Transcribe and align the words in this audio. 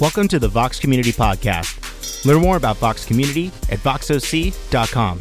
Welcome 0.00 0.26
to 0.28 0.40
the 0.40 0.48
Vox 0.48 0.80
Community 0.80 1.12
Podcast. 1.12 2.24
Learn 2.24 2.42
more 2.42 2.56
about 2.56 2.78
Vox 2.78 3.04
Community 3.04 3.52
at 3.70 3.78
voxoc.com. 3.78 5.20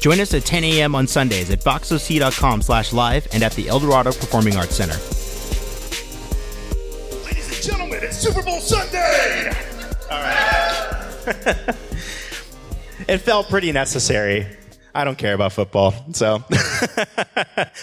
Join 0.00 0.20
us 0.20 0.32
at 0.32 0.44
10 0.44 0.62
a.m. 0.62 0.94
on 0.94 1.08
Sundays 1.08 1.50
at 1.50 1.58
voxoc.com 1.58 2.62
slash 2.62 2.92
live 2.92 3.26
and 3.32 3.42
at 3.42 3.50
the 3.54 3.68
Eldorado 3.68 4.12
Performing 4.12 4.54
Arts 4.54 4.76
Center. 4.76 4.94
Ladies 7.24 7.48
and 7.48 7.62
gentlemen, 7.62 7.98
it's 8.00 8.18
Super 8.18 8.44
Bowl 8.44 8.60
Sunday! 8.60 9.52
All 10.08 10.20
right. 10.20 11.74
it 13.08 13.18
felt 13.18 13.48
pretty 13.48 13.72
necessary. 13.72 14.46
I 14.94 15.04
don't 15.04 15.16
care 15.16 15.32
about 15.32 15.52
football, 15.52 15.94
so. 16.12 16.44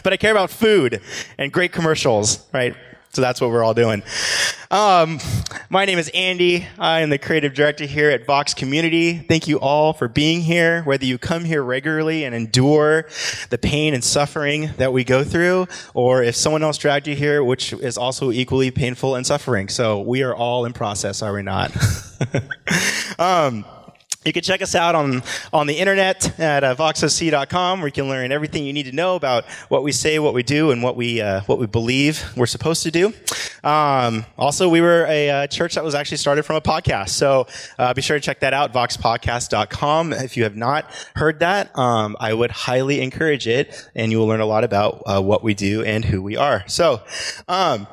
but 0.03 0.13
I 0.13 0.17
care 0.17 0.31
about 0.31 0.52
food 0.52 1.02
and 1.39 1.53
great 1.53 1.71
commercials, 1.71 2.45
right? 2.53 2.75
So 3.11 3.21
that's 3.21 3.41
what 3.41 3.49
we're 3.49 3.63
all 3.63 3.73
doing. 3.73 4.03
Um, 4.70 5.20
my 5.71 5.85
name 5.85 5.97
is 5.97 6.11
Andy. 6.13 6.67
I 6.77 6.99
am 6.99 7.09
the 7.09 7.17
creative 7.17 7.55
director 7.55 7.85
here 7.85 8.11
at 8.11 8.27
Vox 8.27 8.53
Community. 8.53 9.17
Thank 9.17 9.47
you 9.47 9.59
all 9.59 9.94
for 9.94 10.07
being 10.07 10.41
here, 10.41 10.83
whether 10.83 11.05
you 11.05 11.17
come 11.17 11.44
here 11.44 11.63
regularly 11.63 12.23
and 12.25 12.35
endure 12.35 13.07
the 13.49 13.57
pain 13.57 13.95
and 13.95 14.03
suffering 14.03 14.70
that 14.77 14.94
we 14.94 15.03
go 15.03 15.23
through, 15.23 15.67
or 15.95 16.21
if 16.21 16.35
someone 16.35 16.61
else 16.61 16.77
dragged 16.77 17.07
you 17.07 17.16
here, 17.16 17.44
which 17.44 17.73
is 17.73 17.97
also 17.97 18.31
equally 18.31 18.69
painful 18.69 19.16
and 19.16 19.25
suffering. 19.25 19.69
So 19.69 20.02
we 20.02 20.21
are 20.21 20.35
all 20.35 20.66
in 20.66 20.73
process, 20.73 21.23
are 21.23 21.33
we 21.33 21.41
not? 21.41 21.71
um, 23.17 23.66
you 24.25 24.33
can 24.33 24.41
check 24.41 24.61
us 24.61 24.75
out 24.75 24.95
on, 24.95 25.23
on 25.53 25.66
the 25.66 25.75
internet 25.75 26.38
at 26.39 26.61
uh, 26.61 26.75
voxoc.com 26.75 27.80
where 27.80 27.88
you 27.88 27.91
can 27.91 28.09
learn 28.09 28.33
everything 28.33 28.66
you 28.66 28.73
need 28.73 28.83
to 28.83 28.91
know 28.91 29.16
about 29.16 29.45
what 29.69 29.81
we 29.81 29.94
say, 29.94 30.19
what 30.19 30.33
we 30.33 30.44
do, 30.44 30.71
and 30.71 30.83
what 30.83 30.97
we, 30.97 31.21
uh, 31.21 31.39
what 31.45 31.57
we 31.57 31.67
believe 31.67 32.25
we're 32.35 32.45
supposed 32.45 32.83
to 32.83 32.91
do. 32.91 33.13
Um, 33.63 34.25
also, 34.38 34.67
we 34.67 34.81
were 34.81 35.05
a 35.07 35.29
uh, 35.29 35.47
church 35.47 35.75
that 35.75 35.85
was 35.85 35.95
actually 35.95 36.17
started 36.17 36.44
from 36.44 36.57
a 36.57 36.61
podcast. 36.61 37.09
So 37.09 37.47
uh, 37.77 37.94
be 37.94 38.02
sure 38.02 38.17
to 38.17 38.21
check 38.21 38.41
that 38.41 38.53
out, 38.53 38.73
voxpodcast.com. 38.73 40.11
If 40.11 40.35
you 40.35 40.44
have 40.44 40.57
not 40.57 40.91
heard 41.16 41.39
that, 41.39 41.77
um, 41.77 42.17
I 42.19 42.33
would 42.33 42.51
highly 42.51 42.99
encourage 42.99 43.47
it, 43.47 43.89
and 43.95 44.11
you 44.11 44.19
will 44.19 44.27
learn 44.27 44.41
a 44.41 44.45
lot 44.45 44.66
about 44.66 45.01
uh, 45.05 45.22
what 45.22 45.44
we 45.44 45.53
do 45.53 45.81
and 45.85 46.03
who 46.03 46.22
we 46.22 46.35
are. 46.35 46.66
So, 46.67 47.01
um, 47.47 47.88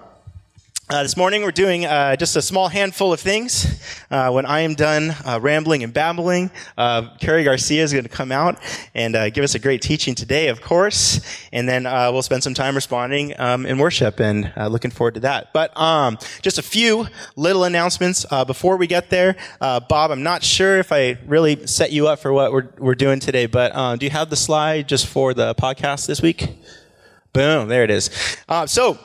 uh, 0.88 1.02
this 1.02 1.16
morning 1.16 1.42
we're 1.42 1.50
doing 1.50 1.84
uh, 1.84 2.14
just 2.14 2.36
a 2.36 2.42
small 2.42 2.68
handful 2.68 3.12
of 3.12 3.18
things. 3.18 3.82
Uh, 4.08 4.30
when 4.30 4.46
I 4.46 4.60
am 4.60 4.74
done 4.74 5.16
uh, 5.24 5.40
rambling 5.42 5.82
and 5.82 5.92
babbling, 5.92 6.52
uh, 6.78 7.08
Carrie 7.18 7.42
Garcia 7.42 7.82
is 7.82 7.92
going 7.92 8.04
to 8.04 8.10
come 8.10 8.30
out 8.30 8.58
and 8.94 9.16
uh, 9.16 9.30
give 9.30 9.42
us 9.42 9.56
a 9.56 9.58
great 9.58 9.82
teaching 9.82 10.14
today, 10.14 10.46
of 10.46 10.60
course, 10.60 11.20
and 11.52 11.68
then 11.68 11.84
we'll 12.12 12.22
spend 12.22 12.44
some 12.44 12.54
time 12.54 12.76
responding 12.76 13.34
um, 13.40 13.66
in 13.66 13.78
worship, 13.78 14.20
and 14.20 14.52
looking 14.70 14.92
forward 14.92 15.14
to 15.14 15.20
that. 15.20 15.52
But 15.52 15.76
um, 15.76 16.18
just 16.42 16.58
a 16.58 16.62
few 16.62 17.08
little 17.34 17.64
announcements 17.64 18.24
before 18.46 18.76
we 18.76 18.86
get 18.86 19.10
there. 19.10 19.34
Bob, 19.58 20.12
I'm 20.12 20.22
not 20.22 20.44
sure 20.44 20.78
if 20.78 20.92
I 20.92 21.18
really 21.26 21.66
set 21.66 21.90
you 21.90 22.06
up 22.06 22.20
for 22.20 22.32
what 22.32 22.52
we're 22.52 22.68
we're 22.78 22.94
doing 22.94 23.18
today, 23.18 23.46
but 23.46 23.98
do 23.98 24.06
you 24.06 24.10
have 24.10 24.30
the 24.30 24.36
slide 24.36 24.88
just 24.88 25.08
for 25.08 25.34
the 25.34 25.54
podcast 25.56 26.06
this 26.06 26.22
week? 26.22 26.48
Boom, 27.32 27.68
there 27.68 27.82
it 27.82 27.90
is. 27.90 28.10
so. 28.66 28.98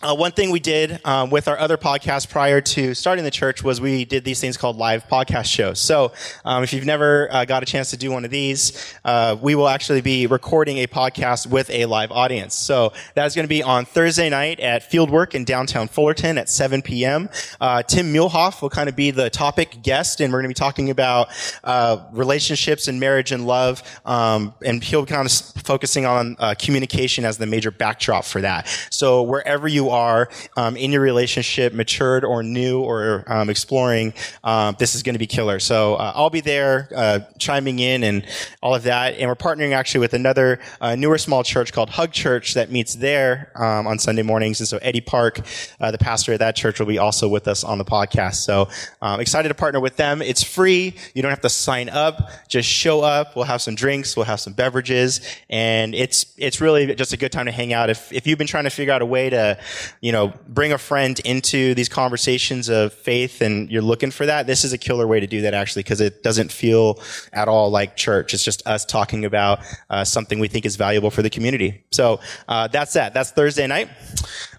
Uh, 0.00 0.14
one 0.14 0.30
thing 0.30 0.52
we 0.52 0.60
did 0.60 1.00
um, 1.04 1.28
with 1.28 1.48
our 1.48 1.58
other 1.58 1.76
podcast 1.76 2.30
prior 2.30 2.60
to 2.60 2.94
starting 2.94 3.24
the 3.24 3.32
church 3.32 3.64
was 3.64 3.80
we 3.80 4.04
did 4.04 4.24
these 4.24 4.40
things 4.40 4.56
called 4.56 4.76
live 4.76 5.04
podcast 5.08 5.46
shows. 5.46 5.80
So 5.80 6.12
um, 6.44 6.62
if 6.62 6.72
you've 6.72 6.84
never 6.84 7.26
uh, 7.32 7.44
got 7.44 7.64
a 7.64 7.66
chance 7.66 7.90
to 7.90 7.96
do 7.96 8.12
one 8.12 8.24
of 8.24 8.30
these, 8.30 8.94
uh, 9.04 9.36
we 9.42 9.56
will 9.56 9.66
actually 9.66 10.00
be 10.00 10.28
recording 10.28 10.78
a 10.78 10.86
podcast 10.86 11.48
with 11.48 11.68
a 11.70 11.86
live 11.86 12.12
audience. 12.12 12.54
So 12.54 12.92
that 13.14 13.26
is 13.26 13.34
going 13.34 13.42
to 13.42 13.48
be 13.48 13.64
on 13.64 13.86
Thursday 13.86 14.30
night 14.30 14.60
at 14.60 14.88
Fieldwork 14.88 15.34
in 15.34 15.44
downtown 15.44 15.88
Fullerton 15.88 16.38
at 16.38 16.48
7 16.48 16.80
p.m. 16.80 17.28
Uh, 17.60 17.82
Tim 17.82 18.14
Muehlhoff 18.14 18.62
will 18.62 18.70
kind 18.70 18.88
of 18.88 18.94
be 18.94 19.10
the 19.10 19.30
topic 19.30 19.82
guest, 19.82 20.20
and 20.20 20.32
we're 20.32 20.42
going 20.42 20.54
to 20.54 20.60
be 20.60 20.64
talking 20.64 20.90
about 20.90 21.30
uh, 21.64 22.04
relationships 22.12 22.86
and 22.86 23.00
marriage 23.00 23.32
and 23.32 23.48
love, 23.48 23.82
um, 24.04 24.54
and 24.64 24.84
he'll 24.84 25.02
be 25.02 25.10
kind 25.10 25.26
of 25.26 25.32
focusing 25.64 26.06
on 26.06 26.36
uh, 26.38 26.54
communication 26.56 27.24
as 27.24 27.36
the 27.36 27.46
major 27.46 27.72
backdrop 27.72 28.24
for 28.24 28.40
that. 28.42 28.68
So 28.90 29.24
wherever 29.24 29.66
you 29.66 29.87
are 29.90 30.28
um, 30.56 30.76
in 30.76 30.92
your 30.92 31.00
relationship, 31.00 31.72
matured 31.72 32.24
or 32.24 32.42
new 32.42 32.80
or 32.80 33.24
um, 33.26 33.50
exploring, 33.50 34.14
um, 34.44 34.76
this 34.78 34.94
is 34.94 35.02
going 35.02 35.14
to 35.14 35.18
be 35.18 35.26
killer. 35.26 35.58
So 35.58 35.94
uh, 35.94 36.12
I'll 36.14 36.30
be 36.30 36.40
there 36.40 36.88
uh, 36.94 37.20
chiming 37.38 37.78
in 37.78 38.04
and 38.04 38.26
all 38.62 38.74
of 38.74 38.84
that. 38.84 39.14
And 39.14 39.28
we're 39.28 39.34
partnering 39.34 39.72
actually 39.72 40.00
with 40.00 40.14
another 40.14 40.58
uh, 40.80 40.94
newer 40.94 41.18
small 41.18 41.42
church 41.42 41.72
called 41.72 41.90
Hug 41.90 42.12
Church 42.12 42.54
that 42.54 42.70
meets 42.70 42.94
there 42.94 43.52
um, 43.54 43.86
on 43.86 43.98
Sunday 43.98 44.22
mornings. 44.22 44.60
And 44.60 44.68
so 44.68 44.78
Eddie 44.78 45.00
Park, 45.00 45.40
uh, 45.80 45.90
the 45.90 45.98
pastor 45.98 46.32
of 46.32 46.38
that 46.40 46.56
church, 46.56 46.78
will 46.78 46.86
be 46.86 46.98
also 46.98 47.28
with 47.28 47.48
us 47.48 47.64
on 47.64 47.78
the 47.78 47.84
podcast. 47.84 48.36
So 48.36 48.68
um, 49.02 49.20
excited 49.20 49.48
to 49.48 49.54
partner 49.54 49.80
with 49.80 49.96
them. 49.96 50.22
It's 50.22 50.42
free. 50.42 50.94
You 51.14 51.22
don't 51.22 51.30
have 51.30 51.40
to 51.42 51.48
sign 51.48 51.88
up. 51.88 52.30
Just 52.48 52.68
show 52.68 53.00
up. 53.00 53.36
We'll 53.36 53.44
have 53.44 53.62
some 53.62 53.74
drinks. 53.74 54.16
We'll 54.16 54.26
have 54.26 54.40
some 54.40 54.52
beverages. 54.52 55.20
And 55.50 55.94
it's, 55.94 56.34
it's 56.36 56.60
really 56.60 56.94
just 56.94 57.12
a 57.12 57.16
good 57.16 57.32
time 57.32 57.46
to 57.46 57.52
hang 57.52 57.72
out. 57.72 57.90
If, 57.90 58.12
if 58.12 58.26
you've 58.26 58.38
been 58.38 58.46
trying 58.46 58.64
to 58.64 58.70
figure 58.70 58.92
out 58.92 59.02
a 59.02 59.06
way 59.06 59.30
to 59.30 59.58
you 60.00 60.12
know, 60.12 60.32
bring 60.48 60.72
a 60.72 60.78
friend 60.78 61.18
into 61.20 61.74
these 61.74 61.88
conversations 61.88 62.68
of 62.68 62.92
faith 62.92 63.40
and 63.40 63.70
you're 63.70 63.82
looking 63.82 64.10
for 64.10 64.26
that, 64.26 64.46
this 64.46 64.64
is 64.64 64.72
a 64.72 64.78
killer 64.78 65.06
way 65.06 65.20
to 65.20 65.26
do 65.26 65.42
that 65.42 65.54
actually 65.54 65.82
because 65.82 66.00
it 66.00 66.22
doesn't 66.22 66.52
feel 66.52 67.00
at 67.32 67.48
all 67.48 67.70
like 67.70 67.96
church. 67.96 68.34
It's 68.34 68.44
just 68.44 68.66
us 68.66 68.84
talking 68.84 69.24
about 69.24 69.60
uh, 69.90 70.04
something 70.04 70.38
we 70.38 70.48
think 70.48 70.66
is 70.66 70.76
valuable 70.76 71.10
for 71.10 71.22
the 71.22 71.30
community. 71.30 71.84
So 71.90 72.20
uh, 72.48 72.68
that's 72.68 72.92
that. 72.94 73.14
That's 73.14 73.30
Thursday 73.30 73.66
night. 73.66 73.88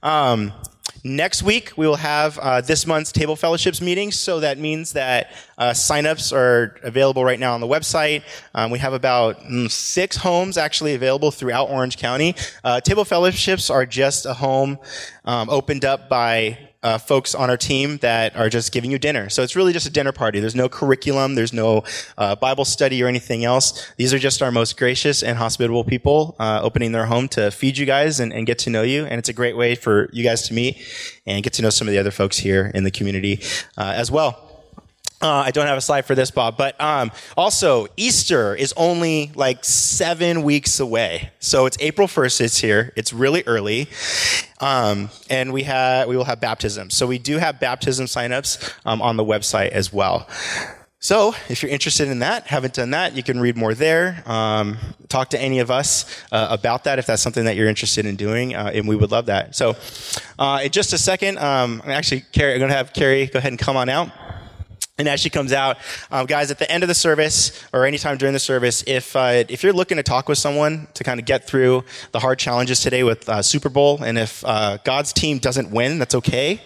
Um, 0.04 0.54
Next 1.04 1.44
week, 1.44 1.72
we 1.78 1.88
will 1.88 1.96
have 1.96 2.38
uh, 2.40 2.62
this 2.62 2.86
month's 2.86 3.12
table 3.12 3.36
fellowships 3.36 3.80
meeting. 3.80 4.12
So 4.12 4.42
that 4.42 4.58
means 4.58 4.94
that 4.94 5.32
uh, 5.58 5.70
signups 5.70 6.34
are 6.34 6.78
available 6.84 7.24
right 7.24 7.40
now 7.40 7.54
on 7.54 7.62
the 7.62 7.68
website. 7.68 8.24
Um, 8.54 8.70
we 8.70 8.80
have 8.80 8.94
about 8.94 9.40
mm, 9.42 9.72
six 9.72 10.18
homes 10.18 10.58
actually 10.58 10.96
available 10.96 11.32
throughout 11.32 11.70
Orange 11.70 11.98
County. 11.98 12.36
Uh, 12.64 12.82
table 12.82 13.06
fellowships 13.06 13.70
are 13.70 13.86
just 13.86 14.26
a 14.26 14.34
home 14.34 14.78
um, 15.24 15.50
opened 15.50 15.86
up 15.86 16.10
by 16.10 16.69
uh, 16.82 16.98
folks 16.98 17.36
on 17.36 17.50
our 17.50 17.58
team 17.58 17.98
that 17.98 18.36
are 18.36 18.50
just 18.50 18.72
giving 18.72 18.92
you 18.92 18.98
dinner. 18.98 19.30
So 19.30 19.44
it's 19.44 19.56
really 19.56 19.74
just 19.74 19.86
a 19.86 19.90
dinner 19.90 20.12
party. 20.12 20.40
There's 20.40 20.56
no 20.56 20.70
curriculum. 20.70 21.36
There's 21.36 21.54
no 21.54 21.84
uh, 22.18 22.36
Bible 22.36 22.66
study 22.66 23.04
or 23.04 23.08
anything 23.08 23.44
else. 23.44 23.92
These 23.98 24.14
are 24.14 24.20
just 24.20 24.42
our 24.42 24.52
most 24.52 24.78
gracious 24.78 25.22
and 25.22 25.38
hospitable 25.38 25.84
people 25.84 26.36
uh, 26.40 26.60
opening 26.64 26.92
their 26.92 27.06
home 27.06 27.28
to 27.30 27.52
feed 27.52 27.78
you 27.78 27.86
guys 27.86 28.20
and, 28.20 28.34
and, 28.34 28.48
get 28.50 28.58
to 28.60 28.70
know 28.70 28.82
you. 28.82 29.06
And 29.06 29.20
it's 29.20 29.30
a 29.30 29.34
great 29.34 29.56
way 29.56 29.76
for 29.76 30.10
you 30.12 30.24
guys 30.24 30.48
to 30.48 30.54
meet 30.54 30.82
and 31.28 31.44
get 31.44 31.54
to 31.54 31.62
know 31.62 31.70
some 31.70 31.88
of 31.88 31.92
the 31.92 32.00
other 32.00 32.10
folks 32.10 32.38
here 32.38 32.72
in 32.74 32.84
the 32.84 32.92
community 32.92 33.42
uh, 33.78 33.94
as 33.96 34.10
well. 34.10 34.49
Uh, 35.22 35.44
I 35.46 35.52
don't 35.52 35.68
have 35.68 35.78
a 35.78 35.82
slide 35.82 36.06
for 36.06 36.16
this, 36.16 36.32
Bob, 36.32 36.56
but 36.56 36.80
um, 36.80 37.12
also 37.36 37.88
Easter 37.98 38.56
is 38.56 38.74
only 38.78 39.32
like 39.36 39.66
seven 39.66 40.44
weeks 40.44 40.80
away. 40.80 41.32
So 41.40 41.66
it's 41.66 41.78
April 41.82 42.08
1st. 42.08 42.42
It's 42.42 42.58
here. 42.60 42.94
It's 42.96 43.12
really 43.12 43.44
early, 43.46 43.90
um, 44.62 45.10
and 45.30 45.52
we 45.52 45.64
have 45.64 46.08
we 46.08 46.16
will 46.16 46.24
have 46.24 46.40
baptism. 46.40 46.90
So 46.90 47.06
we 47.06 47.20
do 47.20 47.38
have 47.38 47.60
baptism 47.60 48.06
signups 48.06 48.74
um, 48.86 49.02
on 49.02 49.18
the 49.18 49.26
website 49.26 49.70
as 49.70 49.92
well. 49.92 50.26
So, 51.02 51.34
if 51.48 51.64
you're 51.64 51.72
interested 51.72 52.10
in 52.10 52.20
that, 52.20 52.48
haven't 52.48 52.74
done 52.74 52.90
that, 52.90 53.16
you 53.16 53.24
can 53.24 53.40
read 53.40 53.56
more 53.56 53.74
there. 53.74 54.22
Um, 54.26 54.78
talk 55.08 55.30
to 55.30 55.40
any 55.40 55.60
of 55.60 55.72
us 55.72 56.04
uh, 56.30 56.48
about 56.50 56.84
that 56.84 57.00
if 57.00 57.06
that's 57.06 57.22
something 57.22 57.46
that 57.46 57.56
you're 57.56 57.70
interested 57.70 58.06
in 58.06 58.18
doing, 58.18 58.54
uh, 58.54 58.72
and 58.74 58.86
we 58.86 58.98
would 58.98 59.10
love 59.10 59.28
that. 59.28 59.56
So, 59.56 59.78
uh, 60.38 60.60
in 60.62 60.72
just 60.72 60.92
a 60.92 60.98
second, 60.98 61.38
um, 61.38 61.82
actually, 61.86 62.26
Carrie, 62.34 62.52
I'm 62.52 62.60
going 62.60 62.72
to 62.72 62.76
have 62.76 62.92
Carrie 62.92 63.28
go 63.28 63.40
ahead 63.40 63.54
and 63.54 63.58
come 63.58 63.78
on 63.78 63.88
out. 63.88 64.10
And 65.00 65.08
as 65.08 65.22
she 65.22 65.30
comes 65.30 65.54
out, 65.54 65.78
um, 66.12 66.26
guys, 66.26 66.52
at 66.52 66.60
the 66.60 66.70
end 66.70 66.84
of 66.84 66.90
the 66.90 66.94
service 66.94 67.64
or 67.72 67.86
anytime 67.86 68.18
during 68.18 68.34
the 68.34 68.40
service, 68.40 68.84
if 68.86 69.16
uh, 69.16 69.46
if 69.48 69.64
you're 69.64 69.72
looking 69.72 69.96
to 69.96 70.04
talk 70.04 70.28
with 70.28 70.38
someone 70.38 70.90
to 70.94 71.06
kind 71.06 71.22
of 71.22 71.26
get 71.26 71.48
through 71.48 71.86
the 72.12 72.20
hard 72.20 72.38
challenges 72.38 72.82
today 72.82 73.04
with 73.04 73.28
uh, 73.30 73.42
Super 73.42 73.70
Bowl, 73.70 74.04
and 74.04 74.18
if 74.18 74.44
uh, 74.46 74.78
God's 74.84 75.14
team 75.14 75.38
doesn't 75.38 75.72
win, 75.72 76.00
that's 76.00 76.16
okay. 76.16 76.62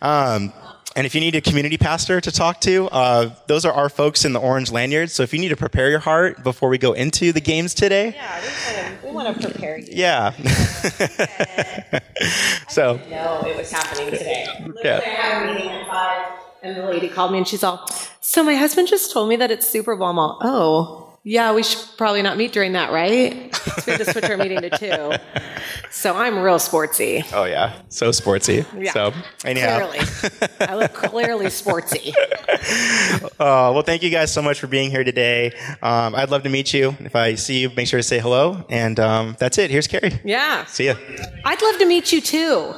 Um, 0.00 0.54
and 0.96 1.06
if 1.06 1.14
you 1.14 1.20
need 1.20 1.34
a 1.34 1.42
community 1.42 1.76
pastor 1.76 2.22
to 2.22 2.32
talk 2.32 2.62
to, 2.62 2.88
uh, 2.88 3.34
those 3.46 3.66
are 3.66 3.72
our 3.72 3.90
folks 3.90 4.24
in 4.24 4.32
the 4.32 4.40
orange 4.40 4.72
lanyards. 4.72 5.12
So 5.12 5.22
if 5.22 5.34
you 5.34 5.38
need 5.38 5.50
to 5.50 5.56
prepare 5.56 5.90
your 5.90 6.00
heart 6.00 6.42
before 6.42 6.70
we 6.70 6.78
go 6.78 6.94
into 6.94 7.32
the 7.32 7.40
games 7.40 7.74
today, 7.74 8.14
yeah, 8.16 8.94
we 9.04 9.10
want 9.12 9.40
to, 9.40 9.48
prepare 9.48 9.78
you. 9.78 9.88
Yeah. 9.90 10.30
so. 12.68 12.98
No, 13.10 13.42
it 13.46 13.56
was 13.56 13.70
happening 13.70 14.10
today. 14.10 14.46
Literally, 14.58 14.80
yeah. 14.82 15.00
I 15.04 15.08
had 15.08 15.42
a 15.42 15.54
meeting 15.54 15.70
at 15.70 15.86
five 15.86 16.47
and 16.62 16.76
the 16.76 16.86
lady 16.86 17.08
called 17.08 17.32
me 17.32 17.38
and 17.38 17.46
she's 17.48 17.62
all, 17.64 17.86
So 18.20 18.42
my 18.42 18.54
husband 18.54 18.88
just 18.88 19.12
told 19.12 19.28
me 19.28 19.36
that 19.36 19.50
it's 19.50 19.68
Super 19.68 19.96
Bowl. 19.96 20.38
Oh, 20.42 21.04
Yeah, 21.24 21.52
we 21.54 21.62
should 21.62 21.84
probably 21.98 22.22
not 22.22 22.36
meet 22.36 22.52
during 22.52 22.72
that, 22.72 22.90
right? 22.92 23.34
we 23.86 23.92
had 23.92 23.98
to 24.00 24.10
switch 24.12 24.24
our 24.24 24.36
meeting 24.36 24.60
to 24.62 24.70
two. 24.70 25.12
So 25.90 26.14
I'm 26.16 26.38
real 26.38 26.56
sportsy. 26.58 27.24
Oh 27.32 27.44
yeah, 27.44 27.80
so 27.88 28.10
sportsy. 28.10 28.64
Yeah. 28.78 28.92
So 28.92 29.12
anyhow, 29.44 29.88
Clearly. 29.88 30.06
I 30.60 30.74
look 30.76 30.92
clearly 30.92 31.46
sportsy. 31.46 32.12
Uh, 33.38 33.70
well, 33.72 33.82
thank 33.82 34.02
you 34.02 34.10
guys 34.10 34.32
so 34.32 34.42
much 34.42 34.58
for 34.60 34.66
being 34.66 34.90
here 34.90 35.04
today. 35.04 35.52
Um, 35.80 36.14
I'd 36.14 36.28
love 36.30 36.42
to 36.42 36.48
meet 36.48 36.74
you. 36.74 36.96
If 37.00 37.14
I 37.14 37.34
see 37.36 37.60
you, 37.60 37.70
make 37.76 37.86
sure 37.86 37.98
to 37.98 38.02
say 38.02 38.18
hello. 38.18 38.66
And 38.68 38.98
um, 38.98 39.36
that's 39.38 39.58
it. 39.58 39.70
Here's 39.70 39.86
Carrie. 39.86 40.20
Yeah. 40.24 40.64
See 40.66 40.86
ya. 40.86 40.94
I'd 41.44 41.62
love 41.62 41.78
to 41.78 41.86
meet 41.86 42.12
you 42.12 42.20
too. 42.20 42.74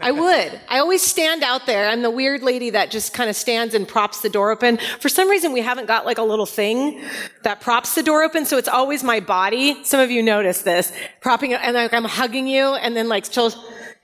I 0.02 0.12
would. 0.12 0.60
I 0.68 0.78
always 0.78 1.02
stand 1.02 1.42
out 1.42 1.66
there. 1.66 1.88
I'm 1.88 2.02
the 2.02 2.10
weird 2.10 2.42
lady 2.42 2.70
that 2.70 2.90
just 2.90 3.12
kind 3.12 3.28
of 3.28 3.36
stands 3.36 3.74
and 3.74 3.86
props 3.86 4.22
the 4.22 4.30
door 4.30 4.50
open. 4.50 4.78
For 4.98 5.08
some 5.08 5.28
reason, 5.28 5.52
we 5.52 5.60
haven't 5.60 5.86
got 5.86 6.06
like 6.06 6.18
a 6.18 6.22
little 6.22 6.46
thing 6.46 7.02
that 7.42 7.60
props 7.60 7.94
the 7.94 8.02
door 8.02 8.22
open, 8.22 8.46
so 8.46 8.56
it's 8.56 8.68
always 8.68 9.04
my 9.04 9.20
body. 9.20 9.84
Some 9.84 10.00
of 10.00 10.10
you 10.10 10.22
notice 10.22 10.62
this. 10.62 10.92
Propping 11.20 11.50
it, 11.50 11.60
and 11.62 11.74
like 11.74 11.92
I'm 11.92 12.04
hugging 12.04 12.46
you, 12.46 12.74
and 12.74 12.96
then 12.96 13.08
like 13.08 13.26
still, 13.26 13.52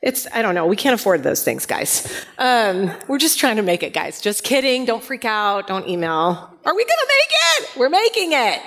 it's, 0.03 0.27
I 0.35 0.43
don't 0.43 0.55
know, 0.55 0.67
we 0.67 0.77
can't 0.77 0.95
afford 0.99 1.23
those 1.23 1.43
things, 1.43 1.65
guys. 1.65 2.25
Um, 2.39 2.91
we're 3.09 3.19
just 3.19 3.39
trying 3.39 3.57
to 3.57 3.63
make 3.63 3.83
it, 3.83 3.95
guys. 3.95 4.21
Just 4.21 4.45
kidding. 4.45 4.85
Don't 4.85 5.03
freak 5.03 5.25
out. 5.25 5.67
Don't 5.67 5.89
email. 5.89 6.11
Are 6.65 6.75
we 6.75 6.85
gonna 6.85 7.09
make 7.09 7.71
it? 7.73 7.77
We're 7.79 7.89
making 7.89 8.33
it. 8.33 8.61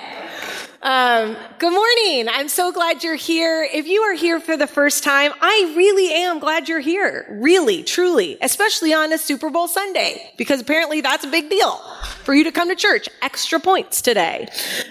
Um, 0.82 1.36
good 1.58 1.74
morning. 1.74 2.26
I'm 2.30 2.48
so 2.48 2.72
glad 2.72 3.04
you're 3.04 3.14
here. 3.14 3.68
If 3.70 3.86
you 3.86 4.00
are 4.00 4.14
here 4.14 4.40
for 4.40 4.56
the 4.56 4.66
first 4.66 5.04
time, 5.04 5.30
I 5.38 5.74
really 5.76 6.10
am 6.10 6.38
glad 6.38 6.70
you're 6.70 6.80
here. 6.80 7.26
Really, 7.28 7.82
truly, 7.82 8.38
especially 8.40 8.94
on 8.94 9.12
a 9.12 9.18
Super 9.18 9.50
Bowl 9.50 9.68
Sunday, 9.68 10.32
because 10.38 10.62
apparently 10.62 11.02
that's 11.02 11.22
a 11.22 11.28
big 11.28 11.50
deal 11.50 11.76
for 12.24 12.32
you 12.32 12.44
to 12.44 12.50
come 12.50 12.70
to 12.70 12.74
church. 12.74 13.10
Extra 13.20 13.60
points 13.60 14.00
today. 14.00 14.48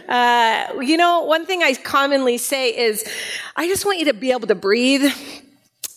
Uh, 0.07 0.79
you 0.79 0.95
know, 0.95 1.23
one 1.23 1.47
thing 1.47 1.63
I 1.63 1.73
commonly 1.73 2.37
say 2.37 2.69
is, 2.69 3.03
I 3.55 3.67
just 3.67 3.83
want 3.83 3.97
you 3.97 4.05
to 4.05 4.13
be 4.13 4.31
able 4.31 4.47
to 4.47 4.55
breathe 4.55 5.11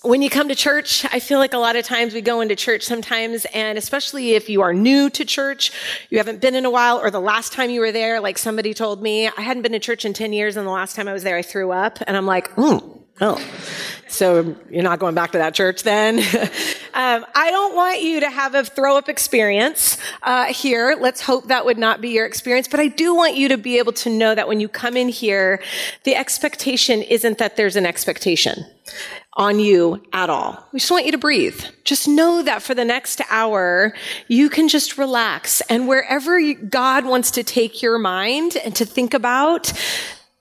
when 0.02 0.20
you 0.20 0.30
come 0.30 0.48
to 0.48 0.54
church, 0.54 1.06
I 1.12 1.20
feel 1.20 1.38
like 1.38 1.54
a 1.54 1.58
lot 1.58 1.76
of 1.76 1.84
times 1.84 2.12
we 2.12 2.20
go 2.20 2.40
into 2.40 2.56
church 2.56 2.82
sometimes, 2.82 3.44
and 3.54 3.78
especially 3.78 4.32
if 4.32 4.48
you 4.48 4.62
are 4.62 4.74
new 4.74 5.08
to 5.10 5.24
church, 5.24 5.70
you 6.10 6.18
haven't 6.18 6.40
been 6.40 6.54
in 6.54 6.64
a 6.64 6.70
while, 6.70 6.98
or 6.98 7.10
the 7.10 7.20
last 7.20 7.52
time 7.52 7.70
you 7.70 7.80
were 7.80 7.92
there, 7.92 8.20
like 8.20 8.36
somebody 8.36 8.74
told 8.74 9.00
me, 9.00 9.28
I 9.28 9.40
hadn't 9.40 9.62
been 9.62 9.72
to 9.72 9.78
church 9.78 10.04
in 10.04 10.12
10 10.12 10.32
years, 10.32 10.56
and 10.56 10.66
the 10.66 10.72
last 10.72 10.96
time 10.96 11.06
I 11.06 11.12
was 11.12 11.22
there, 11.22 11.36
I 11.36 11.42
threw 11.42 11.70
up, 11.70 11.98
and 12.06 12.16
I'm 12.16 12.26
like, 12.26 12.50
hmm. 12.52 12.78
Oh, 13.20 13.40
so 14.08 14.56
you're 14.70 14.82
not 14.82 14.98
going 14.98 15.14
back 15.14 15.32
to 15.32 15.38
that 15.38 15.54
church 15.54 15.82
then? 15.84 16.18
um, 16.94 17.24
I 17.34 17.50
don't 17.50 17.74
want 17.74 18.02
you 18.02 18.20
to 18.20 18.30
have 18.30 18.54
a 18.54 18.64
throw 18.64 18.96
up 18.96 19.08
experience 19.08 19.98
uh, 20.22 20.46
here. 20.46 20.96
Let's 21.00 21.20
hope 21.20 21.48
that 21.48 21.64
would 21.64 21.78
not 21.78 22.00
be 22.00 22.10
your 22.10 22.26
experience. 22.26 22.68
But 22.68 22.80
I 22.80 22.88
do 22.88 23.14
want 23.14 23.36
you 23.36 23.48
to 23.48 23.58
be 23.58 23.78
able 23.78 23.92
to 23.94 24.10
know 24.10 24.34
that 24.34 24.48
when 24.48 24.60
you 24.60 24.68
come 24.68 24.96
in 24.96 25.08
here, 25.08 25.62
the 26.04 26.14
expectation 26.14 27.02
isn't 27.02 27.38
that 27.38 27.56
there's 27.56 27.76
an 27.76 27.86
expectation 27.86 28.66
on 29.34 29.58
you 29.58 30.02
at 30.12 30.28
all. 30.28 30.62
We 30.72 30.78
just 30.78 30.90
want 30.90 31.06
you 31.06 31.12
to 31.12 31.18
breathe. 31.18 31.60
Just 31.84 32.06
know 32.06 32.42
that 32.42 32.62
for 32.62 32.74
the 32.74 32.84
next 32.84 33.20
hour, 33.30 33.94
you 34.28 34.50
can 34.50 34.68
just 34.68 34.98
relax. 34.98 35.62
And 35.62 35.88
wherever 35.88 36.52
God 36.54 37.06
wants 37.06 37.30
to 37.32 37.42
take 37.42 37.80
your 37.80 37.98
mind 37.98 38.56
and 38.62 38.76
to 38.76 38.84
think 38.84 39.14
about, 39.14 39.72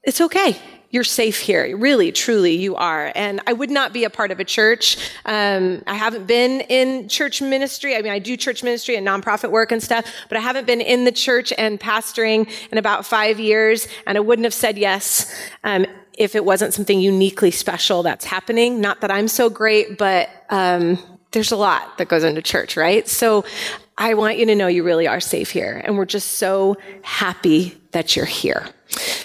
it's 0.04 0.20
okay. 0.20 0.58
You're 0.92 1.06
safe 1.06 1.40
here. 1.40 1.76
Really, 1.76 2.12
truly, 2.12 2.54
you 2.56 2.76
are. 2.76 3.12
And 3.16 3.40
I 3.48 3.54
would 3.54 3.72
not 3.72 3.94
be 3.94 4.04
a 4.04 4.10
part 4.10 4.30
of 4.32 4.40
a 4.40 4.44
church. 4.44 4.98
Um, 5.26 5.82
I 5.88 5.96
haven't 5.96 6.28
been 6.28 6.62
in 6.62 7.08
church 7.08 7.42
ministry. 7.42 7.96
I 7.96 8.02
mean, 8.02 8.12
I 8.12 8.20
do 8.20 8.36
church 8.36 8.62
ministry 8.62 8.98
and 8.98 9.08
nonprofit 9.08 9.52
work 9.52 9.72
and 9.72 9.82
stuff, 9.82 10.06
but 10.28 10.38
I 10.38 10.42
haven't 10.42 10.68
been 10.68 10.82
in 10.82 11.06
the 11.06 11.12
church 11.12 11.54
and 11.58 11.80
pastoring 11.80 12.50
in 12.72 12.78
about 12.78 13.06
five 13.06 13.40
years. 13.40 13.88
And 14.06 14.18
I 14.18 14.22
wouldn't 14.22 14.44
have 14.44 14.54
said 14.54 14.78
yes 14.78 15.34
um, 15.64 15.86
if 16.18 16.36
it 16.36 16.44
wasn't 16.44 16.74
something 16.74 17.00
uniquely 17.00 17.52
special 17.52 18.04
that's 18.04 18.26
happening. 18.26 18.82
Not 18.82 19.00
that 19.02 19.12
I'm 19.12 19.30
so 19.30 19.50
great, 19.50 19.98
but 19.98 20.30
um, 20.50 21.00
there's 21.32 21.54
a 21.54 21.58
lot 21.58 21.98
that 22.00 22.10
goes 22.10 22.26
into 22.26 22.42
church, 22.42 22.76
right? 22.76 23.08
So 23.08 23.46
I 23.98 24.16
want 24.16 24.38
you 24.38 24.46
to 24.48 24.56
know 24.56 24.68
you 24.68 24.84
really 24.84 25.08
are 25.08 25.22
safe 25.22 25.52
here. 25.52 25.82
And 25.86 25.98
we're 25.98 26.06
just 26.06 26.34
so 26.34 26.76
happy 27.02 27.78
that 27.92 28.16
you're 28.18 28.26
here. 28.26 28.68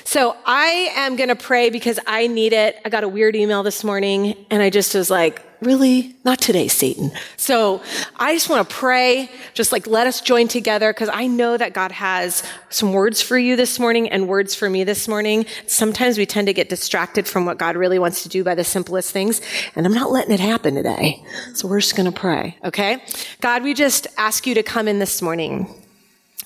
So 0.05 0.37
I 0.47 0.93
am 0.95 1.17
going 1.17 1.29
to 1.29 1.37
pray 1.37 1.71
because 1.71 1.99
I 2.07 2.27
need 2.27 2.53
it. 2.53 2.81
I 2.85 2.89
got 2.89 3.05
a 3.05 3.09
weird 3.09 3.37
email 3.37 3.63
this 3.63 3.85
morning 3.85 4.47
and 4.51 4.63
I 4.63 4.71
just 4.71 4.95
was 4.95 5.11
like, 5.11 5.43
really? 5.61 6.15
Not 6.25 6.39
today, 6.39 6.69
Satan. 6.69 7.11
So 7.37 7.83
I 8.17 8.35
just 8.35 8.49
want 8.49 8.69
to 8.69 8.75
pray, 8.75 9.31
just 9.55 9.73
like 9.73 9.87
let 9.87 10.07
us 10.07 10.21
join 10.21 10.49
together 10.49 10.93
because 10.93 11.09
I 11.13 11.27
know 11.27 11.57
that 11.57 11.73
God 11.73 11.93
has 11.93 12.43
some 12.69 12.93
words 12.93 13.23
for 13.23 13.39
you 13.39 13.57
this 13.57 13.79
morning 13.79 14.09
and 14.09 14.29
words 14.29 14.55
for 14.55 14.69
me 14.69 14.85
this 14.85 15.09
morning. 15.09 15.47
Sometimes 15.67 16.19
we 16.19 16.27
tend 16.27 16.47
to 16.47 16.53
get 16.53 16.69
distracted 16.69 17.27
from 17.27 17.47
what 17.47 17.59
God 17.59 17.77
really 17.77 17.99
wants 17.99 18.23
to 18.25 18.29
do 18.29 18.45
by 18.45 18.55
the 18.55 18.65
simplest 18.65 19.13
things. 19.13 19.41
And 19.75 19.87
I'm 19.87 19.95
not 19.95 20.11
letting 20.11 20.33
it 20.33 20.41
happen 20.41 20.75
today. 20.75 21.25
So 21.55 21.69
we're 21.69 21.81
just 21.81 21.97
going 21.97 22.11
to 22.11 22.19
pray. 22.19 22.57
Okay. 22.65 23.03
God, 23.41 23.63
we 23.63 23.75
just 23.75 24.07
ask 24.19 24.47
you 24.47 24.55
to 24.55 24.63
come 24.63 24.89
in 24.89 24.99
this 24.99 25.21
morning. 25.23 25.69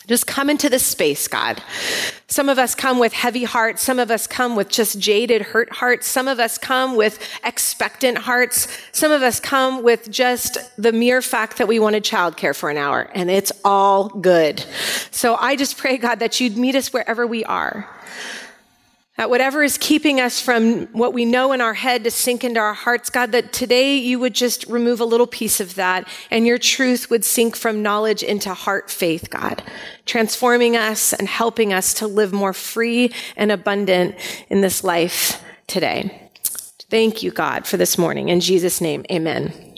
Just 0.06 0.26
come 0.26 0.50
into 0.50 0.68
this 0.68 0.84
space, 0.84 1.28
God. 1.28 1.62
Some 2.30 2.48
of 2.48 2.60
us 2.60 2.76
come 2.76 3.00
with 3.00 3.12
heavy 3.12 3.42
hearts. 3.42 3.82
Some 3.82 3.98
of 3.98 4.08
us 4.08 4.28
come 4.28 4.54
with 4.54 4.68
just 4.68 5.00
jaded, 5.00 5.42
hurt 5.42 5.72
hearts. 5.72 6.06
Some 6.06 6.28
of 6.28 6.38
us 6.38 6.58
come 6.58 6.94
with 6.94 7.18
expectant 7.44 8.18
hearts. 8.18 8.68
Some 8.92 9.10
of 9.10 9.20
us 9.20 9.40
come 9.40 9.82
with 9.82 10.08
just 10.08 10.56
the 10.80 10.92
mere 10.92 11.22
fact 11.22 11.58
that 11.58 11.66
we 11.66 11.80
wanted 11.80 12.04
childcare 12.04 12.54
for 12.54 12.70
an 12.70 12.76
hour, 12.76 13.10
and 13.14 13.30
it's 13.32 13.50
all 13.64 14.08
good. 14.08 14.64
So 15.10 15.34
I 15.34 15.56
just 15.56 15.76
pray, 15.76 15.98
God, 15.98 16.20
that 16.20 16.40
you'd 16.40 16.56
meet 16.56 16.76
us 16.76 16.92
wherever 16.92 17.26
we 17.26 17.44
are. 17.44 17.88
That 19.20 19.28
whatever 19.28 19.62
is 19.62 19.76
keeping 19.76 20.18
us 20.18 20.40
from 20.40 20.86
what 20.94 21.12
we 21.12 21.26
know 21.26 21.52
in 21.52 21.60
our 21.60 21.74
head 21.74 22.04
to 22.04 22.10
sink 22.10 22.42
into 22.42 22.58
our 22.58 22.72
hearts, 22.72 23.10
God, 23.10 23.32
that 23.32 23.52
today 23.52 23.98
you 23.98 24.18
would 24.18 24.34
just 24.34 24.64
remove 24.66 24.98
a 24.98 25.04
little 25.04 25.26
piece 25.26 25.60
of 25.60 25.74
that 25.74 26.08
and 26.30 26.46
your 26.46 26.56
truth 26.56 27.10
would 27.10 27.22
sink 27.22 27.54
from 27.54 27.82
knowledge 27.82 28.22
into 28.22 28.54
heart 28.54 28.90
faith, 28.90 29.28
God, 29.28 29.62
transforming 30.06 30.74
us 30.74 31.12
and 31.12 31.28
helping 31.28 31.70
us 31.70 31.92
to 31.92 32.06
live 32.06 32.32
more 32.32 32.54
free 32.54 33.12
and 33.36 33.52
abundant 33.52 34.14
in 34.48 34.62
this 34.62 34.82
life 34.82 35.44
today. 35.66 36.30
Thank 36.88 37.22
you, 37.22 37.30
God, 37.30 37.66
for 37.66 37.76
this 37.76 37.98
morning. 37.98 38.30
In 38.30 38.40
Jesus' 38.40 38.80
name, 38.80 39.04
amen. 39.12 39.69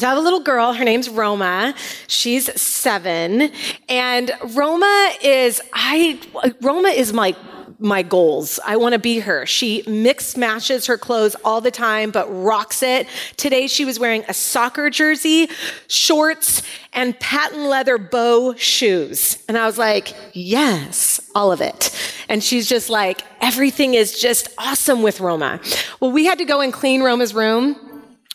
So 0.00 0.06
I 0.06 0.10
have 0.14 0.18
a 0.18 0.22
little 0.22 0.40
girl. 0.40 0.72
Her 0.72 0.82
name's 0.82 1.10
Roma. 1.10 1.74
She's 2.06 2.58
seven. 2.58 3.52
And 3.86 4.32
Roma 4.54 5.12
is, 5.22 5.60
I, 5.74 6.18
Roma 6.62 6.88
is 6.88 7.12
my, 7.12 7.36
my 7.78 8.02
goals. 8.02 8.58
I 8.64 8.78
want 8.78 8.94
to 8.94 8.98
be 8.98 9.18
her. 9.18 9.44
She 9.44 9.84
mix 9.86 10.38
matches 10.38 10.86
her 10.86 10.96
clothes 10.96 11.36
all 11.44 11.60
the 11.60 11.70
time, 11.70 12.12
but 12.12 12.26
rocks 12.28 12.82
it. 12.82 13.08
Today 13.36 13.66
she 13.66 13.84
was 13.84 13.98
wearing 13.98 14.24
a 14.26 14.32
soccer 14.32 14.88
jersey, 14.88 15.50
shorts, 15.86 16.62
and 16.94 17.20
patent 17.20 17.60
leather 17.60 17.98
bow 17.98 18.54
shoes. 18.54 19.36
And 19.48 19.58
I 19.58 19.66
was 19.66 19.76
like, 19.76 20.14
yes, 20.32 21.20
all 21.34 21.52
of 21.52 21.60
it. 21.60 21.94
And 22.26 22.42
she's 22.42 22.66
just 22.66 22.88
like, 22.88 23.20
everything 23.42 23.92
is 23.92 24.18
just 24.18 24.48
awesome 24.56 25.02
with 25.02 25.20
Roma. 25.20 25.60
Well, 26.00 26.10
we 26.10 26.24
had 26.24 26.38
to 26.38 26.46
go 26.46 26.62
and 26.62 26.72
clean 26.72 27.02
Roma's 27.02 27.34
room 27.34 27.76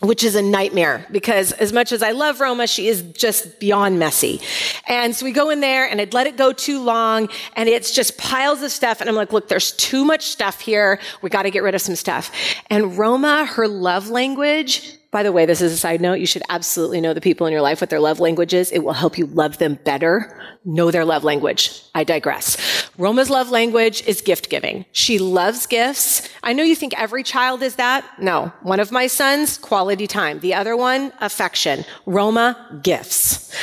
which 0.01 0.25
is 0.25 0.35
a 0.35 0.41
nightmare 0.41 1.05
because 1.09 1.53
as 1.53 1.71
much 1.71 1.93
as 1.93 2.03
I 2.03 2.11
love 2.11 2.41
Roma, 2.41 2.67
she 2.67 2.87
is 2.87 3.01
just 3.13 3.59
beyond 3.59 3.97
messy. 3.97 4.41
And 4.87 5.15
so 5.15 5.25
we 5.25 5.31
go 5.31 5.49
in 5.49 5.61
there 5.61 5.87
and 5.89 6.01
I'd 6.01 6.13
let 6.13 6.27
it 6.27 6.35
go 6.35 6.51
too 6.51 6.83
long 6.83 7.29
and 7.55 7.69
it's 7.69 7.91
just 7.93 8.17
piles 8.17 8.61
of 8.61 8.71
stuff. 8.71 8.99
And 8.99 9.09
I'm 9.09 9.15
like, 9.15 9.31
look, 9.31 9.47
there's 9.47 9.71
too 9.71 10.03
much 10.03 10.23
stuff 10.23 10.59
here. 10.59 10.99
We 11.21 11.29
got 11.29 11.43
to 11.43 11.49
get 11.49 11.63
rid 11.63 11.75
of 11.75 11.81
some 11.81 11.95
stuff. 11.95 12.29
And 12.69 12.97
Roma, 12.97 13.45
her 13.45 13.69
love 13.69 14.09
language, 14.09 14.94
by 15.15 15.24
the 15.24 15.31
way, 15.31 15.45
this 15.45 15.62
is 15.62 15.72
a 15.72 15.77
side 15.77 16.01
note. 16.01 16.15
You 16.15 16.25
should 16.25 16.43
absolutely 16.50 17.00
know 17.00 17.13
the 17.13 17.22
people 17.22 17.48
in 17.48 17.53
your 17.53 17.62
life 17.62 17.79
what 17.79 17.89
their 17.89 18.01
love 18.01 18.19
language 18.19 18.53
is. 18.53 18.69
It 18.74 18.79
will 18.79 18.91
help 18.91 19.17
you 19.17 19.27
love 19.27 19.60
them 19.60 19.75
better. 19.86 20.38
Know 20.65 20.91
their 20.91 21.05
love 21.05 21.24
language. 21.24 21.81
I 21.95 22.03
digress. 22.03 22.57
Roma's 22.98 23.29
love 23.29 23.50
language 23.50 24.05
is 24.05 24.19
gift 24.19 24.50
giving. 24.50 24.86
She 24.91 25.17
loves 25.17 25.67
gifts. 25.67 26.27
I 26.43 26.51
know 26.51 26.63
you 26.63 26.75
think 26.75 27.00
every 27.00 27.24
child 27.24 27.63
is 27.63 27.75
that. 27.75 28.03
No. 28.19 28.51
One 28.63 28.81
of 28.81 28.91
my 28.91 29.07
sons, 29.07 29.57
quality 29.57 30.05
time. 30.05 30.41
The 30.41 30.53
other 30.53 30.75
one, 30.75 31.13
affection. 31.22 31.86
Roma, 32.05 32.81
gifts. 32.84 33.55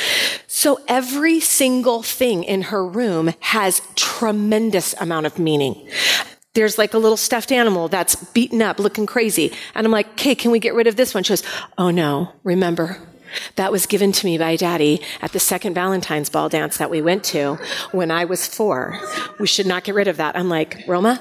So 0.47 0.79
every 0.87 1.39
single 1.39 2.01
thing 2.01 2.43
in 2.43 2.63
her 2.63 2.87
room 2.87 3.31
has 3.41 3.81
tremendous 3.95 4.95
amount 4.99 5.27
of 5.27 5.37
meaning 5.37 5.87
there's 6.53 6.77
like 6.77 6.93
a 6.93 6.97
little 6.97 7.17
stuffed 7.17 7.51
animal 7.51 7.87
that's 7.87 8.15
beaten 8.15 8.61
up, 8.61 8.79
looking 8.79 9.05
crazy. 9.05 9.51
And 9.73 9.85
I'm 9.85 9.91
like, 9.91 10.07
okay, 10.11 10.35
can 10.35 10.51
we 10.51 10.59
get 10.59 10.73
rid 10.73 10.87
of 10.87 10.95
this 10.95 11.13
one? 11.13 11.23
She 11.23 11.31
goes, 11.31 11.43
oh 11.77 11.89
no, 11.89 12.31
remember, 12.43 12.99
that 13.55 13.71
was 13.71 13.85
given 13.85 14.11
to 14.11 14.25
me 14.25 14.37
by 14.37 14.55
daddy 14.55 15.01
at 15.21 15.31
the 15.31 15.39
second 15.39 15.73
Valentine's 15.73 16.29
ball 16.29 16.49
dance 16.49 16.77
that 16.77 16.91
we 16.91 17.01
went 17.01 17.23
to 17.25 17.55
when 17.91 18.11
I 18.11 18.25
was 18.25 18.47
four. 18.47 18.99
We 19.39 19.47
should 19.47 19.65
not 19.65 19.83
get 19.83 19.95
rid 19.95 20.07
of 20.07 20.17
that. 20.17 20.37
I'm 20.37 20.49
like, 20.49 20.83
Roma, 20.87 21.19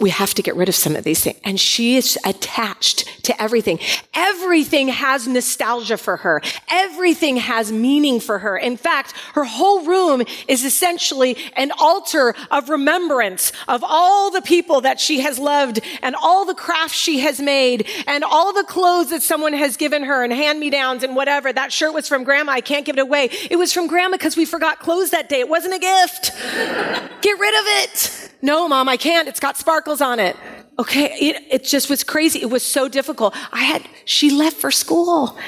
we 0.00 0.10
have 0.10 0.34
to 0.34 0.42
get 0.42 0.56
rid 0.56 0.68
of 0.68 0.74
some 0.74 0.96
of 0.96 1.04
these 1.04 1.22
things. 1.22 1.38
And 1.44 1.58
she 1.58 1.96
is 1.96 2.18
attached 2.24 3.24
to 3.24 3.42
everything. 3.42 3.78
Everything 4.12 4.88
has 4.88 5.28
nostalgia 5.28 5.96
for 5.96 6.16
her. 6.18 6.42
Everything 6.68 7.36
has 7.36 7.70
meaning 7.70 8.18
for 8.18 8.40
her. 8.40 8.56
In 8.56 8.76
fact, 8.76 9.12
her 9.34 9.44
whole 9.44 9.84
room 9.84 10.22
is 10.48 10.64
essentially 10.64 11.36
an 11.56 11.70
altar 11.78 12.34
of 12.50 12.70
remembrance 12.70 13.52
of 13.68 13.84
all 13.86 14.32
the 14.32 14.42
people 14.42 14.80
that 14.80 14.98
she 14.98 15.20
has 15.20 15.38
loved 15.38 15.80
and 16.02 16.16
all 16.20 16.44
the 16.44 16.54
crafts 16.54 16.98
she 16.98 17.20
has 17.20 17.40
made 17.40 17.88
and 18.08 18.24
all 18.24 18.52
the 18.52 18.64
clothes 18.64 19.10
that 19.10 19.22
someone 19.22 19.52
has 19.52 19.76
given 19.76 20.02
her 20.02 20.24
and 20.24 20.32
hand 20.32 20.58
me 20.58 20.70
downs 20.70 21.04
and 21.04 21.14
whatever. 21.14 21.52
That 21.52 21.72
shirt 21.72 21.94
was 21.94 22.08
from 22.08 22.24
grandma. 22.24 22.52
I 22.52 22.60
can't 22.60 22.84
give 22.84 22.98
it 22.98 23.02
away. 23.02 23.28
It 23.48 23.56
was 23.56 23.72
from 23.72 23.86
grandma 23.86 24.16
because 24.16 24.36
we 24.36 24.44
forgot 24.44 24.80
clothes 24.80 25.10
that 25.10 25.28
day. 25.28 25.38
It 25.38 25.48
wasn't 25.48 25.74
a 25.74 25.78
gift. 25.78 26.32
Get 27.22 27.38
rid 27.38 27.54
of 27.54 27.64
it. 27.84 28.33
No, 28.44 28.68
mom, 28.68 28.90
I 28.90 28.98
can't. 28.98 29.26
It's 29.26 29.40
got 29.40 29.56
sparkles 29.56 30.02
on 30.02 30.20
it. 30.20 30.36
Okay. 30.78 31.06
It, 31.18 31.42
it 31.50 31.64
just 31.64 31.88
was 31.88 32.04
crazy. 32.04 32.42
It 32.42 32.50
was 32.50 32.62
so 32.62 32.88
difficult. 32.88 33.34
I 33.50 33.62
had, 33.64 33.88
she 34.04 34.28
left 34.28 34.58
for 34.58 34.70
school. 34.70 35.38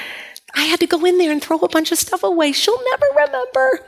I 0.57 0.63
had 0.63 0.79
to 0.79 0.87
go 0.87 1.05
in 1.05 1.19
there 1.19 1.31
and 1.31 1.39
throw 1.39 1.59
a 1.59 1.69
bunch 1.69 1.91
of 1.91 1.99
stuff 1.99 2.23
away. 2.23 2.51
She'll 2.51 2.83
never 2.89 3.05
remember. 3.15 3.79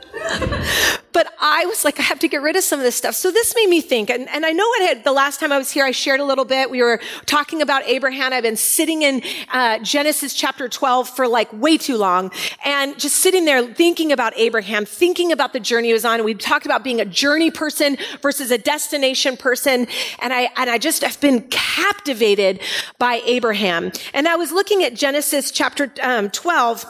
but 1.12 1.34
I 1.40 1.66
was 1.66 1.84
like, 1.84 1.98
I 1.98 2.02
have 2.02 2.20
to 2.20 2.28
get 2.28 2.42
rid 2.42 2.54
of 2.54 2.62
some 2.62 2.78
of 2.78 2.84
this 2.84 2.94
stuff. 2.94 3.16
So 3.16 3.32
this 3.32 3.56
made 3.56 3.68
me 3.68 3.80
think, 3.80 4.08
and, 4.08 4.28
and 4.28 4.46
I 4.46 4.52
know 4.52 4.70
it 4.74 4.86
had, 4.86 5.04
the 5.04 5.10
last 5.10 5.40
time 5.40 5.50
I 5.50 5.58
was 5.58 5.72
here, 5.72 5.84
I 5.84 5.90
shared 5.90 6.20
a 6.20 6.24
little 6.24 6.44
bit. 6.44 6.70
We 6.70 6.80
were 6.80 7.00
talking 7.26 7.60
about 7.60 7.82
Abraham. 7.86 8.32
I've 8.32 8.44
been 8.44 8.56
sitting 8.56 9.02
in 9.02 9.20
uh, 9.52 9.80
Genesis 9.80 10.32
chapter 10.32 10.68
12 10.68 11.08
for 11.08 11.26
like 11.26 11.52
way 11.52 11.76
too 11.76 11.96
long 11.96 12.30
and 12.64 12.96
just 13.00 13.16
sitting 13.16 13.46
there 13.46 13.66
thinking 13.74 14.12
about 14.12 14.32
Abraham, 14.36 14.84
thinking 14.84 15.32
about 15.32 15.52
the 15.52 15.60
journey 15.60 15.88
he 15.88 15.92
was 15.92 16.04
on. 16.04 16.22
We 16.22 16.34
talked 16.34 16.66
about 16.66 16.84
being 16.84 17.00
a 17.00 17.04
journey 17.04 17.50
person 17.50 17.98
versus 18.22 18.52
a 18.52 18.58
destination 18.58 19.36
person. 19.36 19.88
And 20.20 20.32
I, 20.32 20.48
and 20.56 20.70
I 20.70 20.78
just 20.78 21.02
have 21.02 21.20
been 21.20 21.42
captivated 21.50 22.60
by 23.00 23.22
Abraham. 23.24 23.90
And 24.14 24.28
I 24.28 24.36
was 24.36 24.52
looking 24.52 24.84
at 24.84 24.94
Genesis 24.94 25.50
chapter 25.50 25.92
um, 26.00 26.30
12 26.30 26.59
12. 26.60 26.84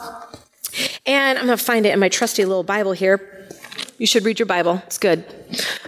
And 1.05 1.39
I'm 1.39 1.45
going 1.45 1.57
to 1.57 1.63
find 1.63 1.85
it 1.85 1.93
in 1.93 1.99
my 1.99 2.09
trusty 2.09 2.43
little 2.43 2.63
Bible 2.63 2.91
here. 2.91 3.47
You 4.01 4.07
should 4.07 4.25
read 4.25 4.39
your 4.39 4.47
Bible. 4.47 4.81
It's 4.87 4.97
good. 4.97 5.23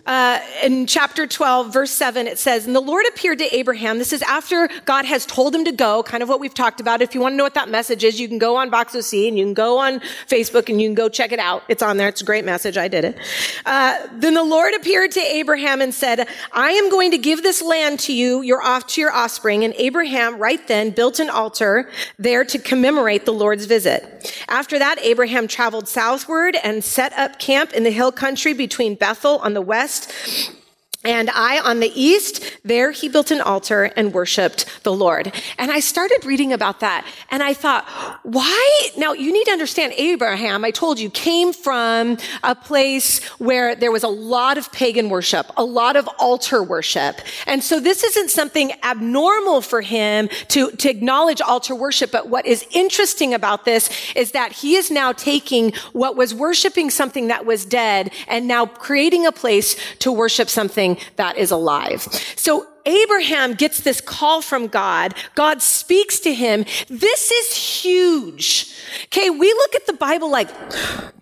Uh, 0.06 0.40
in 0.62 0.86
chapter 0.86 1.26
12, 1.26 1.74
verse 1.74 1.90
7, 1.90 2.28
it 2.28 2.38
says, 2.38 2.68
And 2.68 2.76
the 2.76 2.82
Lord 2.82 3.06
appeared 3.08 3.40
to 3.40 3.56
Abraham. 3.56 3.98
This 3.98 4.14
is 4.14 4.22
after 4.22 4.70
God 4.86 5.06
has 5.06 5.26
told 5.26 5.56
him 5.56 5.66
to 5.66 5.72
go, 5.72 6.04
kind 6.04 6.22
of 6.22 6.30
what 6.30 6.40
we've 6.40 6.54
talked 6.54 6.80
about. 6.80 7.02
If 7.02 7.16
you 7.16 7.22
want 7.22 7.34
to 7.34 7.38
know 7.38 7.44
what 7.44 7.56
that 7.56 7.70
message 7.70 8.04
is, 8.04 8.20
you 8.20 8.28
can 8.28 8.38
go 8.38 8.58
on 8.58 8.70
Vox 8.70 8.94
VoxOC 8.94 9.30
and 9.30 9.38
you 9.40 9.46
can 9.46 9.56
go 9.56 9.80
on 9.80 10.00
Facebook 10.28 10.70
and 10.70 10.80
you 10.80 10.88
can 10.88 10.94
go 10.94 11.10
check 11.10 11.32
it 11.32 11.40
out. 11.40 11.64
It's 11.70 11.82
on 11.82 11.98
there. 11.98 12.08
It's 12.08 12.22
a 12.22 12.26
great 12.26 12.46
message. 12.46 12.78
I 12.78 12.88
did 12.88 13.06
it. 13.06 13.18
Uh, 13.66 14.06
then 14.14 14.36
the 14.36 14.44
Lord 14.44 14.76
appeared 14.76 15.12
to 15.14 15.20
Abraham 15.20 15.82
and 15.82 15.92
said, 15.92 16.28
I 16.52 16.72
am 16.72 16.92
going 16.92 17.12
to 17.12 17.18
give 17.18 17.42
this 17.42 17.64
land 17.64 18.00
to 18.02 18.14
you, 18.14 18.42
your 18.42 18.62
off 18.62 18.86
to 18.88 19.02
your 19.02 19.12
offspring. 19.12 19.64
And 19.64 19.74
Abraham 19.76 20.38
right 20.38 20.66
then 20.68 20.92
built 20.92 21.20
an 21.20 21.30
altar 21.30 21.90
there 22.20 22.44
to 22.46 22.60
commemorate 22.60 23.26
the 23.26 23.34
Lord's 23.34 23.66
visit. 23.66 24.32
After 24.50 24.78
that, 24.78 25.00
Abraham 25.02 25.48
traveled 25.48 25.88
southward 25.88 26.58
and 26.64 26.84
set 26.84 27.14
up 27.14 27.40
camp 27.40 27.74
in 27.74 27.84
the 27.84 27.92
hill 27.92 28.03
country 28.12 28.54
between 28.54 28.96
Bethel 28.96 29.38
on 29.40 29.54
the 29.54 29.62
west 29.62 30.12
and 31.04 31.30
Ai, 31.30 31.60
on 31.60 31.80
the 31.82 31.92
east, 32.00 32.60
there 32.64 32.92
he 32.92 33.10
built 33.10 33.30
an 33.32 33.42
altar 33.42 33.92
and 33.98 34.14
worshiped 34.14 34.84
the 34.84 34.94
Lord. 34.94 35.34
And 35.58 35.70
I 35.70 35.82
started 35.82 36.24
reading 36.24 36.54
about 36.54 36.80
that 36.80 37.06
and 37.30 37.44
I 37.44 37.54
thought, 37.54 37.86
why? 38.24 38.90
Now 38.98 39.12
you 39.14 39.34
need 39.34 39.46
to 39.46 39.52
understand 39.52 39.94
Abraham, 39.98 40.64
I 40.64 40.72
told 40.72 41.00
you, 41.00 41.10
came 41.10 41.52
from 41.52 42.18
a 42.42 42.56
place 42.56 43.24
where 43.38 43.76
there 43.76 43.92
was 43.92 44.04
a 44.04 44.08
lot 44.08 44.58
of 44.58 44.72
pagan 44.72 45.10
worship, 45.10 45.52
a 45.58 45.64
lot 45.66 45.98
of 45.98 46.08
altar 46.20 46.64
worship. 46.64 47.20
And 47.48 47.62
so 47.62 47.80
this 47.80 48.04
isn't 48.04 48.30
something 48.30 48.72
abnormal 48.84 49.62
for 49.62 49.82
him 49.82 50.30
to, 50.50 50.72
to 50.72 50.90
acknowledge 50.90 51.42
altar 51.42 51.76
worship. 51.76 52.12
But 52.12 52.30
what 52.30 52.46
is 52.46 52.66
interesting 52.72 53.34
about 53.34 53.66
this 53.66 53.90
is 54.16 54.32
that 54.32 54.54
he 54.54 54.76
is 54.76 54.90
now 54.90 55.12
taking 55.12 55.74
what 55.92 56.16
was 56.16 56.34
worshiping 56.34 56.90
something 56.90 57.28
that 57.28 57.46
was 57.46 57.66
dead 57.66 58.12
and 58.28 58.48
now 58.48 58.66
creating 58.66 59.26
a 59.26 59.32
place 59.32 59.76
to 60.00 60.12
worship 60.12 60.50
something 60.50 60.93
that 61.16 61.38
is 61.38 61.52
alive. 61.52 62.02
So 62.36 62.68
Abraham 62.86 63.54
gets 63.54 63.82
this 63.82 64.02
call 64.02 64.42
from 64.42 64.68
God. 64.68 65.14
God 65.36 65.62
speaks 65.62 66.20
to 66.22 66.34
him. 66.34 66.66
This 66.90 67.32
is 67.32 67.56
huge. 67.56 68.74
Okay, 69.06 69.30
we 69.30 69.48
look 69.54 69.76
at 69.76 69.88
the 69.88 69.94
Bible 69.94 70.30
like 70.30 70.50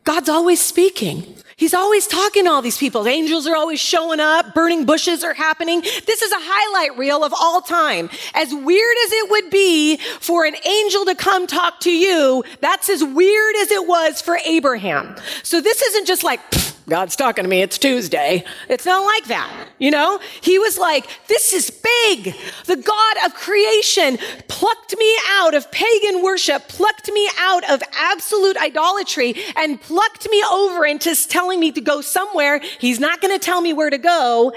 God's 0.04 0.30
always 0.30 0.60
speaking. 0.62 1.36
He's 1.56 1.76
always 1.76 2.08
talking 2.08 2.46
to 2.46 2.50
all 2.50 2.64
these 2.64 2.80
people. 2.80 3.08
Angels 3.08 3.46
are 3.46 3.56
always 3.56 3.80
showing 3.80 4.20
up. 4.20 4.56
Burning 4.56 4.86
bushes 4.86 5.24
are 5.24 5.36
happening. 5.36 5.82
This 5.82 6.24
is 6.24 6.32
a 6.32 6.40
highlight 6.40 6.98
reel 6.98 7.24
of 7.24 7.36
all 7.40 7.62
time. 7.62 8.10
As 8.34 8.52
weird 8.52 8.96
as 9.06 9.12
it 9.14 9.30
would 9.30 9.52
be 9.52 9.98
for 9.98 10.46
an 10.46 10.56
angel 10.66 11.06
to 11.06 11.14
come 11.14 11.46
talk 11.46 11.80
to 11.82 11.92
you, 11.92 12.44
that's 12.62 12.90
as 12.90 13.04
weird 13.04 13.56
as 13.58 13.70
it 13.70 13.88
was 13.88 14.24
for 14.24 14.40
Abraham. 14.44 15.16
So 15.44 15.62
this 15.62 15.84
isn't 15.84 16.08
just 16.08 16.24
like, 16.24 16.42
God's 16.90 17.16
talking 17.16 17.44
to 17.44 17.50
me. 17.50 17.62
It's 17.62 17.78
Tuesday. 17.78 18.44
It's 18.70 18.86
not 18.86 19.06
like 19.06 19.26
that. 19.26 19.68
You 19.80 19.92
know, 19.92 20.20
he 20.42 20.60
was 20.60 20.78
like, 20.78 21.08
this 21.28 21.54
is 21.54 21.70
big. 21.70 22.36
The 22.66 22.76
God 22.76 23.26
of 23.26 23.34
creation 23.34 24.18
plucked 24.48 24.98
me 24.98 25.16
out 25.30 25.54
of 25.54 25.72
pagan 25.72 26.24
worship, 26.24 26.68
plucked 26.68 27.12
me 27.12 27.30
out 27.38 27.70
of 27.70 27.82
absolute 27.94 28.58
idolatry 28.58 29.36
and 29.56 29.80
plucked 29.80 30.30
me 30.30 30.44
over 30.52 30.86
into 30.86 31.16
telling 31.28 31.60
me 31.60 31.72
to 31.72 31.82
go 31.82 32.02
somewhere. 32.02 32.60
He's 32.80 33.00
not 33.00 33.22
going 33.22 33.38
to 33.38 33.44
tell 33.44 33.62
me 33.62 33.74
where 33.74 33.90
to 33.90 33.98
go. 33.98 34.54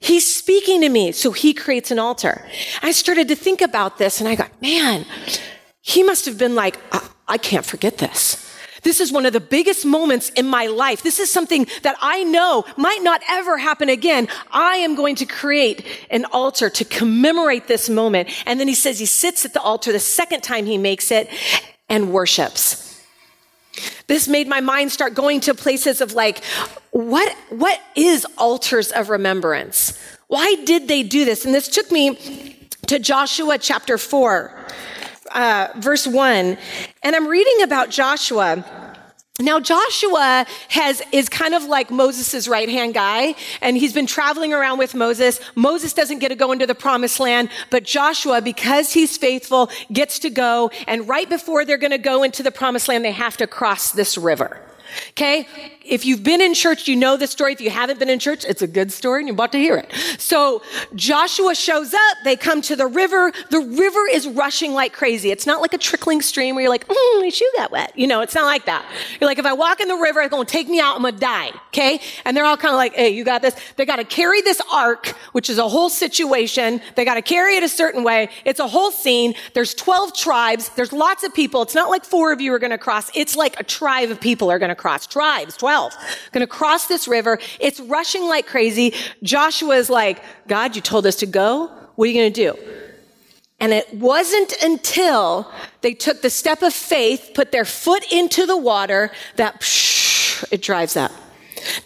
He's 0.00 0.32
speaking 0.32 0.82
to 0.82 0.88
me. 0.88 1.12
So 1.12 1.32
he 1.32 1.54
creates 1.54 1.90
an 1.90 1.98
altar. 1.98 2.46
I 2.82 2.92
started 2.92 3.28
to 3.28 3.36
think 3.36 3.60
about 3.60 3.98
this 3.98 4.20
and 4.20 4.28
I 4.28 4.34
got, 4.34 4.50
man, 4.60 5.06
he 5.80 6.02
must 6.02 6.26
have 6.26 6.38
been 6.38 6.54
like, 6.54 6.78
I, 6.92 7.08
I 7.28 7.38
can't 7.38 7.64
forget 7.64 7.98
this. 7.98 8.51
This 8.82 9.00
is 9.00 9.12
one 9.12 9.26
of 9.26 9.32
the 9.32 9.40
biggest 9.40 9.86
moments 9.86 10.30
in 10.30 10.46
my 10.46 10.66
life. 10.66 11.02
This 11.02 11.20
is 11.20 11.30
something 11.30 11.66
that 11.82 11.96
I 12.00 12.24
know 12.24 12.64
might 12.76 13.02
not 13.02 13.22
ever 13.28 13.58
happen 13.58 13.88
again. 13.88 14.28
I 14.50 14.76
am 14.76 14.94
going 14.94 15.14
to 15.16 15.26
create 15.26 15.86
an 16.10 16.24
altar 16.26 16.68
to 16.70 16.84
commemorate 16.84 17.68
this 17.68 17.88
moment. 17.88 18.28
And 18.44 18.58
then 18.58 18.68
he 18.68 18.74
says 18.74 18.98
he 18.98 19.06
sits 19.06 19.44
at 19.44 19.52
the 19.52 19.60
altar 19.60 19.92
the 19.92 20.00
second 20.00 20.42
time 20.42 20.66
he 20.66 20.78
makes 20.78 21.10
it 21.10 21.28
and 21.88 22.12
worships. 22.12 22.88
This 24.06 24.28
made 24.28 24.48
my 24.48 24.60
mind 24.60 24.92
start 24.92 25.14
going 25.14 25.40
to 25.40 25.54
places 25.54 26.00
of 26.00 26.12
like, 26.12 26.44
what, 26.90 27.34
what 27.50 27.80
is 27.94 28.26
altars 28.36 28.90
of 28.90 29.08
remembrance? 29.08 29.98
Why 30.26 30.56
did 30.64 30.88
they 30.88 31.02
do 31.02 31.24
this? 31.24 31.44
And 31.44 31.54
this 31.54 31.68
took 31.68 31.90
me 31.90 32.58
to 32.88 32.98
Joshua 32.98 33.58
chapter 33.58 33.96
4 33.96 34.61
uh, 35.34 35.68
verse 35.76 36.06
1, 36.06 36.58
and 37.02 37.16
I'm 37.16 37.26
reading 37.26 37.62
about 37.62 37.90
Joshua. 37.90 38.64
Now 39.40 39.58
Joshua 39.60 40.46
has 40.68 41.02
is 41.10 41.28
kind 41.28 41.54
of 41.54 41.64
like 41.64 41.90
Moses' 41.90 42.46
right 42.46 42.68
hand 42.68 42.94
guy, 42.94 43.34
and 43.60 43.76
he's 43.76 43.92
been 43.92 44.06
traveling 44.06 44.52
around 44.52 44.78
with 44.78 44.94
Moses. 44.94 45.40
Moses 45.54 45.94
doesn't 45.94 46.18
get 46.18 46.28
to 46.28 46.34
go 46.34 46.52
into 46.52 46.66
the 46.66 46.74
promised 46.74 47.18
land, 47.18 47.48
but 47.70 47.84
Joshua, 47.84 48.42
because 48.42 48.92
he's 48.92 49.16
faithful, 49.16 49.70
gets 49.92 50.18
to 50.20 50.30
go. 50.30 50.70
And 50.86 51.08
right 51.08 51.28
before 51.28 51.64
they're 51.64 51.78
going 51.78 51.92
to 51.92 51.98
go 51.98 52.22
into 52.22 52.42
the 52.42 52.50
promised 52.50 52.88
land, 52.88 53.04
they 53.04 53.12
have 53.12 53.36
to 53.38 53.46
cross 53.46 53.92
this 53.92 54.18
river. 54.18 54.60
Okay? 55.10 55.48
If 55.84 56.06
you've 56.06 56.22
been 56.22 56.40
in 56.40 56.54
church, 56.54 56.88
you 56.88 56.96
know 56.96 57.16
the 57.16 57.26
story. 57.26 57.52
If 57.52 57.60
you 57.60 57.70
haven't 57.70 57.98
been 57.98 58.08
in 58.08 58.18
church, 58.18 58.44
it's 58.44 58.62
a 58.62 58.66
good 58.66 58.92
story 58.92 59.20
and 59.20 59.28
you're 59.28 59.34
about 59.34 59.52
to 59.52 59.58
hear 59.58 59.76
it. 59.76 59.92
So 60.18 60.62
Joshua 60.94 61.54
shows 61.54 61.92
up. 61.92 62.16
They 62.24 62.36
come 62.36 62.62
to 62.62 62.76
the 62.76 62.86
river. 62.86 63.32
The 63.50 63.60
river 63.60 64.06
is 64.10 64.26
rushing 64.28 64.72
like 64.72 64.92
crazy. 64.92 65.30
It's 65.30 65.46
not 65.46 65.60
like 65.60 65.74
a 65.74 65.78
trickling 65.78 66.22
stream 66.22 66.54
where 66.54 66.62
you're 66.62 66.70
like, 66.70 66.86
mm, 66.86 67.20
my 67.20 67.30
shoe 67.30 67.50
got 67.56 67.70
wet. 67.70 67.96
You 67.96 68.06
know, 68.06 68.20
it's 68.20 68.34
not 68.34 68.44
like 68.44 68.66
that. 68.66 68.84
You're 69.20 69.28
like, 69.28 69.38
if 69.38 69.46
I 69.46 69.52
walk 69.52 69.80
in 69.80 69.88
the 69.88 69.96
river, 69.96 70.20
it's 70.20 70.30
going 70.30 70.46
to 70.46 70.52
take 70.52 70.68
me 70.68 70.80
out. 70.80 70.96
I'm 70.96 71.02
going 71.02 71.14
to 71.14 71.20
die. 71.20 71.50
Okay? 71.68 72.00
And 72.24 72.36
they're 72.36 72.44
all 72.44 72.56
kind 72.56 72.72
of 72.72 72.78
like, 72.78 72.94
hey, 72.94 73.10
you 73.10 73.24
got 73.24 73.42
this. 73.42 73.56
They 73.76 73.84
got 73.84 73.96
to 73.96 74.04
carry 74.04 74.40
this 74.42 74.60
ark, 74.72 75.08
which 75.32 75.50
is 75.50 75.58
a 75.58 75.68
whole 75.68 75.90
situation. 75.90 76.80
They 76.94 77.04
got 77.04 77.14
to 77.14 77.22
carry 77.22 77.56
it 77.56 77.62
a 77.62 77.68
certain 77.68 78.04
way. 78.04 78.28
It's 78.44 78.60
a 78.60 78.68
whole 78.68 78.90
scene. 78.90 79.34
There's 79.54 79.74
12 79.74 80.14
tribes. 80.14 80.68
There's 80.70 80.92
lots 80.92 81.24
of 81.24 81.34
people. 81.34 81.62
It's 81.62 81.74
not 81.74 81.90
like 81.90 82.04
four 82.04 82.32
of 82.32 82.40
you 82.40 82.52
are 82.54 82.58
going 82.58 82.70
to 82.70 82.78
cross. 82.78 83.10
It's 83.14 83.36
like 83.36 83.58
a 83.58 83.64
tribe 83.64 84.10
of 84.10 84.20
people 84.20 84.50
are 84.50 84.58
going 84.58 84.68
to 84.68 84.74
cross. 84.74 85.06
Tribes, 85.06 85.56
12. 85.56 85.71
Going 86.32 86.46
to 86.46 86.46
cross 86.46 86.86
this 86.86 87.08
river. 87.08 87.38
It's 87.60 87.80
rushing 87.80 88.26
like 88.26 88.46
crazy. 88.46 88.94
Joshua 89.22 89.76
is 89.76 89.90
like, 89.90 90.22
God, 90.48 90.76
you 90.76 90.82
told 90.82 91.06
us 91.06 91.16
to 91.16 91.26
go. 91.26 91.70
What 91.94 92.08
are 92.08 92.12
you 92.12 92.14
to 92.32 92.54
do? 92.54 92.58
And 93.60 93.72
it 93.72 93.94
wasn't 93.94 94.52
until 94.62 95.50
they 95.82 95.94
took 95.94 96.20
the 96.20 96.30
step 96.30 96.62
of 96.62 96.74
faith, 96.74 97.30
put 97.34 97.52
their 97.52 97.64
foot 97.64 98.04
into 98.12 98.44
the 98.44 98.56
water, 98.56 99.12
that 99.36 99.60
psh, 99.60 100.44
it 100.50 100.62
drives 100.62 100.96
up. 100.96 101.12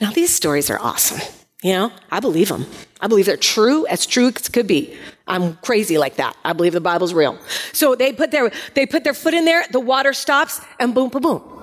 Now, 0.01 0.11
these 0.11 0.35
stories 0.35 0.71
are 0.71 0.79
awesome. 0.81 1.21
You 1.63 1.73
know, 1.73 1.93
I 2.11 2.21
believe 2.21 2.49
them. 2.49 2.65
I 3.01 3.09
believe 3.09 3.27
they're 3.27 3.37
true, 3.37 3.87
as 3.89 4.07
true 4.07 4.29
as 4.29 4.49
could 4.49 4.67
be. 4.67 4.97
I'm 5.27 5.57
crazy 5.57 5.99
like 5.99 6.17
that. 6.17 6.35
I 6.45 6.55
believe 6.55 6.73
the 6.73 6.81
Bible's 6.81 7.13
real. 7.13 7.39
So 7.73 7.95
they 7.95 8.13
put 8.13 8.31
their, 8.31 8.51
they 8.75 8.87
put 8.87 9.05
their 9.05 9.15
foot 9.15 9.35
in 9.35 9.45
there, 9.45 9.65
the 9.71 9.81
water 9.81 10.13
stops, 10.13 10.61
and 10.79 10.95
boom, 10.95 11.11
boom, 11.11 11.23
boom 11.23 11.56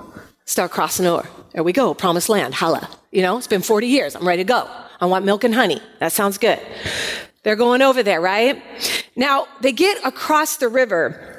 start 0.44 0.70
crossing 0.70 1.06
over. 1.06 1.28
There 1.52 1.62
we 1.62 1.72
go, 1.72 1.94
promised 1.94 2.28
land, 2.28 2.54
holla. 2.54 2.88
You 3.10 3.22
know, 3.22 3.38
it's 3.38 3.46
been 3.46 3.62
40 3.62 3.86
years. 3.86 4.16
I'm 4.16 4.26
ready 4.26 4.42
to 4.42 4.48
go. 4.48 4.68
I 5.00 5.06
want 5.06 5.24
milk 5.24 5.44
and 5.44 5.54
honey. 5.54 5.80
That 6.00 6.12
sounds 6.12 6.38
good. 6.38 6.60
They're 7.42 7.56
going 7.56 7.82
over 7.82 8.02
there, 8.02 8.20
right? 8.20 8.62
Now, 9.16 9.46
they 9.60 9.72
get 9.72 10.02
across 10.04 10.56
the 10.56 10.68
river. 10.68 11.33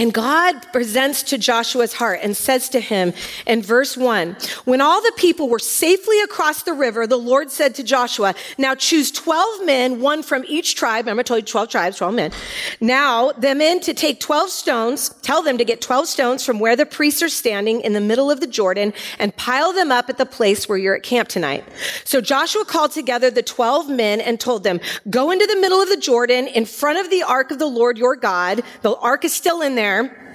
And 0.00 0.14
God 0.14 0.72
presents 0.72 1.22
to 1.24 1.36
Joshua's 1.36 1.92
heart 1.92 2.20
and 2.22 2.34
says 2.34 2.70
to 2.70 2.80
him 2.80 3.12
in 3.46 3.60
verse 3.60 3.98
one, 3.98 4.34
when 4.64 4.80
all 4.80 5.02
the 5.02 5.12
people 5.14 5.50
were 5.50 5.58
safely 5.58 6.18
across 6.22 6.62
the 6.62 6.72
river, 6.72 7.06
the 7.06 7.18
Lord 7.18 7.50
said 7.50 7.74
to 7.74 7.82
Joshua, 7.82 8.34
now 8.56 8.74
choose 8.74 9.10
12 9.10 9.66
men, 9.66 10.00
one 10.00 10.22
from 10.22 10.42
each 10.48 10.74
tribe. 10.74 11.04
Remember 11.04 11.20
I 11.20 11.24
told 11.24 11.42
you 11.42 11.46
12 11.46 11.68
tribes, 11.68 11.96
12 11.98 12.14
men. 12.14 12.32
Now 12.80 13.32
the 13.32 13.54
men 13.54 13.80
to 13.80 13.92
take 13.92 14.20
12 14.20 14.48
stones, 14.48 15.10
tell 15.20 15.42
them 15.42 15.58
to 15.58 15.66
get 15.66 15.82
12 15.82 16.08
stones 16.08 16.46
from 16.46 16.60
where 16.60 16.76
the 16.76 16.86
priests 16.86 17.22
are 17.22 17.28
standing 17.28 17.82
in 17.82 17.92
the 17.92 18.00
middle 18.00 18.30
of 18.30 18.40
the 18.40 18.46
Jordan 18.46 18.94
and 19.18 19.36
pile 19.36 19.74
them 19.74 19.92
up 19.92 20.08
at 20.08 20.16
the 20.16 20.24
place 20.24 20.66
where 20.66 20.78
you're 20.78 20.96
at 20.96 21.02
camp 21.02 21.28
tonight. 21.28 21.62
So 22.04 22.22
Joshua 22.22 22.64
called 22.64 22.92
together 22.92 23.30
the 23.30 23.42
12 23.42 23.90
men 23.90 24.22
and 24.22 24.40
told 24.40 24.64
them, 24.64 24.80
go 25.10 25.30
into 25.30 25.44
the 25.44 25.60
middle 25.60 25.82
of 25.82 25.90
the 25.90 25.98
Jordan 25.98 26.46
in 26.46 26.64
front 26.64 26.98
of 26.98 27.10
the 27.10 27.22
ark 27.22 27.50
of 27.50 27.58
the 27.58 27.66
Lord 27.66 27.98
your 27.98 28.16
God. 28.16 28.62
The 28.80 28.96
ark 28.96 29.26
is 29.26 29.34
still 29.34 29.60
in 29.60 29.74
there 29.74 29.89
there. 29.90 30.26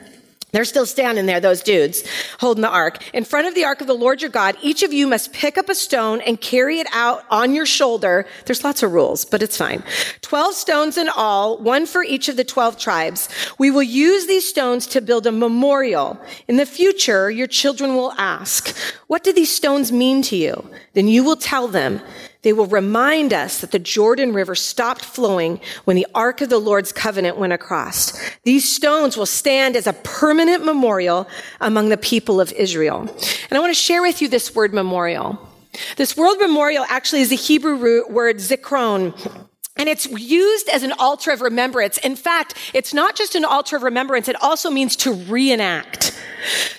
They're 0.52 0.64
still 0.64 0.86
standing 0.86 1.26
there, 1.26 1.42
those 1.42 1.62
dudes, 1.62 2.04
holding 2.40 2.62
the 2.62 2.70
ark. 2.70 3.04
In 3.14 3.26
front 3.26 3.46
of 3.46 3.56
the 3.56 3.66
ark 3.66 3.82
of 3.82 3.88
the 3.88 3.94
Lord 3.94 4.22
your 4.22 4.32
God, 4.32 4.56
each 4.62 4.84
of 4.84 4.94
you 4.94 5.06
must 5.06 5.34
pick 5.34 5.58
up 5.58 5.68
a 5.68 5.76
stone 5.76 6.22
and 6.22 6.40
carry 6.40 6.80
it 6.80 6.88
out 6.94 7.26
on 7.30 7.54
your 7.54 7.66
shoulder. 7.66 8.26
There's 8.46 8.64
lots 8.64 8.82
of 8.82 8.94
rules, 8.94 9.26
but 9.26 9.44
it's 9.44 9.58
fine. 9.58 9.84
Twelve 10.22 10.56
stones 10.56 10.98
in 10.98 11.10
all, 11.10 11.58
one 11.58 11.86
for 11.86 12.04
each 12.04 12.30
of 12.30 12.38
the 12.38 12.46
twelve 12.46 12.78
tribes. 12.78 13.28
We 13.60 13.70
will 13.70 13.84
use 13.84 14.28
these 14.28 14.48
stones 14.48 14.88
to 14.88 15.02
build 15.02 15.28
a 15.28 15.32
memorial. 15.34 16.18
In 16.48 16.56
the 16.56 16.66
future, 16.66 17.30
your 17.30 17.48
children 17.48 17.98
will 17.98 18.14
ask, 18.14 18.74
what 19.08 19.26
do 19.26 19.34
these 19.34 19.54
stones 19.54 19.92
mean 19.92 20.22
to 20.22 20.38
you? 20.38 20.56
Then 20.94 21.10
you 21.10 21.26
will 21.26 21.36
tell 21.36 21.68
them, 21.68 22.00
they 22.46 22.54
will 22.54 22.68
remind 22.68 23.34
us 23.34 23.62
that 23.62 23.72
the 23.72 23.80
Jordan 23.80 24.32
River 24.32 24.54
stopped 24.54 25.04
flowing 25.04 25.60
when 25.86 25.96
the 25.96 26.06
Ark 26.14 26.42
of 26.42 26.50
the 26.50 26.60
Lord's 26.60 26.92
covenant 26.92 27.38
went 27.38 27.54
across. 27.54 28.14
These 28.44 28.72
stones 28.72 29.18
will 29.18 29.26
stand 29.26 29.76
as 29.76 29.88
a 29.88 29.94
permanent 29.94 30.64
memorial 30.64 31.28
among 31.60 31.90
the 31.90 31.98
people 31.98 32.40
of 32.40 32.52
Israel. 32.52 33.00
And 33.50 33.58
I 33.58 33.60
want 33.60 33.72
to 33.72 33.82
share 33.82 34.04
with 34.04 34.22
you 34.22 34.28
this 34.28 34.54
word 34.54 34.76
memorial. 34.76 35.40
This 35.98 36.16
word 36.16 36.38
memorial 36.38 36.86
actually 36.88 37.22
is 37.22 37.30
the 37.30 37.36
Hebrew 37.36 38.08
word 38.12 38.38
zikron. 38.38 39.16
And 39.78 39.90
it's 39.90 40.08
used 40.08 40.70
as 40.70 40.84
an 40.84 40.94
altar 40.94 41.32
of 41.32 41.42
remembrance. 41.42 41.98
In 41.98 42.16
fact, 42.16 42.54
it's 42.74 42.94
not 42.94 43.16
just 43.16 43.36
an 43.36 43.44
altar 43.44 43.76
of 43.76 43.84
remembrance, 43.84 44.30
it 44.30 44.42
also 44.42 44.70
means 44.70 44.96
to 44.98 45.14
reenact. 45.14 46.14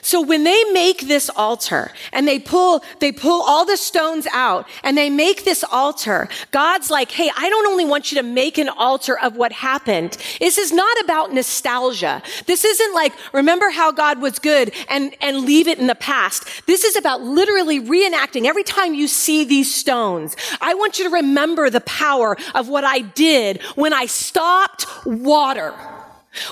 So 0.00 0.20
when 0.20 0.44
they 0.44 0.64
make 0.72 1.08
this 1.08 1.28
altar 1.30 1.90
and 2.12 2.26
they 2.26 2.38
pull, 2.38 2.84
they 3.00 3.12
pull 3.12 3.42
all 3.42 3.64
the 3.64 3.76
stones 3.76 4.26
out 4.32 4.68
and 4.84 4.96
they 4.96 5.10
make 5.10 5.44
this 5.44 5.64
altar, 5.64 6.28
God's 6.52 6.90
like, 6.90 7.10
hey, 7.10 7.30
I 7.36 7.50
don't 7.50 7.66
only 7.66 7.84
want 7.84 8.12
you 8.12 8.18
to 8.18 8.22
make 8.22 8.58
an 8.58 8.68
altar 8.68 9.18
of 9.18 9.36
what 9.36 9.52
happened. 9.52 10.16
This 10.38 10.58
is 10.58 10.72
not 10.72 10.96
about 11.02 11.32
nostalgia. 11.32 12.22
This 12.46 12.64
isn't 12.64 12.94
like, 12.94 13.12
remember 13.32 13.70
how 13.70 13.90
God 13.92 14.20
was 14.20 14.38
good 14.38 14.72
and, 14.88 15.14
and 15.20 15.44
leave 15.44 15.66
it 15.68 15.78
in 15.78 15.86
the 15.86 15.94
past. 15.96 16.46
This 16.66 16.84
is 16.84 16.96
about 16.96 17.22
literally 17.22 17.80
reenacting 17.80 18.46
every 18.46 18.64
time 18.64 18.94
you 18.94 19.08
see 19.08 19.44
these 19.44 19.74
stones. 19.74 20.36
I 20.60 20.74
want 20.74 20.98
you 20.98 21.04
to 21.06 21.10
remember 21.10 21.68
the 21.68 21.80
power 21.80 22.36
of 22.54 22.68
what 22.68 22.84
I 22.86 23.00
did 23.00 23.62
when 23.74 23.92
I 23.92 24.06
stopped 24.06 24.86
water. 25.04 25.74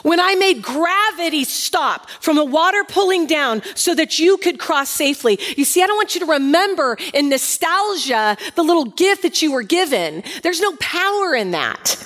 When 0.02 0.18
I 0.18 0.34
made 0.34 0.62
gravity 0.62 1.44
stop 1.44 2.08
from 2.08 2.36
the 2.36 2.44
water 2.44 2.84
pulling 2.88 3.26
down 3.26 3.62
so 3.74 3.94
that 3.94 4.18
you 4.18 4.38
could 4.38 4.58
cross 4.58 4.88
safely. 4.88 5.38
You 5.56 5.64
see, 5.64 5.82
I 5.82 5.86
don't 5.86 5.96
want 5.96 6.14
you 6.14 6.20
to 6.20 6.26
remember 6.32 6.96
in 7.12 7.28
nostalgia 7.28 8.36
the 8.54 8.62
little 8.62 8.86
gift 8.86 9.22
that 9.22 9.42
you 9.42 9.52
were 9.52 9.62
given. 9.62 10.22
There's 10.42 10.60
no 10.60 10.74
power 10.76 11.34
in 11.34 11.50
that. 11.50 12.02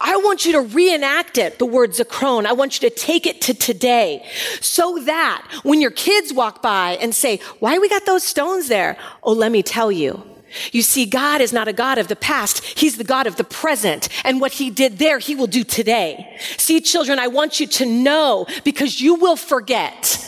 I 0.00 0.16
want 0.16 0.44
you 0.44 0.52
to 0.52 0.60
reenact 0.60 1.38
it, 1.38 1.60
the 1.60 1.66
word 1.66 1.92
Zakron. 1.92 2.46
I 2.46 2.52
want 2.52 2.82
you 2.82 2.90
to 2.90 2.94
take 2.94 3.26
it 3.26 3.40
to 3.42 3.54
today 3.54 4.26
so 4.60 4.98
that 5.04 5.46
when 5.62 5.80
your 5.80 5.92
kids 5.92 6.32
walk 6.32 6.60
by 6.60 6.98
and 7.00 7.14
say, 7.14 7.38
why 7.60 7.78
we 7.78 7.88
got 7.88 8.06
those 8.06 8.24
stones 8.24 8.66
there? 8.68 8.96
Oh, 9.22 9.32
let 9.32 9.52
me 9.52 9.62
tell 9.62 9.92
you. 9.92 10.24
You 10.72 10.82
see, 10.82 11.06
God 11.06 11.40
is 11.40 11.52
not 11.52 11.68
a 11.68 11.72
God 11.72 11.98
of 11.98 12.08
the 12.08 12.16
past. 12.16 12.64
He's 12.64 12.96
the 12.96 13.04
God 13.04 13.26
of 13.26 13.36
the 13.36 13.44
present. 13.44 14.08
And 14.24 14.40
what 14.40 14.52
he 14.52 14.70
did 14.70 14.98
there, 14.98 15.18
he 15.18 15.34
will 15.34 15.46
do 15.46 15.64
today. 15.64 16.38
See, 16.56 16.80
children, 16.80 17.18
I 17.18 17.28
want 17.28 17.60
you 17.60 17.66
to 17.66 17.86
know 17.86 18.46
because 18.64 19.00
you 19.00 19.14
will 19.14 19.36
forget. 19.36 20.26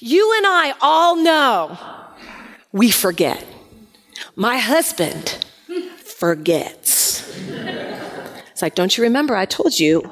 You 0.00 0.34
and 0.36 0.46
I 0.46 0.74
all 0.80 1.16
know 1.16 1.78
we 2.72 2.90
forget. 2.90 3.44
My 4.34 4.58
husband 4.58 5.44
forgets. 5.98 7.06
It's 8.50 8.62
like, 8.62 8.74
don't 8.74 8.96
you 8.96 9.04
remember? 9.04 9.36
I 9.36 9.44
told 9.44 9.78
you 9.78 10.10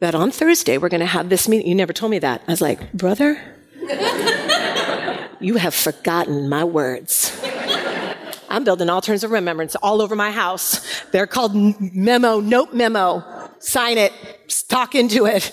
that 0.00 0.14
on 0.14 0.30
Thursday 0.30 0.78
we're 0.78 0.88
going 0.88 1.00
to 1.00 1.06
have 1.06 1.28
this 1.28 1.48
meeting. 1.48 1.68
You 1.68 1.74
never 1.74 1.92
told 1.92 2.10
me 2.10 2.18
that. 2.20 2.42
I 2.46 2.50
was 2.50 2.60
like, 2.60 2.92
brother, 2.92 3.40
you 5.40 5.56
have 5.56 5.74
forgotten 5.74 6.48
my 6.48 6.64
words. 6.64 7.38
I'm 8.48 8.64
building 8.64 8.88
altars 8.88 9.24
of 9.24 9.30
remembrance 9.30 9.74
all 9.76 10.00
over 10.00 10.16
my 10.16 10.30
house. 10.30 10.80
They're 11.12 11.26
called 11.26 11.54
memo, 11.80 12.40
note 12.40 12.72
memo. 12.74 13.24
Sign 13.58 13.98
it, 13.98 14.12
talk 14.68 14.94
into 14.94 15.26
it. 15.26 15.50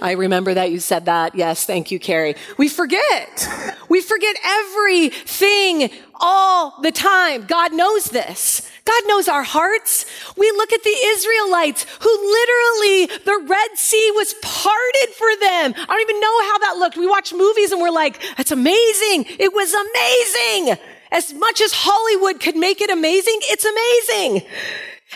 I 0.00 0.12
remember 0.12 0.54
that 0.54 0.70
you 0.70 0.80
said 0.80 1.04
that. 1.04 1.34
Yes, 1.34 1.64
thank 1.64 1.90
you, 1.90 1.98
Carrie. 1.98 2.34
We 2.56 2.68
forget. 2.68 3.48
We 3.88 4.00
forget 4.00 4.36
everything 4.44 5.90
all 6.20 6.80
the 6.82 6.92
time. 6.92 7.44
God 7.46 7.72
knows 7.72 8.06
this. 8.06 8.68
God 8.84 9.02
knows 9.06 9.28
our 9.28 9.42
hearts. 9.42 10.06
We 10.36 10.50
look 10.52 10.72
at 10.72 10.82
the 10.82 10.96
Israelites 11.06 11.86
who 12.00 12.10
literally 12.10 13.18
the 13.24 13.46
Red 13.48 13.76
Sea 13.76 14.10
was 14.14 14.34
parted 14.42 15.14
for 15.14 15.36
them. 15.40 15.74
I 15.76 15.86
don't 15.86 16.00
even 16.00 16.20
know 16.20 16.42
how 16.42 16.58
that 16.58 16.76
looked. 16.78 16.96
We 16.96 17.06
watch 17.06 17.32
movies 17.32 17.70
and 17.70 17.80
we're 17.80 17.90
like, 17.90 18.20
that's 18.36 18.50
amazing. 18.50 19.26
It 19.38 19.52
was 19.52 19.72
amazing. 19.74 20.78
As 21.12 21.32
much 21.34 21.60
as 21.60 21.72
Hollywood 21.72 22.40
could 22.40 22.56
make 22.56 22.80
it 22.80 22.90
amazing, 22.90 23.38
it's 23.42 23.64
amazing. 23.64 24.48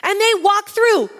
And 0.02 0.20
they 0.20 0.42
walk 0.42 0.68
through. 0.68 1.10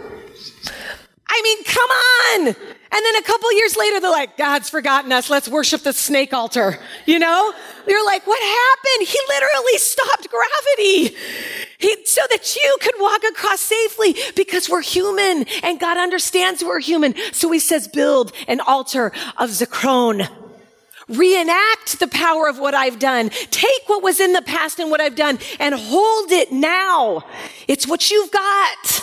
I 1.28 1.40
mean, 1.42 1.64
come 1.64 1.90
on. 1.90 2.46
And 2.48 3.04
then 3.04 3.16
a 3.16 3.22
couple 3.22 3.52
years 3.54 3.76
later, 3.76 4.00
they're 4.00 4.10
like, 4.10 4.36
God's 4.36 4.70
forgotten 4.70 5.10
us. 5.12 5.28
Let's 5.28 5.48
worship 5.48 5.82
the 5.82 5.92
snake 5.92 6.32
altar. 6.32 6.78
You 7.04 7.18
know? 7.18 7.52
You're 7.88 8.04
like, 8.04 8.26
what 8.26 8.40
happened? 8.40 9.08
He 9.08 9.18
literally 9.28 9.78
stopped 9.78 10.28
gravity 10.30 11.16
he, 11.78 12.04
so 12.04 12.20
that 12.30 12.54
you 12.54 12.76
could 12.80 12.94
walk 12.98 13.22
across 13.28 13.60
safely 13.60 14.16
because 14.34 14.68
we're 14.68 14.82
human 14.82 15.46
and 15.62 15.80
God 15.80 15.96
understands 15.96 16.62
we're 16.62 16.80
human. 16.80 17.14
So 17.32 17.50
he 17.50 17.58
says, 17.58 17.88
build 17.88 18.32
an 18.46 18.60
altar 18.60 19.12
of 19.36 19.50
Zakron. 19.50 20.28
Reenact 21.08 22.00
the 22.00 22.08
power 22.08 22.48
of 22.48 22.58
what 22.58 22.74
I've 22.74 22.98
done. 22.98 23.28
Take 23.28 23.82
what 23.86 24.02
was 24.02 24.18
in 24.18 24.32
the 24.32 24.42
past 24.42 24.80
and 24.80 24.90
what 24.90 25.00
I've 25.00 25.14
done 25.14 25.38
and 25.60 25.74
hold 25.74 26.32
it 26.32 26.50
now. 26.50 27.24
It's 27.68 27.86
what 27.86 28.10
you've 28.10 28.30
got. 28.32 29.02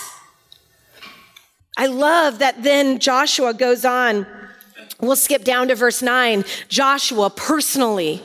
I 1.77 1.87
love 1.87 2.39
that 2.39 2.61
then 2.61 2.99
Joshua 2.99 3.53
goes 3.53 3.85
on. 3.85 4.27
We'll 4.99 5.15
skip 5.15 5.43
down 5.43 5.69
to 5.69 5.75
verse 5.75 6.01
nine. 6.01 6.43
Joshua 6.67 7.29
personally. 7.29 8.21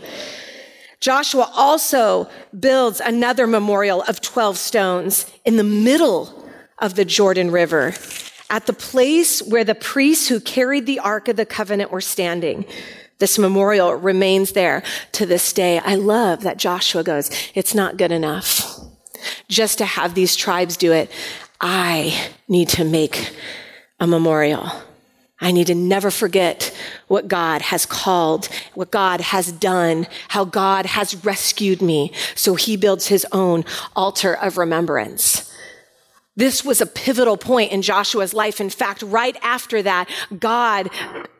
Joshua 1.00 1.50
also 1.54 2.28
builds 2.58 3.00
another 3.00 3.46
memorial 3.46 4.02
of 4.02 4.20
12 4.20 4.58
stones 4.58 5.30
in 5.44 5.56
the 5.56 5.64
middle 5.64 6.44
of 6.80 6.96
the 6.96 7.04
Jordan 7.04 7.52
River 7.52 7.94
at 8.50 8.66
the 8.66 8.72
place 8.72 9.40
where 9.42 9.64
the 9.64 9.74
priests 9.74 10.28
who 10.28 10.40
carried 10.40 10.86
the 10.86 10.98
Ark 10.98 11.28
of 11.28 11.36
the 11.36 11.46
Covenant 11.46 11.92
were 11.92 12.00
standing. 12.00 12.64
This 13.18 13.38
memorial 13.38 13.94
remains 13.94 14.52
there 14.52 14.82
to 15.12 15.26
this 15.26 15.52
day. 15.52 15.78
I 15.80 15.96
love 15.96 16.42
that 16.42 16.56
Joshua 16.56 17.02
goes, 17.02 17.30
it's 17.54 17.74
not 17.74 17.96
good 17.96 18.12
enough 18.12 18.80
just 19.48 19.78
to 19.78 19.84
have 19.84 20.14
these 20.14 20.36
tribes 20.36 20.76
do 20.76 20.92
it. 20.92 21.10
I 21.60 22.30
need 22.46 22.68
to 22.70 22.84
make 22.84 23.34
a 23.98 24.06
memorial. 24.06 24.70
I 25.40 25.52
need 25.52 25.68
to 25.68 25.74
never 25.74 26.10
forget 26.10 26.74
what 27.06 27.28
God 27.28 27.62
has 27.62 27.86
called, 27.86 28.48
what 28.74 28.90
God 28.90 29.20
has 29.20 29.52
done, 29.52 30.06
how 30.28 30.44
God 30.44 30.86
has 30.86 31.24
rescued 31.24 31.80
me. 31.80 32.12
So 32.34 32.54
he 32.54 32.76
builds 32.76 33.06
his 33.06 33.26
own 33.30 33.64
altar 33.94 34.34
of 34.34 34.58
remembrance. 34.58 35.47
This 36.38 36.64
was 36.64 36.80
a 36.80 36.86
pivotal 36.86 37.36
point 37.36 37.72
in 37.72 37.82
Joshua's 37.82 38.32
life. 38.32 38.60
In 38.60 38.70
fact, 38.70 39.02
right 39.02 39.36
after 39.42 39.82
that, 39.82 40.08
God 40.38 40.88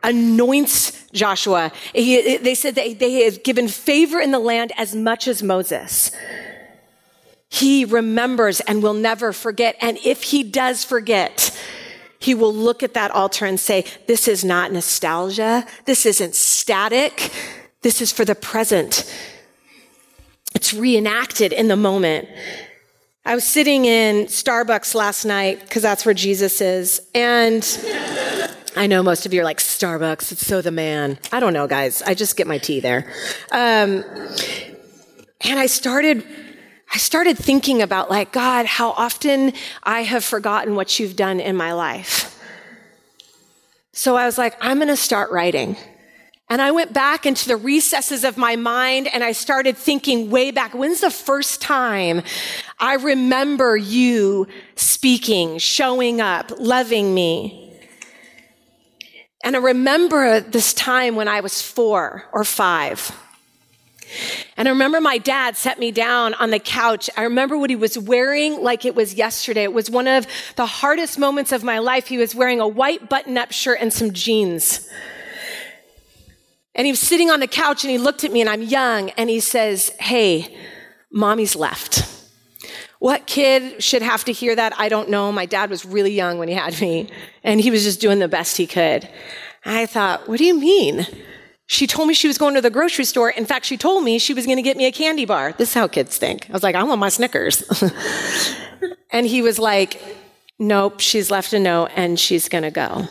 anoints 0.03 1.09
Joshua. 1.11 1.71
He, 1.95 2.35
they 2.35 2.53
said 2.53 2.75
that 2.75 2.99
they 2.99 3.23
have 3.23 3.41
given 3.43 3.69
favor 3.69 4.19
in 4.19 4.31
the 4.31 4.39
land 4.39 4.73
as 4.75 4.93
much 4.93 5.29
as 5.29 5.41
Moses. 5.41 6.11
He 7.47 7.85
remembers 7.85 8.59
and 8.59 8.83
will 8.83 8.93
never 8.93 9.31
forget. 9.31 9.77
And 9.79 9.97
if 10.03 10.21
he 10.21 10.43
does 10.43 10.83
forget, 10.83 11.57
he 12.19 12.35
will 12.35 12.53
look 12.53 12.83
at 12.83 12.93
that 12.95 13.11
altar 13.11 13.45
and 13.45 13.57
say, 13.57 13.85
this 14.05 14.27
is 14.27 14.43
not 14.43 14.73
nostalgia. 14.73 15.65
This 15.85 16.05
isn't 16.05 16.35
static. 16.35 17.31
This 17.83 18.01
is 18.01 18.11
for 18.11 18.25
the 18.25 18.35
present. 18.35 19.09
It's 20.53 20.73
reenacted 20.73 21.53
in 21.53 21.69
the 21.69 21.77
moment. 21.77 22.27
I 23.25 23.35
was 23.35 23.43
sitting 23.43 23.85
in 23.85 24.25
Starbucks 24.25 24.95
last 24.95 25.25
night 25.25 25.59
because 25.59 25.83
that's 25.83 26.05
where 26.05 26.15
Jesus 26.15 26.61
is. 26.61 27.01
And 27.13 27.63
I 28.75 28.87
know 28.87 29.03
most 29.03 29.25
of 29.25 29.33
you 29.33 29.41
are 29.41 29.43
like, 29.43 29.57
Starbucks, 29.57 30.31
it's 30.31 30.45
so 30.45 30.61
the 30.61 30.71
man. 30.71 31.19
I 31.31 31.39
don't 31.39 31.53
know, 31.53 31.67
guys. 31.67 32.01
I 32.01 32.13
just 32.13 32.37
get 32.37 32.47
my 32.47 32.57
tea 32.57 32.79
there. 32.79 33.11
Um, 33.51 34.03
and 35.41 35.59
I 35.59 35.67
started. 35.67 36.25
I 36.91 36.97
started 36.97 37.37
thinking 37.37 37.83
about 37.83 38.09
like, 38.09 38.31
God, 38.31 38.65
how 38.65 38.91
often 38.91 39.53
I 39.83 40.01
have 40.01 40.25
forgotten 40.25 40.73
what 40.73 40.97
you've 40.99 41.15
done 41.15 41.39
in 41.39 41.55
my 41.55 41.73
life. 41.73 42.35
So 43.91 44.15
I 44.15 44.25
was 44.25 44.39
like, 44.39 44.57
I'm 44.59 44.77
going 44.77 44.87
to 44.87 44.97
start 44.97 45.29
writing. 45.29 45.77
And 46.51 46.61
I 46.63 46.71
went 46.71 46.93
back 46.93 47.27
into 47.27 47.47
the 47.47 47.57
recesses 47.57 48.23
of 48.23 48.35
my 48.35 48.55
mind 48.55 49.07
and 49.07 49.23
I 49.23 49.33
started 49.33 49.77
thinking 49.77 50.31
way 50.31 50.49
back. 50.49 50.73
When's 50.73 51.01
the 51.01 51.11
first 51.11 51.61
time 51.61 52.23
I 52.79 52.95
remember 52.95 53.77
you 53.77 54.47
speaking, 54.75 55.59
showing 55.59 56.21
up, 56.21 56.51
loving 56.57 57.13
me? 57.13 57.77
And 59.43 59.55
I 59.55 59.59
remember 59.59 60.39
this 60.39 60.73
time 60.73 61.15
when 61.15 61.27
I 61.27 61.41
was 61.41 61.61
four 61.61 62.27
or 62.33 62.43
five. 62.43 63.15
And 64.57 64.67
I 64.67 64.71
remember 64.71 64.99
my 64.99 65.19
dad 65.19 65.55
set 65.55 65.77
me 65.77 65.91
down 65.91 66.33
on 66.33 66.49
the 66.49 66.59
couch. 66.59 67.11
I 67.15 67.23
remember 67.23 67.59
what 67.59 67.69
he 67.69 67.75
was 67.75 67.97
wearing 67.97 68.63
like 68.63 68.85
it 68.85 68.95
was 68.95 69.13
yesterday. 69.13 69.63
It 69.63 69.73
was 69.73 69.89
one 69.89 70.07
of 70.07 70.25
the 70.55 70.65
hardest 70.65 71.19
moments 71.19 71.51
of 71.51 71.63
my 71.63 71.77
life. 71.77 72.07
He 72.07 72.17
was 72.17 72.33
wearing 72.33 72.59
a 72.59 72.67
white 72.67 73.07
button 73.07 73.37
up 73.37 73.51
shirt 73.51 73.77
and 73.79 73.93
some 73.93 74.11
jeans. 74.13 74.89
And 76.75 76.85
he 76.85 76.91
was 76.91 76.99
sitting 76.99 77.29
on 77.29 77.39
the 77.39 77.47
couch 77.47 77.83
and 77.83 77.91
he 77.91 77.97
looked 77.97 78.23
at 78.23 78.31
me 78.31 78.41
and 78.41 78.49
I'm 78.49 78.61
young 78.61 79.09
and 79.11 79.29
he 79.29 79.39
says, 79.39 79.89
Hey, 79.99 80.55
mommy's 81.11 81.55
left. 81.55 82.15
What 82.99 83.27
kid 83.27 83.81
should 83.81 84.01
have 84.01 84.25
to 84.25 84.33
hear 84.33 84.55
that? 84.55 84.73
I 84.77 84.89
don't 84.89 85.09
know. 85.09 85.31
My 85.31 85.45
dad 85.45 85.69
was 85.69 85.85
really 85.85 86.11
young 86.11 86.37
when 86.37 86.49
he 86.49 86.53
had 86.53 86.79
me 86.81 87.09
and 87.43 87.61
he 87.61 87.71
was 87.71 87.83
just 87.83 88.01
doing 88.01 88.19
the 88.19 88.27
best 88.27 88.57
he 88.57 88.67
could. 88.67 89.07
I 89.65 89.85
thought, 89.85 90.27
what 90.27 90.37
do 90.37 90.45
you 90.45 90.59
mean? 90.59 91.07
She 91.65 91.87
told 91.87 92.07
me 92.07 92.13
she 92.13 92.27
was 92.27 92.37
going 92.37 92.55
to 92.55 92.61
the 92.61 92.69
grocery 92.69 93.05
store. 93.05 93.29
In 93.29 93.45
fact, 93.45 93.65
she 93.65 93.77
told 93.77 94.03
me 94.03 94.19
she 94.19 94.33
was 94.33 94.45
going 94.45 94.57
to 94.57 94.63
get 94.63 94.75
me 94.75 94.85
a 94.85 94.91
candy 94.91 95.25
bar. 95.25 95.53
This 95.53 95.69
is 95.69 95.75
how 95.75 95.87
kids 95.87 96.17
think. 96.17 96.49
I 96.49 96.53
was 96.53 96.63
like, 96.63 96.75
I 96.75 96.83
want 96.83 96.99
my 96.99 97.09
Snickers. 97.09 97.63
and 99.11 99.25
he 99.25 99.41
was 99.41 99.59
like, 99.59 100.01
nope, 100.57 100.99
she's 100.99 101.31
left 101.31 101.53
a 101.53 101.59
note 101.59 101.91
and 101.95 102.19
she's 102.19 102.49
going 102.49 102.63
to 102.63 102.71
go. 102.71 103.07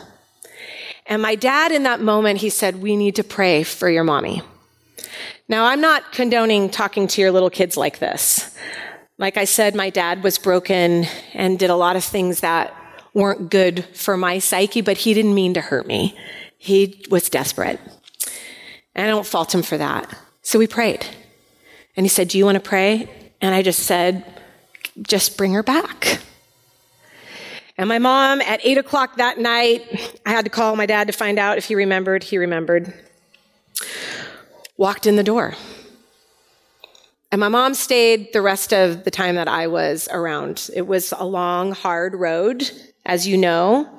And 1.09 1.23
my 1.23 1.33
dad, 1.33 1.71
in 1.71 1.83
that 1.83 2.01
moment, 2.01 2.39
he 2.39 2.51
said, 2.51 2.81
We 2.81 2.95
need 2.95 3.15
to 3.15 3.23
pray 3.23 3.63
for 3.63 3.89
your 3.89 4.03
mommy. 4.03 4.43
Now, 5.49 5.65
I'm 5.65 5.81
not 5.81 6.11
condoning 6.11 6.69
talking 6.69 7.07
to 7.07 7.21
your 7.21 7.31
little 7.31 7.49
kids 7.49 7.75
like 7.75 7.97
this. 7.97 8.55
Like 9.17 9.35
I 9.35 9.45
said, 9.45 9.73
my 9.73 9.89
dad 9.89 10.23
was 10.23 10.37
broken 10.37 11.07
and 11.33 11.57
did 11.57 11.71
a 11.71 11.75
lot 11.75 11.95
of 11.95 12.03
things 12.03 12.41
that 12.41 12.73
weren't 13.15 13.49
good 13.49 13.83
for 13.85 14.15
my 14.15 14.37
psyche, 14.37 14.81
but 14.81 14.97
he 14.97 15.15
didn't 15.15 15.33
mean 15.33 15.55
to 15.55 15.61
hurt 15.61 15.87
me. 15.87 16.15
He 16.59 17.03
was 17.09 17.27
desperate. 17.27 17.79
And 18.93 19.05
I 19.05 19.07
don't 19.07 19.25
fault 19.25 19.53
him 19.53 19.63
for 19.63 19.77
that. 19.79 20.15
So 20.43 20.59
we 20.59 20.67
prayed. 20.67 21.05
And 21.97 22.05
he 22.05 22.09
said, 22.09 22.27
Do 22.27 22.37
you 22.37 22.45
want 22.45 22.55
to 22.55 22.61
pray? 22.61 23.09
And 23.41 23.55
I 23.55 23.63
just 23.63 23.79
said, 23.79 24.23
Just 25.01 25.37
bring 25.37 25.53
her 25.53 25.63
back. 25.63 26.19
And 27.79 27.87
my 27.87 27.97
mom, 27.97 28.41
at 28.41 28.59
eight 28.65 28.77
o'clock 28.77 29.15
that 29.15 29.39
night, 29.39 30.19
I 30.25 30.31
had 30.31 30.43
to 30.43 30.51
call 30.51 30.75
my 30.75 30.85
dad 30.85 31.07
to 31.07 31.13
find 31.13 31.39
out 31.39 31.57
if 31.57 31.63
he 31.63 31.75
remembered. 31.75 32.25
He 32.25 32.37
remembered. 32.37 32.93
Walked 34.75 35.07
in 35.07 35.15
the 35.15 35.23
door. 35.23 35.55
And 37.31 37.39
my 37.39 37.47
mom 37.47 37.73
stayed 37.73 38.33
the 38.33 38.41
rest 38.41 38.73
of 38.73 39.05
the 39.05 39.11
time 39.11 39.35
that 39.35 39.47
I 39.47 39.67
was 39.67 40.09
around. 40.11 40.69
It 40.75 40.87
was 40.87 41.13
a 41.17 41.23
long, 41.23 41.71
hard 41.71 42.15
road, 42.15 42.69
as 43.05 43.25
you 43.25 43.37
know. 43.37 43.89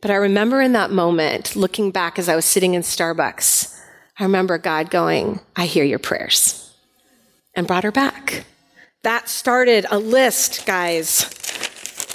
But 0.00 0.10
I 0.10 0.16
remember 0.16 0.60
in 0.60 0.72
that 0.72 0.90
moment, 0.90 1.54
looking 1.54 1.92
back 1.92 2.18
as 2.18 2.28
I 2.28 2.34
was 2.34 2.46
sitting 2.46 2.74
in 2.74 2.82
Starbucks, 2.82 3.80
I 4.18 4.24
remember 4.24 4.58
God 4.58 4.90
going, 4.90 5.38
I 5.54 5.66
hear 5.66 5.84
your 5.84 6.00
prayers, 6.00 6.74
and 7.54 7.64
brought 7.64 7.84
her 7.84 7.92
back. 7.92 8.44
That 9.04 9.28
started 9.28 9.86
a 9.88 10.00
list, 10.00 10.66
guys, 10.66 11.32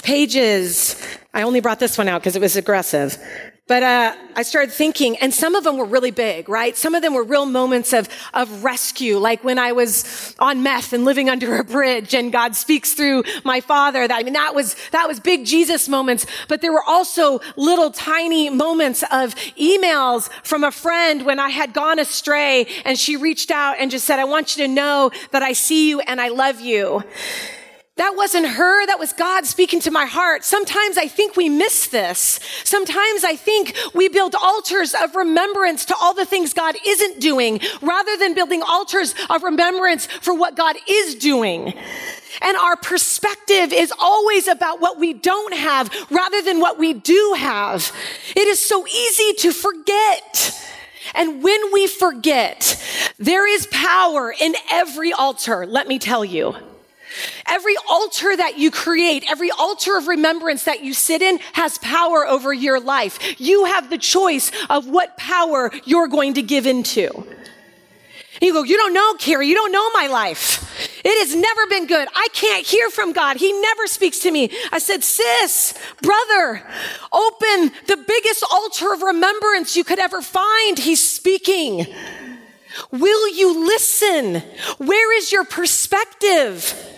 pages. 0.04 0.96
I 1.32 1.42
only 1.42 1.60
brought 1.60 1.80
this 1.80 1.98
one 1.98 2.06
out 2.06 2.20
because 2.20 2.36
it 2.36 2.42
was 2.42 2.56
aggressive. 2.56 3.18
But 3.66 3.82
uh, 3.82 4.14
I 4.36 4.42
started 4.42 4.74
thinking, 4.74 5.16
and 5.16 5.32
some 5.32 5.54
of 5.54 5.64
them 5.64 5.78
were 5.78 5.86
really 5.86 6.10
big, 6.10 6.50
right? 6.50 6.76
Some 6.76 6.94
of 6.94 7.00
them 7.00 7.14
were 7.14 7.24
real 7.24 7.46
moments 7.46 7.94
of, 7.94 8.10
of 8.34 8.62
rescue, 8.62 9.16
like 9.16 9.42
when 9.42 9.58
I 9.58 9.72
was 9.72 10.36
on 10.38 10.62
meth 10.62 10.92
and 10.92 11.06
living 11.06 11.30
under 11.30 11.56
a 11.56 11.64
bridge 11.64 12.14
and 12.14 12.30
God 12.30 12.54
speaks 12.54 12.92
through 12.92 13.24
my 13.42 13.62
father. 13.62 14.06
That, 14.06 14.20
I 14.20 14.22
mean, 14.22 14.34
that 14.34 14.54
was, 14.54 14.76
that 14.92 15.08
was 15.08 15.18
big 15.18 15.46
Jesus 15.46 15.88
moments. 15.88 16.26
But 16.46 16.60
there 16.60 16.74
were 16.74 16.84
also 16.86 17.40
little 17.56 17.90
tiny 17.90 18.50
moments 18.50 19.02
of 19.10 19.34
emails 19.56 20.28
from 20.42 20.62
a 20.62 20.70
friend 20.70 21.24
when 21.24 21.40
I 21.40 21.48
had 21.48 21.72
gone 21.72 21.98
astray 21.98 22.66
and 22.84 22.98
she 22.98 23.16
reached 23.16 23.50
out 23.50 23.76
and 23.78 23.90
just 23.90 24.04
said, 24.04 24.18
I 24.18 24.24
want 24.24 24.58
you 24.58 24.66
to 24.66 24.68
know 24.70 25.10
that 25.30 25.42
I 25.42 25.54
see 25.54 25.88
you 25.88 26.00
and 26.00 26.20
I 26.20 26.28
love 26.28 26.60
you. 26.60 27.02
That 27.96 28.14
wasn't 28.16 28.46
her. 28.46 28.86
That 28.86 28.98
was 28.98 29.12
God 29.12 29.46
speaking 29.46 29.78
to 29.80 29.90
my 29.92 30.04
heart. 30.04 30.42
Sometimes 30.42 30.98
I 30.98 31.06
think 31.06 31.36
we 31.36 31.48
miss 31.48 31.86
this. 31.86 32.40
Sometimes 32.64 33.22
I 33.22 33.36
think 33.36 33.76
we 33.94 34.08
build 34.08 34.34
altars 34.34 34.94
of 34.94 35.14
remembrance 35.14 35.84
to 35.86 35.96
all 36.00 36.12
the 36.12 36.24
things 36.24 36.52
God 36.52 36.74
isn't 36.84 37.20
doing 37.20 37.60
rather 37.80 38.16
than 38.16 38.34
building 38.34 38.62
altars 38.62 39.14
of 39.30 39.44
remembrance 39.44 40.06
for 40.06 40.34
what 40.34 40.56
God 40.56 40.74
is 40.88 41.14
doing. 41.14 41.72
And 42.42 42.56
our 42.56 42.74
perspective 42.74 43.72
is 43.72 43.92
always 43.96 44.48
about 44.48 44.80
what 44.80 44.98
we 44.98 45.12
don't 45.12 45.54
have 45.54 45.88
rather 46.10 46.42
than 46.42 46.58
what 46.58 46.80
we 46.80 46.94
do 46.94 47.36
have. 47.38 47.92
It 48.34 48.48
is 48.48 48.58
so 48.58 48.84
easy 48.88 49.34
to 49.34 49.52
forget. 49.52 50.60
And 51.14 51.44
when 51.44 51.72
we 51.72 51.86
forget, 51.86 52.82
there 53.18 53.46
is 53.46 53.68
power 53.68 54.34
in 54.40 54.56
every 54.72 55.12
altar, 55.12 55.64
let 55.64 55.86
me 55.86 56.00
tell 56.00 56.24
you. 56.24 56.56
Every 57.46 57.74
altar 57.88 58.36
that 58.36 58.58
you 58.58 58.70
create, 58.70 59.24
every 59.30 59.50
altar 59.50 59.96
of 59.96 60.08
remembrance 60.08 60.64
that 60.64 60.82
you 60.82 60.94
sit 60.94 61.22
in 61.22 61.38
has 61.52 61.78
power 61.78 62.26
over 62.26 62.52
your 62.52 62.80
life. 62.80 63.40
You 63.40 63.66
have 63.66 63.90
the 63.90 63.98
choice 63.98 64.50
of 64.68 64.88
what 64.88 65.16
power 65.16 65.70
you're 65.84 66.08
going 66.08 66.34
to 66.34 66.42
give 66.42 66.66
into. 66.66 67.26
You 68.40 68.52
go, 68.52 68.62
you 68.64 68.76
don't 68.76 68.92
know, 68.92 69.14
Carrie, 69.14 69.46
you 69.46 69.54
don't 69.54 69.72
know 69.72 69.90
my 69.92 70.08
life. 70.08 70.60
It 71.04 71.18
has 71.26 71.34
never 71.36 71.66
been 71.66 71.86
good. 71.86 72.08
I 72.14 72.26
can't 72.32 72.66
hear 72.66 72.90
from 72.90 73.12
God. 73.12 73.36
He 73.36 73.52
never 73.52 73.86
speaks 73.86 74.20
to 74.20 74.30
me. 74.30 74.50
I 74.72 74.78
said, 74.78 75.04
sis, 75.04 75.74
brother, 76.02 76.62
open 77.12 77.70
the 77.86 78.04
biggest 78.06 78.44
altar 78.50 78.92
of 78.92 79.02
remembrance 79.02 79.76
you 79.76 79.84
could 79.84 79.98
ever 79.98 80.20
find. 80.20 80.78
He's 80.78 81.02
speaking. 81.08 81.86
Will 82.90 83.28
you 83.34 83.66
listen? 83.66 84.42
Where 84.78 85.16
is 85.16 85.30
your 85.30 85.44
perspective? 85.44 86.93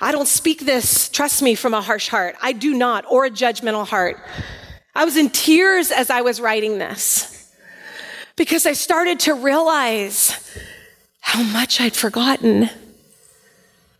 I 0.00 0.12
don't 0.12 0.28
speak 0.28 0.64
this, 0.64 1.10
trust 1.10 1.42
me, 1.42 1.54
from 1.54 1.74
a 1.74 1.82
harsh 1.82 2.08
heart. 2.08 2.36
I 2.40 2.52
do 2.52 2.72
not, 2.72 3.04
or 3.10 3.26
a 3.26 3.30
judgmental 3.30 3.86
heart. 3.86 4.18
I 4.94 5.04
was 5.04 5.16
in 5.16 5.28
tears 5.28 5.90
as 5.90 6.08
I 6.08 6.22
was 6.22 6.40
writing 6.40 6.78
this 6.78 7.52
because 8.36 8.64
I 8.64 8.72
started 8.72 9.20
to 9.20 9.34
realize 9.34 10.58
how 11.20 11.42
much 11.42 11.80
I'd 11.80 11.94
forgotten, 11.94 12.70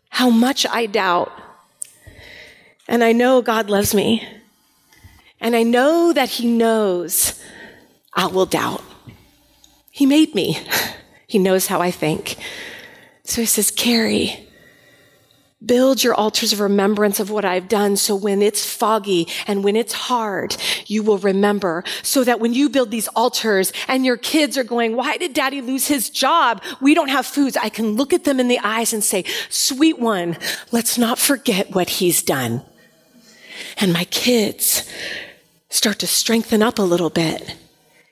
how 0.08 0.30
much 0.30 0.66
I 0.66 0.86
doubt. 0.86 1.30
And 2.88 3.04
I 3.04 3.12
know 3.12 3.42
God 3.42 3.68
loves 3.68 3.94
me. 3.94 4.26
And 5.38 5.54
I 5.54 5.62
know 5.62 6.12
that 6.12 6.30
He 6.30 6.46
knows 6.46 7.40
I 8.14 8.26
will 8.26 8.46
doubt. 8.46 8.82
He 9.90 10.06
made 10.06 10.34
me, 10.34 10.58
He 11.26 11.38
knows 11.38 11.66
how 11.66 11.80
I 11.80 11.90
think. 11.90 12.36
So 13.24 13.42
He 13.42 13.46
says, 13.46 13.70
Carrie, 13.70 14.49
Build 15.64 16.02
your 16.02 16.14
altars 16.14 16.54
of 16.54 16.60
remembrance 16.60 17.20
of 17.20 17.30
what 17.30 17.44
I've 17.44 17.68
done 17.68 17.96
so 17.96 18.16
when 18.16 18.40
it's 18.40 18.64
foggy 18.64 19.28
and 19.46 19.62
when 19.62 19.76
it's 19.76 19.92
hard, 19.92 20.56
you 20.86 21.02
will 21.02 21.18
remember. 21.18 21.84
So 22.02 22.24
that 22.24 22.40
when 22.40 22.54
you 22.54 22.70
build 22.70 22.90
these 22.90 23.08
altars 23.08 23.70
and 23.86 24.06
your 24.06 24.16
kids 24.16 24.56
are 24.56 24.64
going, 24.64 24.96
why 24.96 25.18
did 25.18 25.34
daddy 25.34 25.60
lose 25.60 25.86
his 25.86 26.08
job? 26.08 26.62
We 26.80 26.94
don't 26.94 27.10
have 27.10 27.26
foods. 27.26 27.58
I 27.58 27.68
can 27.68 27.96
look 27.96 28.14
at 28.14 28.24
them 28.24 28.40
in 28.40 28.48
the 28.48 28.58
eyes 28.60 28.94
and 28.94 29.04
say, 29.04 29.24
sweet 29.50 29.98
one, 29.98 30.38
let's 30.72 30.96
not 30.96 31.18
forget 31.18 31.74
what 31.74 31.90
he's 31.90 32.22
done. 32.22 32.62
And 33.76 33.92
my 33.92 34.04
kids 34.04 34.90
start 35.68 35.98
to 35.98 36.06
strengthen 36.06 36.62
up 36.62 36.78
a 36.78 36.82
little 36.82 37.10
bit. 37.10 37.54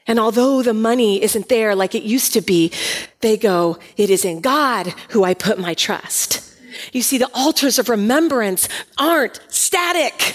And 0.07 0.19
although 0.19 0.63
the 0.63 0.75
money 0.75 1.23
isn't 1.23 1.49
there 1.49 1.75
like 1.75 1.95
it 1.95 2.03
used 2.03 2.35
to 2.35 2.43
be, 2.43 2.73
they 3.21 3.39
go, 3.39 3.79
it 3.97 4.11
is 4.11 4.25
in 4.27 4.43
God 4.43 4.89
who 5.11 5.25
I 5.25 5.33
put 5.33 5.59
my 5.59 5.73
trust. 5.73 6.45
You 6.93 7.03
see, 7.03 7.19
the 7.19 7.31
altars 7.35 7.79
of 7.79 7.88
remembrance 7.88 8.69
aren't 8.97 9.41
static. 9.49 10.35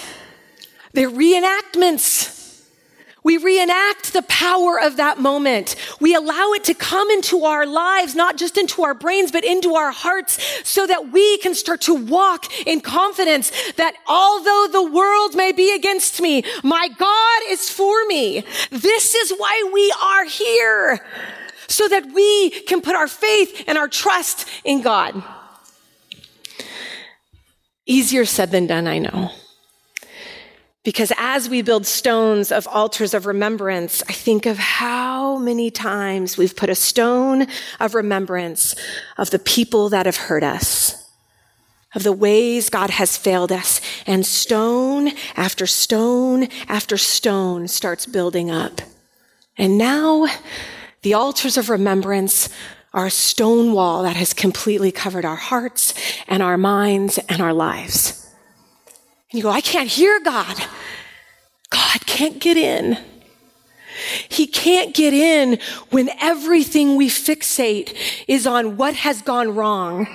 They're 0.93 1.09
reenactments. 1.09 2.41
We 3.23 3.37
reenact 3.37 4.11
the 4.11 4.21
power 4.23 4.79
of 4.79 4.97
that 4.97 5.17
moment. 5.17 5.77
We 6.01 6.13
allow 6.13 6.51
it 6.51 6.65
to 6.65 6.73
come 6.73 7.09
into 7.09 7.45
our 7.45 7.65
lives, 7.65 8.15
not 8.15 8.37
just 8.37 8.57
into 8.57 8.83
our 8.83 8.93
brains, 8.93 9.31
but 9.31 9.45
into 9.45 9.75
our 9.75 9.91
hearts 9.91 10.43
so 10.67 10.85
that 10.85 11.11
we 11.11 11.37
can 11.37 11.55
start 11.55 11.81
to 11.81 11.93
walk 11.93 12.51
in 12.67 12.81
confidence 12.81 13.51
that 13.73 13.95
although 14.07 14.67
the 14.71 14.91
world 14.91 15.35
may 15.35 15.53
be 15.53 15.73
against 15.73 16.21
me, 16.21 16.43
my 16.63 16.89
God 16.89 17.41
is 17.47 17.69
for 17.69 18.05
me. 18.07 18.43
This 18.71 19.15
is 19.15 19.31
why 19.37 19.69
we 19.73 19.93
are 20.01 20.25
here 20.25 20.99
so 21.67 21.87
that 21.87 22.11
we 22.13 22.49
can 22.49 22.81
put 22.81 22.95
our 22.95 23.07
faith 23.07 23.63
and 23.67 23.77
our 23.77 23.87
trust 23.87 24.47
in 24.65 24.81
God. 24.81 25.23
Easier 27.85 28.25
said 28.25 28.51
than 28.51 28.67
done, 28.67 28.87
I 28.87 28.99
know. 28.99 29.31
Because 30.83 31.13
as 31.17 31.47
we 31.47 31.61
build 31.61 31.85
stones 31.85 32.51
of 32.51 32.67
altars 32.67 33.13
of 33.13 33.25
remembrance, 33.25 34.03
I 34.09 34.13
think 34.13 34.45
of 34.45 34.57
how 34.57 35.37
many 35.37 35.71
times 35.71 36.37
we've 36.37 36.55
put 36.55 36.69
a 36.69 36.75
stone 36.75 37.47
of 37.79 37.95
remembrance 37.95 38.75
of 39.17 39.29
the 39.29 39.39
people 39.39 39.89
that 39.89 40.05
have 40.05 40.17
hurt 40.17 40.43
us, 40.43 41.09
of 41.95 42.03
the 42.03 42.11
ways 42.11 42.69
God 42.69 42.89
has 42.89 43.15
failed 43.15 43.51
us, 43.51 43.79
and 44.05 44.25
stone 44.25 45.11
after 45.37 45.65
stone 45.65 46.49
after 46.67 46.97
stone 46.97 47.69
starts 47.69 48.05
building 48.05 48.51
up. 48.51 48.81
And 49.57 49.77
now 49.77 50.27
the 51.01 51.13
altars 51.13 51.57
of 51.57 51.69
remembrance 51.69 52.49
are 52.93 53.07
a 53.07 53.11
stone 53.11 53.73
wall 53.73 54.03
that 54.03 54.15
has 54.15 54.33
completely 54.33 54.91
covered 54.91 55.25
our 55.25 55.35
hearts 55.35 55.93
and 56.27 56.43
our 56.43 56.57
minds 56.57 57.17
and 57.29 57.41
our 57.41 57.53
lives. 57.53 58.29
And 59.31 59.37
you 59.37 59.43
go, 59.43 59.49
I 59.49 59.61
can't 59.61 59.89
hear 59.89 60.19
God. 60.23 60.63
God 61.69 62.05
can't 62.05 62.39
get 62.39 62.55
in. 62.55 62.97
He 64.29 64.47
can't 64.47 64.93
get 64.93 65.13
in 65.13 65.59
when 65.89 66.09
everything 66.19 66.95
we 66.95 67.09
fixate 67.09 67.95
is 68.27 68.45
on 68.45 68.77
what 68.77 68.95
has 68.95 69.21
gone 69.21 69.55
wrong. 69.55 70.07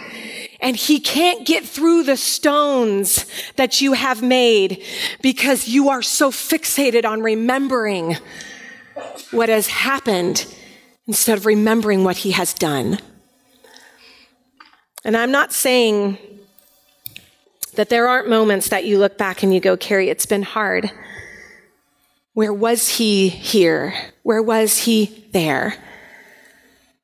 And 0.60 0.76
he 0.76 1.00
can't 1.00 1.46
get 1.46 1.64
through 1.64 2.04
the 2.04 2.16
stones 2.16 3.26
that 3.56 3.80
you 3.80 3.92
have 3.92 4.22
made 4.22 4.84
because 5.22 5.68
you 5.68 5.88
are 5.88 6.02
so 6.02 6.30
fixated 6.30 7.04
on 7.04 7.22
remembering 7.22 8.16
what 9.30 9.48
has 9.48 9.68
happened 9.68 10.52
instead 11.08 11.38
of 11.38 11.46
remembering 11.46 12.04
what 12.04 12.18
he 12.18 12.30
has 12.30 12.54
done. 12.54 12.98
And 15.04 15.16
I'm 15.16 15.32
not 15.32 15.52
saying 15.52 16.18
that 17.74 17.88
there 17.88 18.06
aren't 18.06 18.28
moments 18.28 18.68
that 18.68 18.84
you 18.84 18.98
look 18.98 19.16
back 19.16 19.42
and 19.42 19.52
you 19.52 19.58
go, 19.58 19.76
Carrie, 19.76 20.10
it's 20.10 20.26
been 20.26 20.42
hard. 20.42 20.92
Where 22.34 22.52
was 22.52 22.88
he 22.88 23.28
here? 23.28 23.94
Where 24.22 24.42
was 24.42 24.78
he 24.78 25.26
there? 25.32 25.74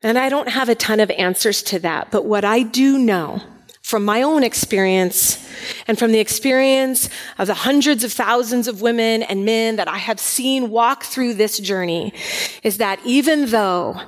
And 0.03 0.19
I 0.19 0.29
don't 0.29 0.51
have 0.51 0.69
a 0.69 0.75
ton 0.75 1.01
of 1.01 1.11
answers 1.13 1.63
to 1.65 1.79
that, 1.79 2.11
but 2.11 2.27
what 2.27 2.45
I 2.45 2.63
do 2.63 2.99
know 2.99 3.41
from 3.85 4.03
my 4.03 4.23
own 4.23 4.43
experience 4.43 5.47
and 5.87 5.99
from 5.99 6.11
the 6.11 6.19
experience 6.19 7.11
of 7.37 7.47
the 7.47 7.53
hundreds 7.53 8.03
of 8.03 8.11
thousands 8.11 8.67
of 8.67 8.81
women 8.81 9.23
and 9.23 9.45
men 9.45 9.77
that 9.77 9.87
I 9.87 9.99
have 9.99 10.19
seen 10.19 10.71
walk 10.71 11.05
through 11.05 11.35
this 11.35 11.59
journey 11.59 12.15
is 12.63 12.79
that 12.79 12.99
even 13.05 13.51
though, 13.51 14.01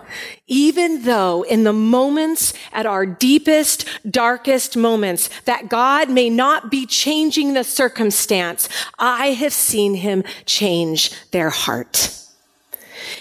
even 0.46 1.02
though 1.02 1.42
in 1.42 1.64
the 1.64 1.74
moments 1.74 2.54
at 2.72 2.86
our 2.86 3.04
deepest, 3.04 3.86
darkest 4.10 4.78
moments 4.78 5.28
that 5.44 5.68
God 5.68 6.08
may 6.08 6.30
not 6.30 6.70
be 6.70 6.86
changing 6.86 7.52
the 7.52 7.62
circumstance, 7.62 8.70
I 8.98 9.32
have 9.32 9.52
seen 9.52 9.96
him 9.96 10.24
change 10.46 11.12
their 11.32 11.50
heart. 11.50 12.18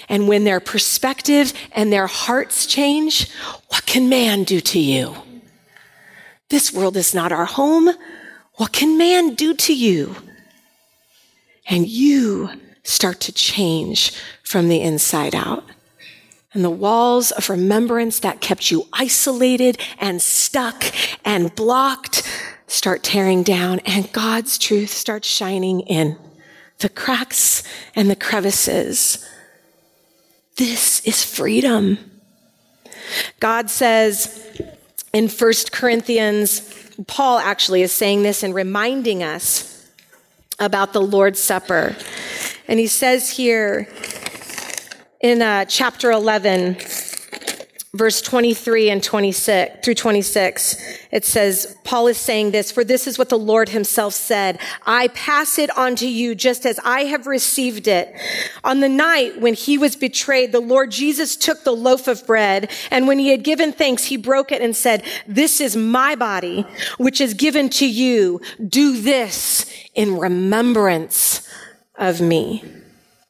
And 0.07 0.29
when 0.29 0.45
their 0.45 0.61
perspective 0.61 1.51
and 1.73 1.91
their 1.91 2.07
hearts 2.07 2.65
change, 2.65 3.29
what 3.67 3.85
can 3.85 4.07
man 4.07 4.45
do 4.45 4.61
to 4.61 4.79
you? 4.79 5.17
This 6.49 6.71
world 6.71 6.95
is 6.97 7.13
not 7.13 7.31
our 7.31 7.45
home. 7.45 7.89
What 8.55 8.71
can 8.71 8.97
man 8.97 9.33
do 9.33 9.53
to 9.53 9.73
you? 9.73 10.15
And 11.67 11.87
you 11.87 12.51
start 12.83 13.19
to 13.21 13.31
change 13.31 14.13
from 14.43 14.69
the 14.69 14.81
inside 14.81 15.33
out. 15.33 15.63
And 16.53 16.63
the 16.63 16.69
walls 16.69 17.31
of 17.31 17.49
remembrance 17.49 18.19
that 18.19 18.39
kept 18.39 18.71
you 18.71 18.87
isolated 18.93 19.77
and 19.99 20.21
stuck 20.21 20.85
and 21.25 21.53
blocked 21.53 22.23
start 22.67 23.03
tearing 23.03 23.43
down, 23.43 23.79
and 23.79 24.11
God's 24.11 24.57
truth 24.57 24.89
starts 24.89 25.27
shining 25.27 25.81
in 25.81 26.17
the 26.79 26.89
cracks 26.89 27.63
and 27.95 28.09
the 28.09 28.15
crevices. 28.15 29.27
This 30.57 31.01
is 31.01 31.23
freedom. 31.23 31.97
God 33.39 33.69
says, 33.69 34.49
in 35.15 35.29
1 35.29 35.53
Corinthians, 35.71 36.59
Paul 37.07 37.39
actually 37.39 37.83
is 37.83 37.93
saying 37.93 38.23
this 38.23 38.43
and 38.43 38.53
reminding 38.53 39.23
us 39.23 39.89
about 40.59 40.91
the 40.91 41.01
Lord's 41.01 41.39
Supper. 41.39 41.95
And 42.67 42.81
he 42.81 42.87
says 42.87 43.29
here 43.29 43.87
in 45.21 45.41
uh, 45.41 45.63
chapter 45.69 46.11
11, 46.11 46.75
verse 47.95 48.21
23 48.21 48.89
and 48.89 49.03
26 49.03 49.83
through 49.83 49.93
26 49.93 50.77
it 51.11 51.25
says 51.25 51.77
paul 51.83 52.07
is 52.07 52.17
saying 52.17 52.51
this 52.51 52.71
for 52.71 52.83
this 52.83 53.07
is 53.07 53.17
what 53.17 53.29
the 53.29 53.37
lord 53.37 53.69
himself 53.69 54.13
said. 54.13 54.59
I 54.85 55.07
pass 55.09 55.57
it 55.57 55.75
on 55.77 55.95
to 55.97 56.07
you 56.07 56.35
just 56.35 56.65
as 56.65 56.79
i 56.83 57.01
have 57.05 57.27
received 57.27 57.87
it. 57.87 58.13
On 58.63 58.79
the 58.79 58.89
night 58.89 59.39
when 59.39 59.53
he 59.53 59.77
was 59.77 59.95
betrayed 59.95 60.51
the 60.51 60.59
lord 60.59 60.91
jesus 60.91 61.35
took 61.35 61.63
the 61.63 61.71
loaf 61.71 62.07
of 62.07 62.25
bread 62.27 62.71
and 62.91 63.07
when 63.07 63.19
he 63.19 63.29
had 63.29 63.43
given 63.43 63.71
thanks 63.71 64.05
he 64.05 64.17
broke 64.17 64.51
it 64.51 64.61
and 64.61 64.75
said 64.75 65.03
this 65.27 65.61
is 65.61 65.75
my 65.75 66.15
body 66.15 66.65
which 66.97 67.21
is 67.21 67.33
given 67.33 67.69
to 67.69 67.87
you. 67.87 68.41
Do 68.67 68.99
this 69.01 69.65
in 69.93 70.17
remembrance 70.17 71.47
of 71.95 72.21
me 72.21 72.63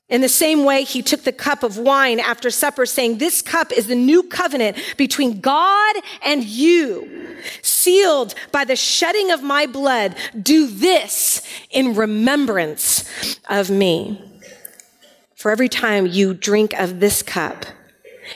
in 0.07 0.21
the 0.21 0.29
same 0.29 0.63
way, 0.63 0.83
he 0.83 1.01
took 1.01 1.23
the 1.23 1.31
cup 1.31 1.63
of 1.63 1.79
wine 1.79 2.19
after 2.19 2.51
supper, 2.51 2.85
saying, 2.85 3.17
This 3.17 3.41
cup 3.41 3.71
is 3.71 3.87
the 3.87 3.95
new 3.95 4.21
covenant 4.21 4.77
between 4.97 5.41
God 5.41 5.95
and 6.23 6.43
you, 6.43 7.37
sealed 7.63 8.35
by 8.51 8.65
the 8.65 8.75
shedding 8.75 9.31
of 9.31 9.41
my 9.41 9.65
blood. 9.65 10.15
Do 10.39 10.67
this 10.67 11.41
in 11.71 11.95
remembrance 11.95 13.09
of 13.49 13.71
me. 13.71 14.21
For 15.35 15.49
every 15.49 15.69
time 15.69 16.05
you 16.05 16.35
drink 16.35 16.73
of 16.73 16.99
this 16.99 17.23
cup 17.23 17.65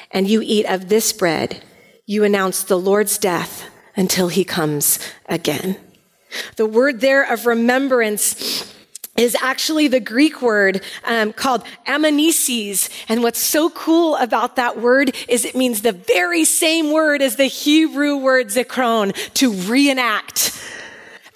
and 0.10 0.27
you 0.27 0.41
eat 0.43 0.65
of 0.65 0.89
this 0.89 1.13
bread, 1.13 1.63
you 2.08 2.23
announce 2.23 2.63
the 2.63 2.79
Lord's 2.79 3.19
death 3.19 3.69
until 3.95 4.29
he 4.29 4.43
comes 4.43 4.99
again. 5.27 5.77
The 6.55 6.65
word 6.65 6.99
there 7.01 7.32
of 7.32 7.45
remembrance 7.45 8.68
is 9.19 9.36
actually 9.41 9.89
the 9.89 9.99
Greek 9.99 10.41
word 10.41 10.82
um, 11.03 11.34
called 11.34 11.65
amnesis. 11.86 12.89
And 13.10 13.21
what's 13.21 13.39
so 13.39 13.69
cool 13.69 14.15
about 14.15 14.55
that 14.55 14.79
word 14.79 15.13
is 15.27 15.43
it 15.43 15.55
means 15.55 15.82
the 15.82 15.91
very 15.91 16.45
same 16.45 16.91
word 16.91 17.21
as 17.21 17.36
the 17.36 17.45
Hebrew 17.45 18.15
word 18.15 18.47
zikron, 18.47 19.13
to 19.34 19.51
reenact 19.51 20.55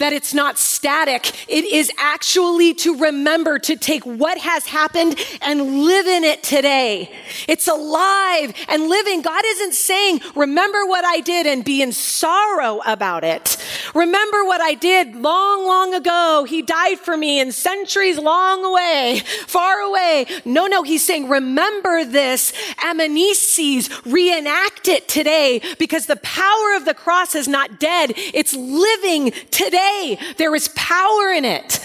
that 0.03 0.11
it's 0.11 0.33
not 0.33 0.59
static. 0.59 1.31
It 1.47 1.63
is 1.63 1.89
actually 1.97 2.73
to 2.73 2.97
remember 2.97 3.57
to 3.59 3.77
take 3.77 4.03
what 4.03 4.37
has 4.37 4.65
happened 4.65 5.17
and 5.41 5.85
live 5.85 6.07
in 6.07 6.25
it 6.25 6.43
today. 6.43 7.09
It's 7.47 7.69
alive 7.69 8.53
and 8.67 8.89
living. 8.89 9.21
God 9.21 9.45
isn't 9.45 9.73
saying, 9.73 10.19
remember 10.35 10.85
what 10.87 11.05
I 11.05 11.21
did 11.21 11.47
and 11.47 11.63
be 11.63 11.81
in 11.81 11.93
sorrow 11.93 12.81
about 12.85 13.23
it. 13.23 13.55
Remember 13.95 14.43
what 14.43 14.59
I 14.59 14.73
did 14.73 15.15
long, 15.15 15.65
long 15.65 15.93
ago. 15.93 16.45
He 16.49 16.61
died 16.61 16.99
for 16.99 17.15
me 17.15 17.39
in 17.39 17.53
centuries 17.53 18.17
long 18.19 18.65
away, 18.65 19.21
far 19.47 19.79
away. 19.79 20.25
No, 20.43 20.67
no, 20.67 20.83
he's 20.83 21.05
saying, 21.05 21.29
remember 21.29 22.03
this. 22.03 22.51
Amnesis, 22.79 23.89
reenact 24.11 24.89
it 24.89 25.07
today 25.07 25.61
because 25.79 26.07
the 26.07 26.17
power 26.17 26.75
of 26.75 26.83
the 26.83 26.93
cross 26.93 27.35
is 27.35 27.47
not 27.47 27.79
dead. 27.79 28.11
It's 28.17 28.53
living 28.53 29.31
today. 29.49 29.92
There 30.38 30.56
is 30.56 30.69
power 30.69 31.32
in 31.36 31.45
it. 31.45 31.79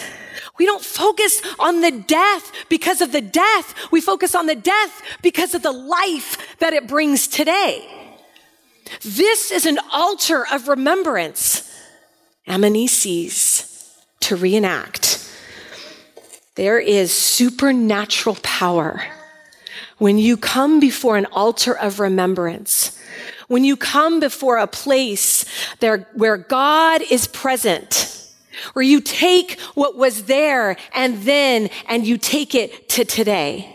We 0.58 0.66
don't 0.66 0.84
focus 0.84 1.40
on 1.58 1.80
the 1.80 1.92
death 1.92 2.52
because 2.68 3.00
of 3.00 3.12
the 3.12 3.20
death. 3.20 3.74
We 3.92 4.00
focus 4.00 4.34
on 4.34 4.46
the 4.46 4.56
death 4.56 5.02
because 5.22 5.54
of 5.54 5.62
the 5.62 5.72
life 5.72 6.58
that 6.58 6.72
it 6.72 6.88
brings 6.88 7.28
today. 7.28 7.86
This 9.02 9.50
is 9.50 9.66
an 9.66 9.78
altar 9.92 10.46
of 10.50 10.68
remembrance. 10.68 11.64
Amnesis 12.48 13.94
to 14.20 14.36
reenact. 14.36 15.24
There 16.56 16.80
is 16.80 17.12
supernatural 17.12 18.38
power 18.42 19.04
when 19.98 20.18
you 20.18 20.36
come 20.36 20.80
before 20.80 21.16
an 21.16 21.26
altar 21.26 21.76
of 21.76 22.00
remembrance 22.00 22.97
when 23.48 23.64
you 23.64 23.76
come 23.76 24.20
before 24.20 24.58
a 24.58 24.66
place 24.66 25.44
there 25.80 26.06
where 26.14 26.36
God 26.36 27.02
is 27.10 27.26
present, 27.26 28.14
where 28.74 28.84
you 28.84 29.00
take 29.00 29.58
what 29.74 29.96
was 29.96 30.24
there 30.24 30.76
and 30.94 31.22
then, 31.22 31.70
and 31.88 32.06
you 32.06 32.18
take 32.18 32.54
it 32.54 32.88
to 32.90 33.04
today. 33.04 33.74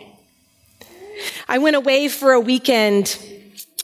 I 1.48 1.58
went 1.58 1.76
away 1.76 2.08
for 2.08 2.32
a 2.32 2.40
weekend 2.40 3.18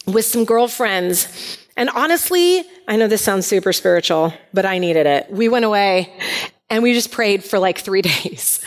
with 0.07 0.25
some 0.25 0.45
girlfriends. 0.45 1.59
And 1.77 1.91
honestly, 1.91 2.65
I 2.89 2.97
know 2.97 3.07
this 3.09 3.23
sounds 3.23 3.47
super 3.47 3.73
spiritual, 3.73 4.35
but 4.53 4.67
I 4.67 4.79
needed 4.79 5.07
it. 5.07 5.31
We 5.31 5.49
went 5.49 5.65
away 5.65 6.13
and 6.69 6.83
we 6.83 6.93
just 6.95 7.11
prayed 7.11 7.45
for 7.45 7.59
like 7.59 7.79
three 7.79 8.03
days 8.23 8.65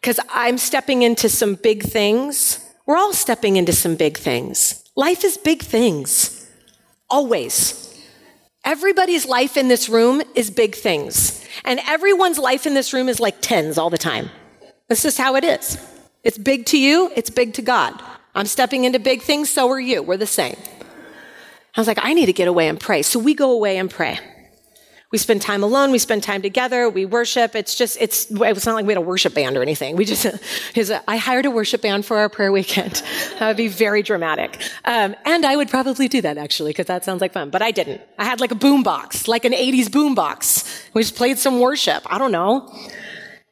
because 0.00 0.20
I'm 0.30 0.58
stepping 0.58 1.02
into 1.02 1.28
some 1.28 1.54
big 1.54 1.82
things. 1.82 2.60
We're 2.86 2.96
all 2.96 3.12
stepping 3.12 3.56
into 3.56 3.72
some 3.72 3.96
big 3.96 4.16
things. 4.16 4.84
Life 4.94 5.24
is 5.24 5.36
big 5.36 5.62
things. 5.62 6.35
Always. 7.08 7.82
Everybody's 8.64 9.26
life 9.26 9.56
in 9.56 9.68
this 9.68 9.88
room 9.88 10.22
is 10.34 10.50
big 10.50 10.74
things. 10.74 11.44
And 11.64 11.80
everyone's 11.86 12.38
life 12.38 12.66
in 12.66 12.74
this 12.74 12.92
room 12.92 13.08
is 13.08 13.20
like 13.20 13.40
tens 13.40 13.78
all 13.78 13.90
the 13.90 13.98
time. 13.98 14.30
That's 14.88 15.02
just 15.02 15.18
how 15.18 15.36
it 15.36 15.44
is. 15.44 15.78
It's 16.24 16.38
big 16.38 16.66
to 16.66 16.78
you, 16.78 17.12
it's 17.14 17.30
big 17.30 17.54
to 17.54 17.62
God. 17.62 18.02
I'm 18.34 18.46
stepping 18.46 18.84
into 18.84 18.98
big 18.98 19.22
things, 19.22 19.48
so 19.48 19.70
are 19.70 19.80
you. 19.80 20.02
We're 20.02 20.16
the 20.16 20.26
same. 20.26 20.56
I 21.76 21.80
was 21.80 21.86
like, 21.86 21.98
I 22.02 22.12
need 22.12 22.26
to 22.26 22.32
get 22.32 22.48
away 22.48 22.68
and 22.68 22.78
pray. 22.78 23.02
So 23.02 23.18
we 23.18 23.34
go 23.34 23.52
away 23.52 23.78
and 23.78 23.90
pray. 23.90 24.18
We 25.12 25.18
spend 25.18 25.40
time 25.40 25.62
alone. 25.62 25.92
We 25.92 25.98
spend 25.98 26.24
time 26.24 26.42
together. 26.42 26.90
We 26.90 27.04
worship. 27.04 27.54
It's 27.54 27.76
just, 27.76 27.96
it's, 28.00 28.26
it's 28.30 28.66
not 28.66 28.74
like 28.74 28.86
we 28.86 28.92
had 28.92 28.98
a 28.98 29.06
worship 29.06 29.34
band 29.34 29.56
or 29.56 29.62
anything. 29.62 29.94
We 29.94 30.04
just, 30.04 30.26
I 31.08 31.16
hired 31.16 31.46
a 31.46 31.50
worship 31.50 31.82
band 31.82 32.04
for 32.04 32.16
our 32.18 32.28
prayer 32.28 32.52
weekend. 32.52 33.02
That 33.38 33.48
would 33.48 33.56
be 33.58 33.68
very 33.68 34.02
dramatic. 34.02 34.58
Um, 34.86 35.14
and 35.26 35.44
I 35.44 35.56
would 35.56 35.68
probably 35.68 36.08
do 36.08 36.22
that 36.22 36.38
actually, 36.38 36.70
because 36.70 36.86
that 36.86 37.04
sounds 37.04 37.20
like 37.20 37.32
fun. 37.32 37.50
But 37.50 37.60
I 37.60 37.70
didn't. 37.70 38.00
I 38.18 38.24
had 38.24 38.40
like 38.40 38.50
a 38.50 38.54
boom 38.54 38.82
box, 38.82 39.28
like 39.28 39.44
an 39.44 39.52
80s 39.52 39.92
boom 39.92 40.14
box. 40.14 40.64
We 40.94 41.02
just 41.02 41.16
played 41.16 41.38
some 41.38 41.60
worship. 41.60 42.02
I 42.06 42.16
don't 42.16 42.32
know. 42.32 42.72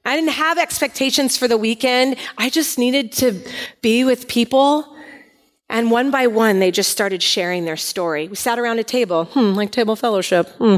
I 0.07 0.17
didn't 0.17 0.33
have 0.33 0.59
expectations 0.59 1.37
for 1.37 1.49
the 1.49 1.59
weekend. 1.59 2.17
I 2.39 2.51
just 2.51 2.79
needed 2.79 3.13
to 3.13 3.41
be 3.83 4.05
with 4.05 4.27
people. 4.27 4.94
And 5.69 5.91
one 5.91 6.11
by 6.11 6.27
one, 6.27 6.59
they 6.59 6.71
just 6.71 6.91
started 6.91 7.23
sharing 7.23 7.65
their 7.65 7.77
story. 7.77 8.29
We 8.29 8.37
sat 8.37 8.59
around 8.59 8.79
a 8.79 8.85
table, 8.85 9.25
hmm, 9.27 9.55
like 9.55 9.73
table 9.73 9.97
fellowship. 9.97 10.49
Hmm. 10.59 10.77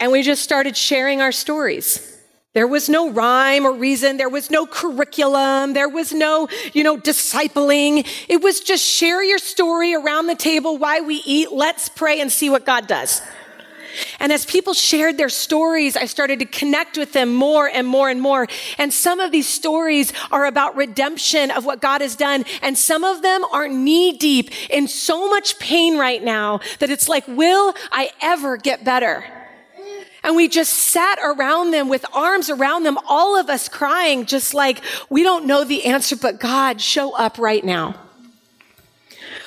And 0.00 0.10
we 0.10 0.22
just 0.22 0.42
started 0.42 0.76
sharing 0.76 1.20
our 1.20 1.32
stories. 1.32 2.06
There 2.52 2.66
was 2.66 2.88
no 2.88 3.10
rhyme 3.10 3.64
or 3.64 3.72
reason. 3.72 4.16
There 4.16 4.28
was 4.28 4.50
no 4.50 4.66
curriculum. 4.66 5.74
There 5.74 5.88
was 5.88 6.12
no, 6.12 6.48
you 6.72 6.82
know, 6.82 6.96
discipling. 6.96 8.04
It 8.28 8.42
was 8.42 8.60
just 8.60 8.84
share 8.84 9.22
your 9.22 9.38
story 9.38 9.94
around 9.94 10.26
the 10.26 10.34
table, 10.34 10.76
why 10.76 11.00
we 11.00 11.22
eat, 11.24 11.52
let's 11.52 11.88
pray 11.88 12.20
and 12.20 12.32
see 12.32 12.50
what 12.50 12.66
God 12.66 12.88
does. 12.88 13.22
And 14.18 14.32
as 14.32 14.44
people 14.44 14.74
shared 14.74 15.16
their 15.16 15.28
stories, 15.28 15.96
I 15.96 16.06
started 16.06 16.38
to 16.40 16.44
connect 16.44 16.96
with 16.98 17.12
them 17.12 17.34
more 17.34 17.68
and 17.68 17.86
more 17.86 18.08
and 18.08 18.20
more. 18.20 18.46
And 18.78 18.92
some 18.92 19.20
of 19.20 19.32
these 19.32 19.48
stories 19.48 20.12
are 20.30 20.46
about 20.46 20.76
redemption 20.76 21.50
of 21.50 21.64
what 21.64 21.80
God 21.80 22.00
has 22.00 22.16
done. 22.16 22.44
And 22.62 22.76
some 22.76 23.04
of 23.04 23.22
them 23.22 23.44
are 23.52 23.68
knee 23.68 24.12
deep 24.12 24.50
in 24.70 24.88
so 24.88 25.28
much 25.28 25.58
pain 25.58 25.98
right 25.98 26.22
now 26.22 26.60
that 26.78 26.90
it's 26.90 27.08
like, 27.08 27.26
will 27.28 27.74
I 27.92 28.10
ever 28.20 28.56
get 28.56 28.84
better? 28.84 29.24
And 30.22 30.36
we 30.36 30.48
just 30.48 30.72
sat 30.74 31.18
around 31.24 31.70
them 31.70 31.88
with 31.88 32.04
arms 32.12 32.50
around 32.50 32.82
them, 32.82 32.98
all 33.08 33.38
of 33.40 33.48
us 33.48 33.68
crying, 33.68 34.26
just 34.26 34.52
like, 34.52 34.82
we 35.08 35.22
don't 35.22 35.46
know 35.46 35.64
the 35.64 35.86
answer, 35.86 36.14
but 36.14 36.38
God, 36.38 36.80
show 36.80 37.16
up 37.16 37.38
right 37.38 37.64
now 37.64 38.09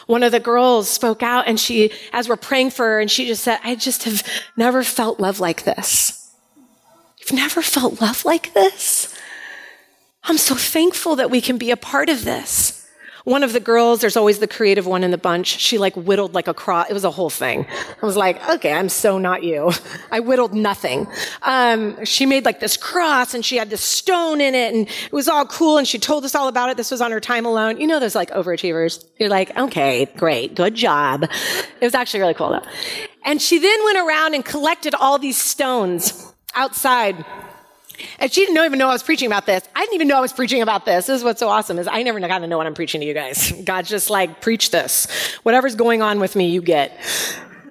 one 0.07 0.23
of 0.23 0.31
the 0.31 0.39
girls 0.39 0.89
spoke 0.89 1.23
out 1.23 1.47
and 1.47 1.59
she, 1.59 1.91
as 2.11 2.27
we're 2.27 2.35
praying 2.35 2.71
for 2.71 2.85
her, 2.85 2.99
and 2.99 3.09
she 3.09 3.25
just 3.25 3.43
said, 3.43 3.59
I 3.63 3.75
just 3.75 4.03
have 4.03 4.27
never 4.57 4.83
felt 4.83 5.19
love 5.19 5.39
like 5.39 5.63
this. 5.63 6.31
You've 7.19 7.33
never 7.33 7.61
felt 7.61 8.01
love 8.01 8.25
like 8.25 8.53
this? 8.53 9.17
I'm 10.23 10.37
so 10.37 10.55
thankful 10.55 11.15
that 11.17 11.31
we 11.31 11.41
can 11.41 11.57
be 11.57 11.71
a 11.71 11.77
part 11.77 12.09
of 12.09 12.23
this. 12.23 12.83
One 13.23 13.41
of 13.43 13.53
the 13.53 13.62
girls, 13.62 14.01
there's 14.01 14.17
always 14.17 14.39
the 14.39 14.47
creative 14.47 14.86
one 14.86 15.01
in 15.01 15.12
the 15.12 15.17
bunch, 15.17 15.47
she 15.47 15.77
like 15.77 15.95
whittled 15.95 16.33
like 16.33 16.49
a 16.49 16.53
cross. 16.53 16.89
It 16.89 16.93
was 16.93 17.05
a 17.05 17.12
whole 17.12 17.29
thing. 17.29 17.65
I 18.01 18.05
was 18.05 18.17
like, 18.17 18.45
okay, 18.49 18.73
I'm 18.73 18.89
so 18.89 19.17
not 19.17 19.43
you. 19.43 19.71
I 20.12 20.19
whittled 20.19 20.53
nothing. 20.53 21.07
Um, 21.41 22.03
she 22.03 22.25
made 22.25 22.43
like 22.43 22.59
this 22.59 22.75
cross 22.75 23.33
and 23.33 23.45
she 23.45 23.55
had 23.55 23.69
this 23.69 23.81
stone 23.81 24.41
in 24.41 24.53
it 24.55 24.73
and 24.73 24.88
it 24.88 25.13
was 25.13 25.29
all 25.29 25.45
cool 25.45 25.77
and 25.77 25.88
she 25.88 25.99
told 25.99 26.25
us 26.25 26.36
all 26.36 26.49
about 26.49 26.69
it. 26.69 26.75
This 26.75 26.91
was 26.91 26.99
on 26.99 27.12
her 27.12 27.21
time 27.21 27.45
alone. 27.45 27.79
You 27.79 27.88
know, 27.88 27.99
those 27.99 28.15
like 28.15 28.29
overachievers. 28.31 29.05
You're 29.17 29.29
like, 29.29 29.55
okay, 29.57 30.05
great, 30.17 30.55
good 30.55 30.75
job. 30.75 31.23
It 31.23 31.86
was 31.86 31.95
actually 31.95 32.19
really 32.19 32.33
cool 32.33 32.49
though. 32.49 32.67
And 33.23 33.41
she 33.41 33.57
then 33.57 33.83
went 33.86 33.99
around 33.99 34.33
and 34.33 34.43
collected 34.43 34.93
all 34.95 35.17
these 35.17 35.38
stones 35.38 36.33
outside 36.55 37.23
and 38.19 38.31
she 38.31 38.45
didn't 38.45 38.63
even 38.63 38.79
know 38.79 38.89
I 38.89 38.93
was 38.93 39.03
preaching 39.03 39.27
about 39.27 39.45
this. 39.45 39.63
I 39.75 39.81
didn't 39.81 39.95
even 39.95 40.07
know 40.07 40.17
I 40.17 40.21
was 40.21 40.33
preaching 40.33 40.61
about 40.61 40.85
this. 40.85 41.07
This 41.07 41.17
is 41.17 41.23
what's 41.23 41.39
so 41.39 41.49
awesome 41.49 41.79
is 41.79 41.87
I 41.87 42.03
never 42.03 42.19
got 42.19 42.39
to 42.39 42.47
know 42.47 42.57
what 42.57 42.67
I'm 42.67 42.73
preaching 42.73 43.01
to 43.01 43.07
you 43.07 43.13
guys. 43.13 43.51
God's 43.63 43.89
just 43.89 44.09
like, 44.09 44.41
preach 44.41 44.71
this. 44.71 45.07
Whatever's 45.43 45.75
going 45.75 46.01
on 46.01 46.19
with 46.19 46.35
me, 46.35 46.49
you 46.49 46.61
get. 46.61 46.97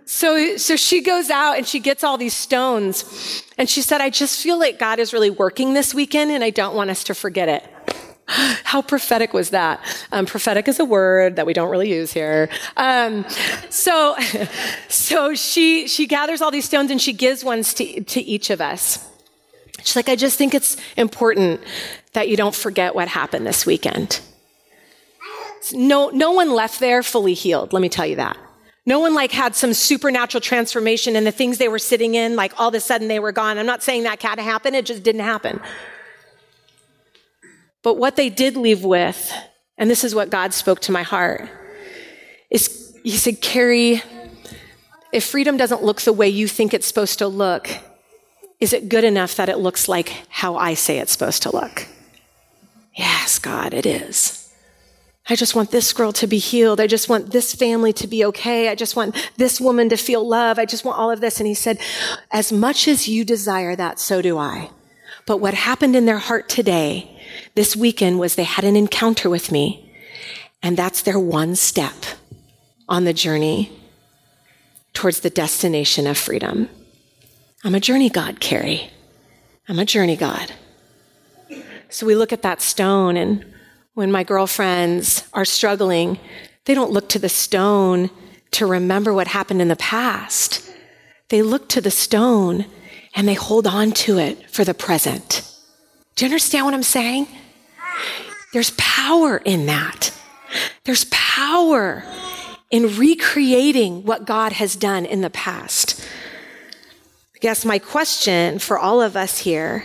So, 0.04 0.56
so 0.56 0.76
she 0.76 1.02
goes 1.02 1.30
out 1.30 1.56
and 1.56 1.66
she 1.66 1.80
gets 1.80 2.04
all 2.04 2.18
these 2.18 2.34
stones. 2.34 3.42
And 3.56 3.68
she 3.68 3.80
said, 3.80 4.00
I 4.00 4.10
just 4.10 4.42
feel 4.42 4.58
like 4.58 4.78
God 4.78 4.98
is 4.98 5.12
really 5.12 5.30
working 5.30 5.74
this 5.74 5.94
weekend 5.94 6.30
and 6.30 6.44
I 6.44 6.50
don't 6.50 6.74
want 6.74 6.90
us 6.90 7.04
to 7.04 7.14
forget 7.14 7.48
it. 7.48 7.64
How 8.26 8.82
prophetic 8.82 9.32
was 9.32 9.50
that? 9.50 9.80
Um, 10.12 10.26
prophetic 10.26 10.68
is 10.68 10.78
a 10.78 10.84
word 10.84 11.36
that 11.36 11.46
we 11.46 11.52
don't 11.52 11.70
really 11.70 11.90
use 11.90 12.12
here. 12.12 12.48
Um, 12.76 13.24
so, 13.70 14.16
so 14.88 15.34
she 15.34 15.88
she 15.88 16.06
gathers 16.06 16.40
all 16.40 16.50
these 16.50 16.64
stones 16.64 16.90
and 16.90 17.00
she 17.00 17.12
gives 17.12 17.44
ones 17.44 17.74
to, 17.74 18.02
to 18.02 18.20
each 18.20 18.50
of 18.50 18.60
us. 18.60 19.08
She's 19.84 19.96
like, 19.96 20.08
I 20.08 20.16
just 20.16 20.38
think 20.38 20.54
it's 20.54 20.76
important 20.96 21.60
that 22.12 22.28
you 22.28 22.36
don't 22.36 22.54
forget 22.54 22.94
what 22.94 23.08
happened 23.08 23.46
this 23.46 23.66
weekend. 23.66 24.20
No, 25.72 26.10
no 26.10 26.32
one 26.32 26.52
left 26.52 26.80
there 26.80 27.02
fully 27.02 27.34
healed, 27.34 27.72
let 27.72 27.82
me 27.82 27.88
tell 27.88 28.06
you 28.06 28.16
that. 28.16 28.36
No 28.84 28.98
one 28.98 29.14
like 29.14 29.30
had 29.30 29.54
some 29.54 29.74
supernatural 29.74 30.40
transformation 30.40 31.14
and 31.14 31.24
the 31.24 31.30
things 31.30 31.58
they 31.58 31.68
were 31.68 31.78
sitting 31.78 32.14
in, 32.16 32.34
like 32.34 32.52
all 32.58 32.68
of 32.68 32.74
a 32.74 32.80
sudden 32.80 33.06
they 33.06 33.20
were 33.20 33.30
gone. 33.30 33.58
I'm 33.58 33.66
not 33.66 33.82
saying 33.82 34.02
that 34.02 34.18
can't 34.18 34.40
happen, 34.40 34.74
it 34.74 34.86
just 34.86 35.04
didn't 35.04 35.20
happen. 35.20 35.60
But 37.82 37.94
what 37.94 38.16
they 38.16 38.28
did 38.28 38.56
leave 38.56 38.84
with, 38.84 39.32
and 39.78 39.88
this 39.88 40.04
is 40.04 40.14
what 40.14 40.30
God 40.30 40.52
spoke 40.52 40.80
to 40.80 40.92
my 40.92 41.02
heart, 41.02 41.48
is 42.50 42.96
He 43.04 43.10
said, 43.12 43.40
Carrie, 43.40 44.02
if 45.12 45.24
freedom 45.24 45.56
doesn't 45.56 45.82
look 45.82 46.00
the 46.00 46.12
way 46.12 46.28
you 46.28 46.48
think 46.48 46.74
it's 46.74 46.86
supposed 46.86 47.18
to 47.18 47.28
look, 47.28 47.68
is 48.62 48.72
it 48.72 48.88
good 48.88 49.02
enough 49.02 49.34
that 49.34 49.48
it 49.48 49.58
looks 49.58 49.88
like 49.88 50.22
how 50.28 50.54
I 50.54 50.74
say 50.74 51.00
it's 51.00 51.10
supposed 51.10 51.42
to 51.42 51.52
look? 51.52 51.88
Yes, 52.94 53.40
God, 53.40 53.74
it 53.74 53.84
is. 53.84 54.54
I 55.28 55.34
just 55.34 55.56
want 55.56 55.72
this 55.72 55.92
girl 55.92 56.12
to 56.12 56.28
be 56.28 56.38
healed. 56.38 56.78
I 56.78 56.86
just 56.86 57.08
want 57.08 57.32
this 57.32 57.56
family 57.56 57.92
to 57.94 58.06
be 58.06 58.24
okay. 58.26 58.68
I 58.68 58.76
just 58.76 58.94
want 58.94 59.30
this 59.36 59.60
woman 59.60 59.88
to 59.88 59.96
feel 59.96 60.24
love. 60.24 60.60
I 60.60 60.64
just 60.64 60.84
want 60.84 60.96
all 60.96 61.10
of 61.10 61.20
this. 61.20 61.40
And 61.40 61.46
he 61.48 61.54
said, 61.54 61.80
as 62.30 62.52
much 62.52 62.86
as 62.86 63.08
you 63.08 63.24
desire 63.24 63.74
that, 63.74 63.98
so 63.98 64.22
do 64.22 64.38
I. 64.38 64.70
But 65.26 65.38
what 65.38 65.54
happened 65.54 65.96
in 65.96 66.06
their 66.06 66.18
heart 66.18 66.48
today, 66.48 67.20
this 67.56 67.74
weekend, 67.74 68.20
was 68.20 68.36
they 68.36 68.44
had 68.44 68.64
an 68.64 68.76
encounter 68.76 69.28
with 69.28 69.50
me. 69.50 69.92
And 70.62 70.76
that's 70.76 71.02
their 71.02 71.18
one 71.18 71.56
step 71.56 71.96
on 72.88 73.02
the 73.02 73.12
journey 73.12 73.72
towards 74.94 75.18
the 75.18 75.30
destination 75.30 76.06
of 76.06 76.16
freedom. 76.16 76.68
I'm 77.64 77.76
a 77.76 77.80
journey 77.80 78.10
God, 78.10 78.40
Carrie. 78.40 78.90
I'm 79.68 79.78
a 79.78 79.84
journey 79.84 80.16
God. 80.16 80.52
So 81.90 82.06
we 82.06 82.16
look 82.16 82.32
at 82.32 82.42
that 82.42 82.60
stone, 82.60 83.16
and 83.16 83.44
when 83.94 84.10
my 84.10 84.24
girlfriends 84.24 85.28
are 85.32 85.44
struggling, 85.44 86.18
they 86.64 86.74
don't 86.74 86.90
look 86.90 87.08
to 87.10 87.20
the 87.20 87.28
stone 87.28 88.10
to 88.52 88.66
remember 88.66 89.14
what 89.14 89.28
happened 89.28 89.62
in 89.62 89.68
the 89.68 89.76
past. 89.76 90.68
They 91.28 91.40
look 91.42 91.68
to 91.70 91.80
the 91.80 91.90
stone 91.90 92.66
and 93.14 93.28
they 93.28 93.34
hold 93.34 93.66
on 93.66 93.92
to 93.92 94.18
it 94.18 94.50
for 94.50 94.64
the 94.64 94.74
present. 94.74 95.48
Do 96.16 96.24
you 96.24 96.30
understand 96.30 96.64
what 96.64 96.74
I'm 96.74 96.82
saying? 96.82 97.28
There's 98.52 98.70
power 98.76 99.38
in 99.38 99.66
that. 99.66 100.12
There's 100.84 101.04
power 101.10 102.04
in 102.70 102.96
recreating 102.96 104.04
what 104.04 104.26
God 104.26 104.52
has 104.52 104.74
done 104.74 105.04
in 105.06 105.20
the 105.20 105.30
past 105.30 106.06
guess 107.42 107.64
my 107.64 107.80
question 107.80 108.60
for 108.60 108.78
all 108.78 109.02
of 109.02 109.16
us 109.16 109.38
here 109.38 109.84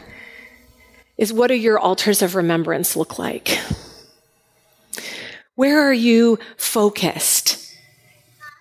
is 1.17 1.33
what 1.33 1.47
do 1.47 1.55
your 1.55 1.79
altars 1.79 2.21
of 2.21 2.35
remembrance 2.35 2.95
look 2.95 3.17
like? 3.17 3.59
Where 5.55 5.81
are 5.81 5.93
you 5.93 6.37
focused? 6.55 7.75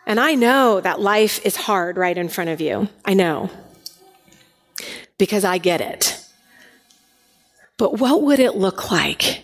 And 0.06 0.18
I 0.18 0.34
know 0.34 0.80
that 0.80 0.98
life 0.98 1.44
is 1.44 1.56
hard 1.56 1.98
right 1.98 2.16
in 2.16 2.30
front 2.30 2.48
of 2.48 2.62
you. 2.62 2.88
I 3.04 3.12
know. 3.12 3.50
Because 5.18 5.44
I 5.44 5.58
get 5.58 5.82
it. 5.82 6.18
But 7.76 7.98
what 7.98 8.22
would 8.22 8.38
it 8.40 8.54
look 8.54 8.90
like 8.90 9.42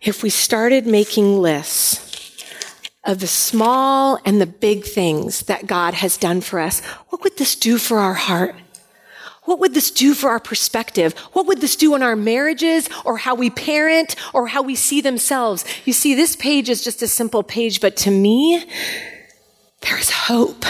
if 0.00 0.24
we 0.24 0.28
started 0.28 0.88
making 0.88 1.38
lists 1.38 2.44
of 3.04 3.20
the 3.20 3.28
small 3.28 4.18
and 4.24 4.40
the 4.40 4.46
big 4.46 4.84
things 4.84 5.42
that 5.42 5.68
God 5.68 5.94
has 5.94 6.16
done 6.16 6.40
for 6.40 6.58
us? 6.58 6.80
What 7.10 7.22
would 7.22 7.38
this 7.38 7.54
do 7.54 7.78
for 7.78 7.98
our 7.98 8.14
heart? 8.14 8.56
What 9.44 9.58
would 9.58 9.74
this 9.74 9.90
do 9.90 10.14
for 10.14 10.30
our 10.30 10.38
perspective? 10.38 11.18
What 11.32 11.46
would 11.46 11.60
this 11.60 11.74
do 11.74 11.94
in 11.96 12.02
our 12.02 12.14
marriages 12.14 12.88
or 13.04 13.16
how 13.16 13.34
we 13.34 13.50
parent 13.50 14.14
or 14.32 14.46
how 14.46 14.62
we 14.62 14.76
see 14.76 15.00
themselves? 15.00 15.64
You 15.84 15.92
see, 15.92 16.14
this 16.14 16.36
page 16.36 16.68
is 16.68 16.84
just 16.84 17.02
a 17.02 17.08
simple 17.08 17.42
page, 17.42 17.80
but 17.80 17.96
to 17.98 18.10
me, 18.10 18.64
there's 19.80 20.10
hope. 20.10 20.64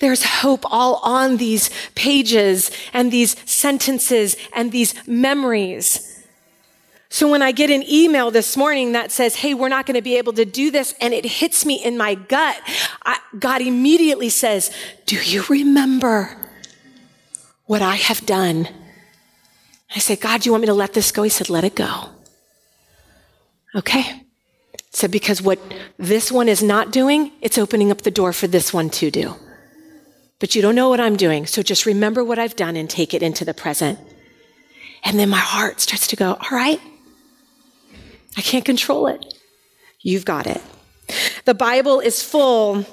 There's 0.00 0.22
hope 0.22 0.64
all 0.64 0.96
on 1.02 1.38
these 1.38 1.70
pages 1.94 2.70
and 2.92 3.10
these 3.10 3.36
sentences 3.50 4.36
and 4.54 4.70
these 4.70 4.94
memories. 5.06 6.06
So 7.08 7.28
when 7.28 7.42
I 7.42 7.52
get 7.52 7.70
an 7.70 7.82
email 7.88 8.30
this 8.30 8.56
morning 8.56 8.92
that 8.92 9.10
says, 9.10 9.36
Hey, 9.36 9.54
we're 9.54 9.68
not 9.68 9.86
going 9.86 9.96
to 9.96 10.02
be 10.02 10.16
able 10.16 10.34
to 10.34 10.44
do 10.44 10.70
this, 10.70 10.94
and 11.00 11.12
it 11.12 11.24
hits 11.24 11.66
me 11.66 11.82
in 11.82 11.96
my 11.96 12.14
gut, 12.14 12.60
I, 13.04 13.18
God 13.38 13.62
immediately 13.62 14.28
says, 14.28 14.70
Do 15.06 15.16
you 15.16 15.42
remember 15.48 16.36
what 17.70 17.82
I 17.82 17.94
have 17.94 18.26
done? 18.26 18.66
I 19.94 20.00
said, 20.00 20.20
God, 20.20 20.40
do 20.40 20.48
you 20.48 20.52
want 20.52 20.62
me 20.62 20.66
to 20.66 20.74
let 20.74 20.92
this 20.92 21.12
go? 21.12 21.22
He 21.22 21.30
said, 21.30 21.48
Let 21.48 21.62
it 21.62 21.76
go. 21.76 22.08
Okay. 23.76 24.24
So 24.90 25.06
because 25.06 25.40
what 25.40 25.60
this 25.96 26.32
one 26.32 26.48
is 26.48 26.64
not 26.64 26.90
doing, 26.90 27.30
it's 27.40 27.58
opening 27.58 27.92
up 27.92 28.02
the 28.02 28.10
door 28.10 28.32
for 28.32 28.48
this 28.48 28.74
one 28.74 28.90
to 28.90 29.12
do. 29.12 29.36
But 30.40 30.56
you 30.56 30.62
don't 30.62 30.74
know 30.74 30.88
what 30.88 30.98
I'm 30.98 31.14
doing, 31.14 31.46
so 31.46 31.62
just 31.62 31.86
remember 31.86 32.24
what 32.24 32.40
I've 32.40 32.56
done 32.56 32.74
and 32.74 32.90
take 32.90 33.14
it 33.14 33.22
into 33.22 33.44
the 33.44 33.54
present. 33.54 34.00
And 35.04 35.16
then 35.16 35.28
my 35.28 35.38
heart 35.38 35.80
starts 35.80 36.08
to 36.08 36.16
go, 36.16 36.32
all 36.32 36.50
right, 36.50 36.80
I 38.36 38.40
can't 38.40 38.64
control 38.64 39.06
it. 39.06 39.24
You've 40.00 40.24
got 40.24 40.48
it. 40.48 40.60
The 41.44 41.54
Bible 41.54 42.00
is 42.00 42.20
full 42.20 42.84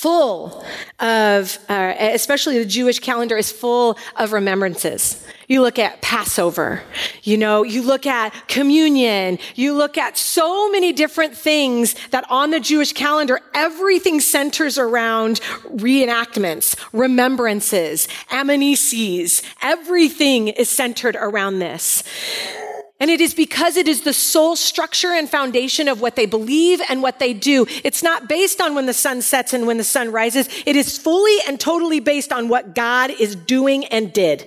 full 0.00 0.64
of, 0.98 1.58
uh, 1.68 1.92
especially 1.98 2.58
the 2.58 2.64
Jewish 2.64 3.00
calendar 3.00 3.36
is 3.36 3.52
full 3.52 3.98
of 4.16 4.32
remembrances. 4.32 5.22
You 5.46 5.60
look 5.60 5.78
at 5.78 6.00
Passover, 6.00 6.82
you 7.22 7.36
know, 7.36 7.64
you 7.64 7.82
look 7.82 8.06
at 8.06 8.32
communion, 8.48 9.38
you 9.56 9.74
look 9.74 9.98
at 9.98 10.16
so 10.16 10.70
many 10.70 10.94
different 10.94 11.36
things 11.36 11.94
that 12.12 12.24
on 12.30 12.50
the 12.50 12.60
Jewish 12.60 12.94
calendar, 12.94 13.40
everything 13.52 14.20
centers 14.20 14.78
around 14.78 15.40
reenactments, 15.66 16.76
remembrances, 16.94 18.08
anamneses. 18.30 19.42
Everything 19.60 20.48
is 20.48 20.70
centered 20.70 21.14
around 21.14 21.58
this. 21.58 22.02
And 23.00 23.10
it 23.10 23.20
is 23.22 23.32
because 23.32 23.78
it 23.78 23.88
is 23.88 24.02
the 24.02 24.12
sole 24.12 24.56
structure 24.56 25.12
and 25.12 25.28
foundation 25.28 25.88
of 25.88 26.02
what 26.02 26.16
they 26.16 26.26
believe 26.26 26.82
and 26.88 27.02
what 27.02 27.18
they 27.18 27.32
do. 27.32 27.66
It's 27.82 28.02
not 28.02 28.28
based 28.28 28.60
on 28.60 28.74
when 28.74 28.84
the 28.84 28.92
sun 28.92 29.22
sets 29.22 29.54
and 29.54 29.66
when 29.66 29.78
the 29.78 29.84
sun 29.84 30.12
rises. 30.12 30.48
It 30.66 30.76
is 30.76 30.98
fully 30.98 31.36
and 31.48 31.58
totally 31.58 32.00
based 32.00 32.30
on 32.30 32.48
what 32.48 32.74
God 32.74 33.10
is 33.10 33.34
doing 33.34 33.86
and 33.86 34.12
did. 34.12 34.44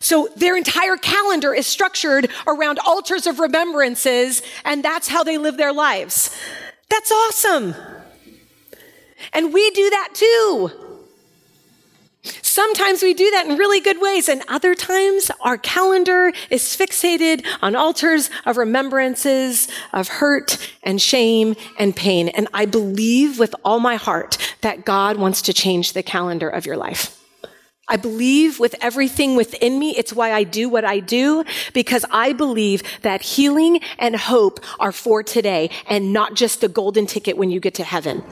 So 0.00 0.28
their 0.36 0.56
entire 0.56 0.96
calendar 0.96 1.54
is 1.54 1.66
structured 1.66 2.30
around 2.46 2.78
altars 2.86 3.26
of 3.26 3.40
remembrances, 3.40 4.42
and 4.64 4.84
that's 4.84 5.08
how 5.08 5.24
they 5.24 5.38
live 5.38 5.56
their 5.56 5.72
lives. 5.72 6.36
That's 6.88 7.10
awesome. 7.10 7.74
And 9.32 9.52
we 9.52 9.70
do 9.70 9.90
that 9.90 10.10
too. 10.14 10.87
Sometimes 12.58 13.04
we 13.04 13.14
do 13.14 13.30
that 13.30 13.46
in 13.46 13.56
really 13.56 13.78
good 13.78 14.00
ways, 14.00 14.28
and 14.28 14.42
other 14.48 14.74
times 14.74 15.30
our 15.42 15.56
calendar 15.56 16.32
is 16.50 16.64
fixated 16.64 17.46
on 17.62 17.76
altars 17.76 18.30
of 18.46 18.56
remembrances 18.56 19.68
of 19.92 20.08
hurt 20.08 20.58
and 20.82 21.00
shame 21.00 21.54
and 21.78 21.94
pain. 21.94 22.26
And 22.26 22.48
I 22.52 22.66
believe 22.66 23.38
with 23.38 23.54
all 23.64 23.78
my 23.78 23.94
heart 23.94 24.38
that 24.62 24.84
God 24.84 25.18
wants 25.18 25.40
to 25.42 25.52
change 25.52 25.92
the 25.92 26.02
calendar 26.02 26.48
of 26.48 26.66
your 26.66 26.76
life. 26.76 27.22
I 27.86 27.96
believe 27.96 28.58
with 28.58 28.74
everything 28.80 29.36
within 29.36 29.78
me. 29.78 29.94
It's 29.96 30.12
why 30.12 30.32
I 30.32 30.42
do 30.42 30.68
what 30.68 30.84
I 30.84 30.98
do 30.98 31.44
because 31.74 32.04
I 32.10 32.32
believe 32.32 32.82
that 33.02 33.22
healing 33.22 33.78
and 34.00 34.16
hope 34.16 34.58
are 34.80 34.90
for 34.90 35.22
today 35.22 35.70
and 35.88 36.12
not 36.12 36.34
just 36.34 36.60
the 36.60 36.68
golden 36.68 37.06
ticket 37.06 37.36
when 37.36 37.52
you 37.52 37.60
get 37.60 37.74
to 37.74 37.84
heaven. 37.84 38.24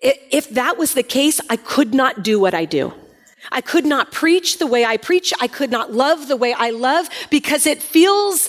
If 0.00 0.48
that 0.48 0.78
was 0.78 0.94
the 0.94 1.02
case, 1.02 1.42
I 1.50 1.56
could 1.56 1.92
not 1.92 2.24
do 2.24 2.40
what 2.40 2.54
I 2.54 2.64
do. 2.64 2.94
I 3.50 3.60
could 3.60 3.84
not 3.84 4.12
preach 4.12 4.58
the 4.58 4.66
way 4.66 4.84
I 4.84 4.96
preach. 4.96 5.32
I 5.40 5.48
could 5.48 5.70
not 5.70 5.92
love 5.92 6.28
the 6.28 6.36
way 6.36 6.52
I 6.52 6.70
love 6.70 7.08
because 7.30 7.66
it 7.66 7.82
feels 7.82 8.48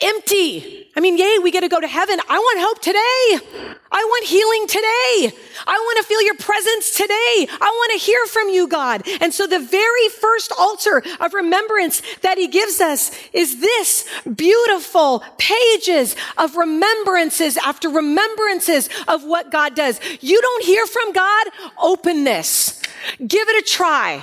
empty. 0.00 0.89
I 1.00 1.02
mean, 1.02 1.16
yay, 1.16 1.38
we 1.42 1.50
get 1.50 1.60
to 1.62 1.68
go 1.70 1.80
to 1.80 1.88
heaven. 1.88 2.20
I 2.28 2.36
want 2.38 2.60
hope 2.60 2.82
today. 2.82 3.78
I 3.90 4.04
want 4.04 4.26
healing 4.26 4.66
today. 4.66 5.34
I 5.66 5.72
want 5.72 5.96
to 5.96 6.04
feel 6.04 6.20
your 6.20 6.34
presence 6.34 6.90
today. 6.90 7.48
I 7.48 7.72
want 7.74 7.92
to 7.98 8.04
hear 8.04 8.26
from 8.26 8.50
you, 8.50 8.68
God. 8.68 9.08
And 9.22 9.32
so 9.32 9.46
the 9.46 9.60
very 9.60 10.08
first 10.10 10.52
altar 10.58 11.02
of 11.18 11.32
remembrance 11.32 12.02
that 12.20 12.36
he 12.36 12.48
gives 12.48 12.82
us 12.82 13.12
is 13.32 13.62
this 13.62 14.06
beautiful 14.36 15.24
pages 15.38 16.16
of 16.36 16.54
remembrances 16.56 17.56
after 17.56 17.88
remembrances 17.88 18.90
of 19.08 19.24
what 19.24 19.50
God 19.50 19.74
does. 19.74 19.98
You 20.20 20.38
don't 20.38 20.64
hear 20.66 20.84
from 20.84 21.14
God? 21.14 21.46
Open 21.82 22.24
this. 22.24 22.82
Give 23.26 23.48
it 23.48 23.64
a 23.64 23.66
try. 23.66 24.22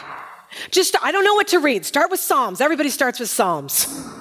Just, 0.70 0.96
I 1.02 1.12
don't 1.12 1.24
know 1.24 1.34
what 1.34 1.48
to 1.48 1.58
read. 1.58 1.88
Start 1.88 2.12
with 2.12 2.20
Psalms. 2.20 2.62
Everybody 2.62 2.92
starts 2.92 3.20
with 3.20 3.32
Psalms. 3.32 4.16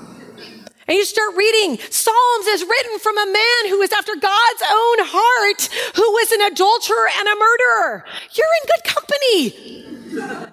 And 0.88 0.96
you 0.96 1.04
start 1.04 1.34
reading 1.34 1.78
Psalms 1.90 2.46
is 2.46 2.62
written 2.62 2.98
from 3.00 3.18
a 3.18 3.26
man 3.26 3.70
who 3.70 3.82
is 3.82 3.92
after 3.92 4.14
God's 4.14 4.62
own 4.62 4.98
heart, 5.02 5.68
who 5.96 6.02
was 6.02 6.30
an 6.32 6.42
adulterer 6.52 7.08
and 7.18 7.26
a 7.26 7.34
murderer. 7.34 8.04
You're 8.32 8.46
in 8.62 8.68
good 8.70 8.84
company. 8.84 9.52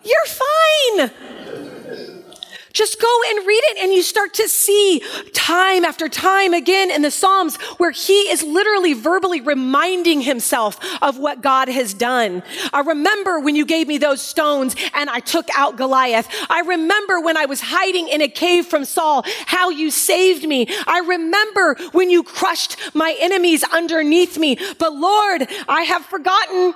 You're 0.03 0.25
fine. 0.25 1.11
Just 2.73 2.99
go 2.99 3.19
and 3.29 3.45
read 3.45 3.61
it 3.65 3.77
and 3.77 3.93
you 3.93 4.01
start 4.01 4.33
to 4.33 4.49
see 4.49 5.03
time 5.31 5.85
after 5.85 6.09
time 6.09 6.55
again 6.55 6.89
in 6.89 7.03
the 7.03 7.11
Psalms 7.11 7.55
where 7.77 7.91
he 7.91 8.31
is 8.31 8.41
literally 8.41 8.93
verbally 8.93 9.41
reminding 9.41 10.21
himself 10.21 10.79
of 11.01 11.19
what 11.19 11.41
God 11.41 11.69
has 11.69 11.93
done. 11.93 12.41
I 12.73 12.79
remember 12.79 13.39
when 13.39 13.55
you 13.55 13.67
gave 13.67 13.87
me 13.87 13.99
those 13.99 14.23
stones 14.23 14.75
and 14.95 15.07
I 15.07 15.19
took 15.19 15.47
out 15.55 15.77
Goliath. 15.77 16.27
I 16.49 16.61
remember 16.61 17.21
when 17.21 17.37
I 17.37 17.45
was 17.45 17.61
hiding 17.61 18.07
in 18.07 18.23
a 18.23 18.27
cave 18.27 18.65
from 18.65 18.85
Saul, 18.85 19.23
how 19.45 19.69
you 19.69 19.91
saved 19.91 20.47
me. 20.47 20.65
I 20.87 20.99
remember 20.99 21.75
when 21.91 22.09
you 22.09 22.23
crushed 22.23 22.77
my 22.95 23.15
enemies 23.19 23.63
underneath 23.71 24.39
me. 24.39 24.57
But 24.79 24.95
Lord, 24.95 25.47
I 25.69 25.83
have 25.83 26.05
forgotten. 26.05 26.73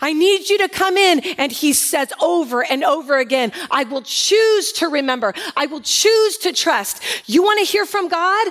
I 0.00 0.12
need 0.12 0.48
you 0.48 0.58
to 0.58 0.68
come 0.68 0.96
in. 0.96 1.20
And 1.38 1.52
he 1.52 1.72
says 1.72 2.12
over 2.20 2.64
and 2.64 2.84
over 2.84 3.18
again, 3.18 3.52
I 3.70 3.84
will 3.84 4.02
choose 4.02 4.72
to 4.72 4.88
remember. 4.88 5.34
I 5.56 5.66
will 5.66 5.80
choose 5.80 6.38
to 6.38 6.52
trust. 6.52 7.02
You 7.26 7.42
want 7.42 7.58
to 7.58 7.64
hear 7.64 7.86
from 7.86 8.08
God? 8.08 8.48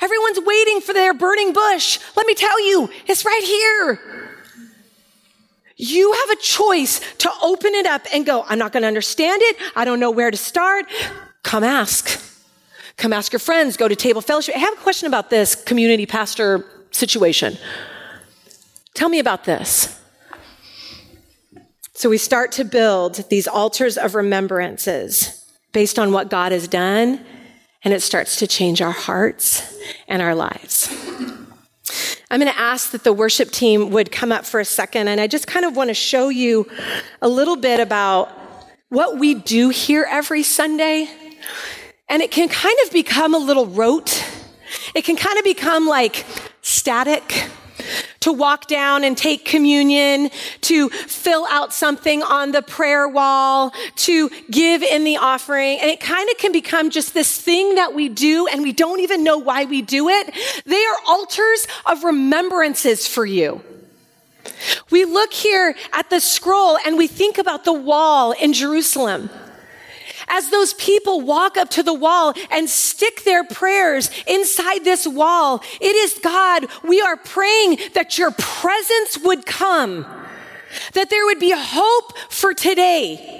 Everyone's 0.00 0.40
waiting 0.40 0.80
for 0.80 0.92
their 0.92 1.14
burning 1.14 1.52
bush. 1.52 1.98
Let 2.16 2.26
me 2.26 2.34
tell 2.34 2.64
you, 2.66 2.90
it's 3.06 3.24
right 3.24 3.42
here. 3.42 4.00
You 5.76 6.12
have 6.12 6.30
a 6.30 6.40
choice 6.42 7.00
to 7.18 7.30
open 7.42 7.74
it 7.74 7.86
up 7.86 8.02
and 8.12 8.26
go, 8.26 8.44
I'm 8.46 8.58
not 8.58 8.72
going 8.72 8.82
to 8.82 8.88
understand 8.88 9.40
it. 9.42 9.56
I 9.74 9.86
don't 9.86 9.98
know 9.98 10.10
where 10.10 10.30
to 10.30 10.36
start. 10.36 10.84
Come 11.42 11.64
ask. 11.64 12.20
Come 12.98 13.14
ask 13.14 13.32
your 13.32 13.40
friends. 13.40 13.78
Go 13.78 13.88
to 13.88 13.96
table 13.96 14.20
fellowship. 14.20 14.54
I 14.54 14.58
have 14.58 14.74
a 14.74 14.82
question 14.82 15.06
about 15.06 15.30
this 15.30 15.54
community 15.54 16.04
pastor 16.04 16.66
situation. 16.90 17.56
Tell 18.92 19.08
me 19.08 19.20
about 19.20 19.44
this. 19.44 19.99
So 22.00 22.08
we 22.08 22.16
start 22.16 22.52
to 22.52 22.64
build 22.64 23.16
these 23.28 23.46
altars 23.46 23.98
of 23.98 24.14
remembrances 24.14 25.44
based 25.72 25.98
on 25.98 26.12
what 26.12 26.30
God 26.30 26.50
has 26.50 26.66
done, 26.66 27.22
and 27.84 27.92
it 27.92 28.00
starts 28.00 28.36
to 28.36 28.46
change 28.46 28.80
our 28.80 28.90
hearts 28.90 29.78
and 30.08 30.22
our 30.22 30.34
lives. 30.34 30.88
I'm 32.30 32.40
going 32.40 32.50
to 32.50 32.58
ask 32.58 32.92
that 32.92 33.04
the 33.04 33.12
worship 33.12 33.50
team 33.50 33.90
would 33.90 34.10
come 34.10 34.32
up 34.32 34.46
for 34.46 34.60
a 34.60 34.64
second, 34.64 35.08
and 35.08 35.20
I 35.20 35.26
just 35.26 35.46
kind 35.46 35.66
of 35.66 35.76
want 35.76 35.88
to 35.88 35.94
show 35.94 36.30
you 36.30 36.66
a 37.20 37.28
little 37.28 37.56
bit 37.56 37.80
about 37.80 38.32
what 38.88 39.18
we 39.18 39.34
do 39.34 39.68
here 39.68 40.06
every 40.08 40.42
Sunday. 40.42 41.06
And 42.08 42.22
it 42.22 42.30
can 42.30 42.48
kind 42.48 42.78
of 42.86 42.92
become 42.94 43.34
a 43.34 43.38
little 43.38 43.66
rote. 43.66 44.24
It 44.94 45.04
can 45.04 45.16
kind 45.16 45.36
of 45.36 45.44
become 45.44 45.86
like 45.86 46.24
static 46.62 47.50
to 48.20 48.32
walk 48.32 48.66
down 48.66 49.02
and 49.02 49.16
take 49.16 49.44
communion, 49.46 50.30
to 50.60 50.90
fill 50.90 51.46
out 51.46 51.72
something 51.72 52.22
on 52.22 52.52
the 52.52 52.60
prayer 52.60 53.08
wall, 53.08 53.72
to 53.96 54.28
give 54.50 54.82
in 54.82 55.04
the 55.04 55.16
offering. 55.16 55.78
And 55.80 55.90
it 55.90 56.00
kind 56.00 56.28
of 56.30 56.36
can 56.36 56.52
become 56.52 56.90
just 56.90 57.14
this 57.14 57.40
thing 57.40 57.76
that 57.76 57.94
we 57.94 58.10
do 58.10 58.46
and 58.46 58.62
we 58.62 58.72
don't 58.72 59.00
even 59.00 59.24
know 59.24 59.38
why 59.38 59.64
we 59.64 59.80
do 59.80 60.08
it. 60.10 60.34
They 60.66 60.84
are 60.84 60.96
altars 61.08 61.66
of 61.86 62.04
remembrances 62.04 63.06
for 63.06 63.24
you. 63.24 63.62
We 64.90 65.04
look 65.06 65.32
here 65.32 65.74
at 65.92 66.10
the 66.10 66.20
scroll 66.20 66.76
and 66.84 66.98
we 66.98 67.06
think 67.06 67.38
about 67.38 67.64
the 67.64 67.72
wall 67.72 68.32
in 68.32 68.52
Jerusalem 68.52 69.30
as 70.30 70.48
those 70.50 70.72
people 70.74 71.20
walk 71.20 71.56
up 71.56 71.68
to 71.70 71.82
the 71.82 71.92
wall 71.92 72.32
and 72.50 72.70
stick 72.70 73.24
their 73.24 73.44
prayers 73.44 74.10
inside 74.26 74.84
this 74.84 75.06
wall, 75.06 75.62
it 75.80 75.94
is 75.96 76.18
God, 76.22 76.66
we 76.82 77.00
are 77.00 77.16
praying 77.16 77.78
that 77.94 78.16
your 78.16 78.30
presence 78.30 79.18
would 79.22 79.44
come, 79.44 80.06
that 80.94 81.10
there 81.10 81.26
would 81.26 81.40
be 81.40 81.52
hope 81.54 82.16
for 82.30 82.54
today. 82.54 83.36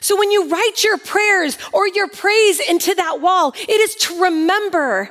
So 0.00 0.16
when 0.16 0.30
you 0.30 0.48
write 0.48 0.84
your 0.84 0.98
prayers 0.98 1.58
or 1.72 1.88
your 1.88 2.08
praise 2.08 2.60
into 2.60 2.94
that 2.94 3.20
wall, 3.20 3.52
it 3.56 3.80
is 3.80 3.94
to 4.06 4.22
remember 4.22 5.10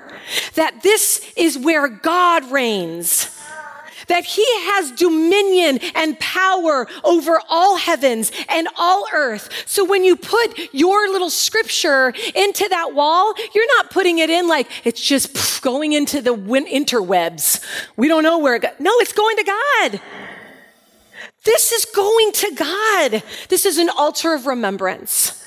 that 0.56 0.82
this 0.84 1.30
is 1.36 1.58
where 1.58 1.88
God 1.88 2.50
reigns 2.52 3.37
that 4.08 4.26
he 4.26 4.46
has 4.72 4.92
dominion 4.92 5.80
and 5.96 6.20
power 6.20 6.88
over 7.04 7.40
all 7.50 7.78
heavens 7.78 8.32
and 8.50 8.68
all 8.78 9.06
earth. 9.14 9.50
So 9.66 9.86
when 9.86 10.04
you 10.04 10.16
put 10.16 10.74
your 10.74 11.10
little 11.10 11.30
scripture 11.30 12.14
into 12.36 12.68
that 12.70 12.94
wall, 12.94 13.34
you're 13.54 13.76
not 13.78 13.92
putting 13.92 14.20
it 14.20 14.30
in 14.30 14.48
like 14.48 14.70
it's 14.84 15.02
just 15.02 15.62
going 15.62 15.94
into 15.94 16.22
the 16.22 16.36
interwebs. 16.36 17.64
We 17.96 18.08
don't 18.08 18.24
know 18.24 18.40
where 18.40 18.56
it 18.56 18.62
goes. 18.62 18.72
No, 18.80 18.92
it's 19.00 19.14
going 19.14 19.38
to 19.38 19.44
God. 19.44 20.02
This 21.44 21.72
is 21.72 21.86
going 21.86 22.32
to 22.34 22.56
God. 22.56 23.24
This 23.48 23.66
is 23.66 23.78
an 23.78 23.90
altar 23.90 24.34
of 24.34 24.46
remembrance. 24.46 25.47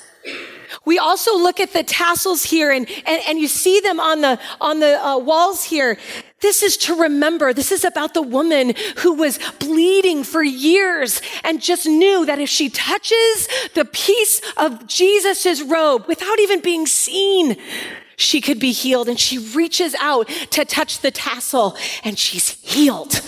We 0.85 0.97
also 0.97 1.37
look 1.37 1.59
at 1.59 1.73
the 1.73 1.83
tassels 1.83 2.43
here 2.43 2.71
and, 2.71 2.89
and, 3.05 3.21
and 3.27 3.39
you 3.39 3.47
see 3.47 3.79
them 3.81 3.99
on 3.99 4.21
the, 4.21 4.39
on 4.59 4.79
the 4.79 5.03
uh, 5.05 5.17
walls 5.17 5.63
here. 5.63 5.97
This 6.39 6.63
is 6.63 6.75
to 6.77 6.95
remember. 6.95 7.53
This 7.53 7.71
is 7.71 7.85
about 7.85 8.13
the 8.13 8.21
woman 8.21 8.73
who 8.97 9.13
was 9.13 9.39
bleeding 9.59 10.23
for 10.23 10.41
years 10.41 11.21
and 11.43 11.61
just 11.61 11.85
knew 11.85 12.25
that 12.25 12.39
if 12.39 12.49
she 12.49 12.69
touches 12.69 13.47
the 13.75 13.85
piece 13.85 14.41
of 14.57 14.87
Jesus' 14.87 15.61
robe 15.61 16.07
without 16.07 16.39
even 16.39 16.61
being 16.61 16.87
seen, 16.87 17.57
she 18.15 18.41
could 18.41 18.59
be 18.59 18.71
healed. 18.71 19.07
And 19.07 19.19
she 19.19 19.37
reaches 19.37 19.95
out 19.99 20.27
to 20.51 20.65
touch 20.65 20.99
the 20.99 21.11
tassel 21.11 21.75
and 22.03 22.17
she's 22.17 22.49
healed. 22.61 23.21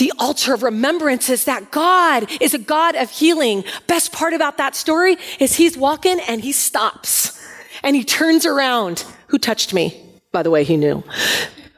The 0.00 0.14
altar 0.18 0.54
of 0.54 0.62
remembrance 0.62 1.28
is 1.28 1.44
that 1.44 1.70
God 1.70 2.26
is 2.40 2.54
a 2.54 2.58
God 2.58 2.96
of 2.96 3.10
healing. 3.10 3.64
Best 3.86 4.12
part 4.12 4.32
about 4.32 4.56
that 4.56 4.74
story 4.74 5.18
is 5.38 5.54
he's 5.54 5.76
walking 5.76 6.18
and 6.20 6.40
he 6.40 6.52
stops 6.52 7.38
and 7.82 7.94
he 7.94 8.02
turns 8.02 8.46
around. 8.46 9.04
Who 9.26 9.38
touched 9.38 9.74
me? 9.74 10.02
By 10.32 10.42
the 10.42 10.50
way, 10.50 10.64
he 10.64 10.78
knew. 10.78 11.04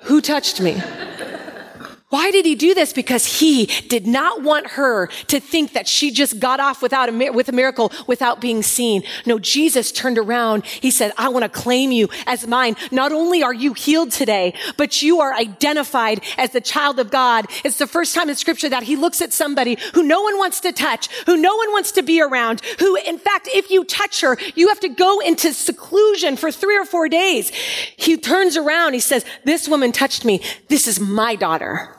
Who 0.02 0.20
touched 0.20 0.60
me? 0.60 0.80
Why 2.12 2.30
did 2.30 2.44
he 2.44 2.56
do 2.56 2.74
this? 2.74 2.92
Because 2.92 3.24
he 3.40 3.64
did 3.88 4.06
not 4.06 4.42
want 4.42 4.66
her 4.72 5.06
to 5.28 5.40
think 5.40 5.72
that 5.72 5.88
she 5.88 6.10
just 6.10 6.38
got 6.38 6.60
off 6.60 6.82
without 6.82 7.08
a, 7.08 7.30
with 7.30 7.48
a 7.48 7.52
miracle 7.52 7.90
without 8.06 8.38
being 8.38 8.62
seen. 8.62 9.02
No, 9.24 9.38
Jesus 9.38 9.90
turned 9.90 10.18
around. 10.18 10.66
He 10.66 10.90
said, 10.90 11.12
I 11.16 11.30
want 11.30 11.44
to 11.44 11.48
claim 11.48 11.90
you 11.90 12.10
as 12.26 12.46
mine. 12.46 12.76
Not 12.90 13.12
only 13.12 13.42
are 13.42 13.54
you 13.54 13.72
healed 13.72 14.12
today, 14.12 14.52
but 14.76 15.00
you 15.00 15.22
are 15.22 15.32
identified 15.32 16.22
as 16.36 16.50
the 16.50 16.60
child 16.60 16.98
of 16.98 17.10
God. 17.10 17.46
It's 17.64 17.78
the 17.78 17.86
first 17.86 18.14
time 18.14 18.28
in 18.28 18.36
scripture 18.36 18.68
that 18.68 18.82
he 18.82 18.94
looks 18.94 19.22
at 19.22 19.32
somebody 19.32 19.78
who 19.94 20.02
no 20.02 20.20
one 20.20 20.36
wants 20.36 20.60
to 20.60 20.72
touch, 20.72 21.08
who 21.24 21.38
no 21.38 21.56
one 21.56 21.72
wants 21.72 21.92
to 21.92 22.02
be 22.02 22.20
around, 22.20 22.60
who 22.78 22.94
in 23.06 23.18
fact, 23.18 23.48
if 23.54 23.70
you 23.70 23.86
touch 23.86 24.20
her, 24.20 24.36
you 24.54 24.68
have 24.68 24.80
to 24.80 24.90
go 24.90 25.20
into 25.20 25.54
seclusion 25.54 26.36
for 26.36 26.52
three 26.52 26.76
or 26.76 26.84
four 26.84 27.08
days. 27.08 27.48
He 27.96 28.18
turns 28.18 28.58
around. 28.58 28.92
He 28.92 29.00
says, 29.00 29.24
this 29.44 29.66
woman 29.66 29.92
touched 29.92 30.26
me. 30.26 30.42
This 30.68 30.86
is 30.86 31.00
my 31.00 31.36
daughter. 31.36 31.96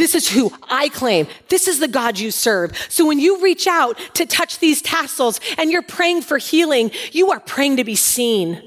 This 0.00 0.14
is 0.14 0.30
who 0.30 0.50
I 0.62 0.88
claim. 0.88 1.26
This 1.50 1.68
is 1.68 1.78
the 1.78 1.86
God 1.86 2.18
you 2.18 2.30
serve. 2.30 2.74
So 2.88 3.04
when 3.06 3.18
you 3.18 3.42
reach 3.42 3.66
out 3.66 3.98
to 4.14 4.24
touch 4.24 4.58
these 4.58 4.80
tassels 4.80 5.40
and 5.58 5.70
you're 5.70 5.82
praying 5.82 6.22
for 6.22 6.38
healing, 6.38 6.90
you 7.12 7.32
are 7.32 7.38
praying 7.38 7.76
to 7.76 7.84
be 7.84 7.96
seen. 7.96 8.62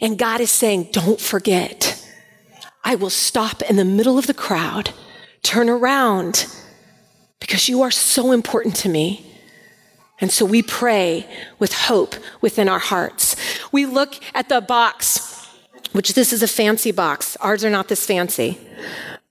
And 0.00 0.16
God 0.16 0.40
is 0.40 0.50
saying, 0.50 0.88
don't 0.92 1.20
forget. 1.20 2.02
I 2.82 2.94
will 2.94 3.10
stop 3.10 3.60
in 3.60 3.76
the 3.76 3.84
middle 3.84 4.16
of 4.16 4.26
the 4.26 4.32
crowd, 4.32 4.94
turn 5.42 5.68
around 5.68 6.46
because 7.38 7.68
you 7.68 7.82
are 7.82 7.90
so 7.90 8.32
important 8.32 8.74
to 8.76 8.88
me. 8.88 9.26
And 10.22 10.32
so 10.32 10.46
we 10.46 10.62
pray 10.62 11.26
with 11.58 11.74
hope 11.74 12.14
within 12.40 12.66
our 12.66 12.78
hearts. 12.78 13.36
We 13.72 13.84
look 13.84 14.14
at 14.32 14.48
the 14.48 14.62
box, 14.62 15.46
which 15.92 16.14
this 16.14 16.32
is 16.32 16.42
a 16.42 16.48
fancy 16.48 16.92
box. 16.92 17.36
Ours 17.42 17.62
are 17.62 17.68
not 17.68 17.88
this 17.88 18.06
fancy. 18.06 18.58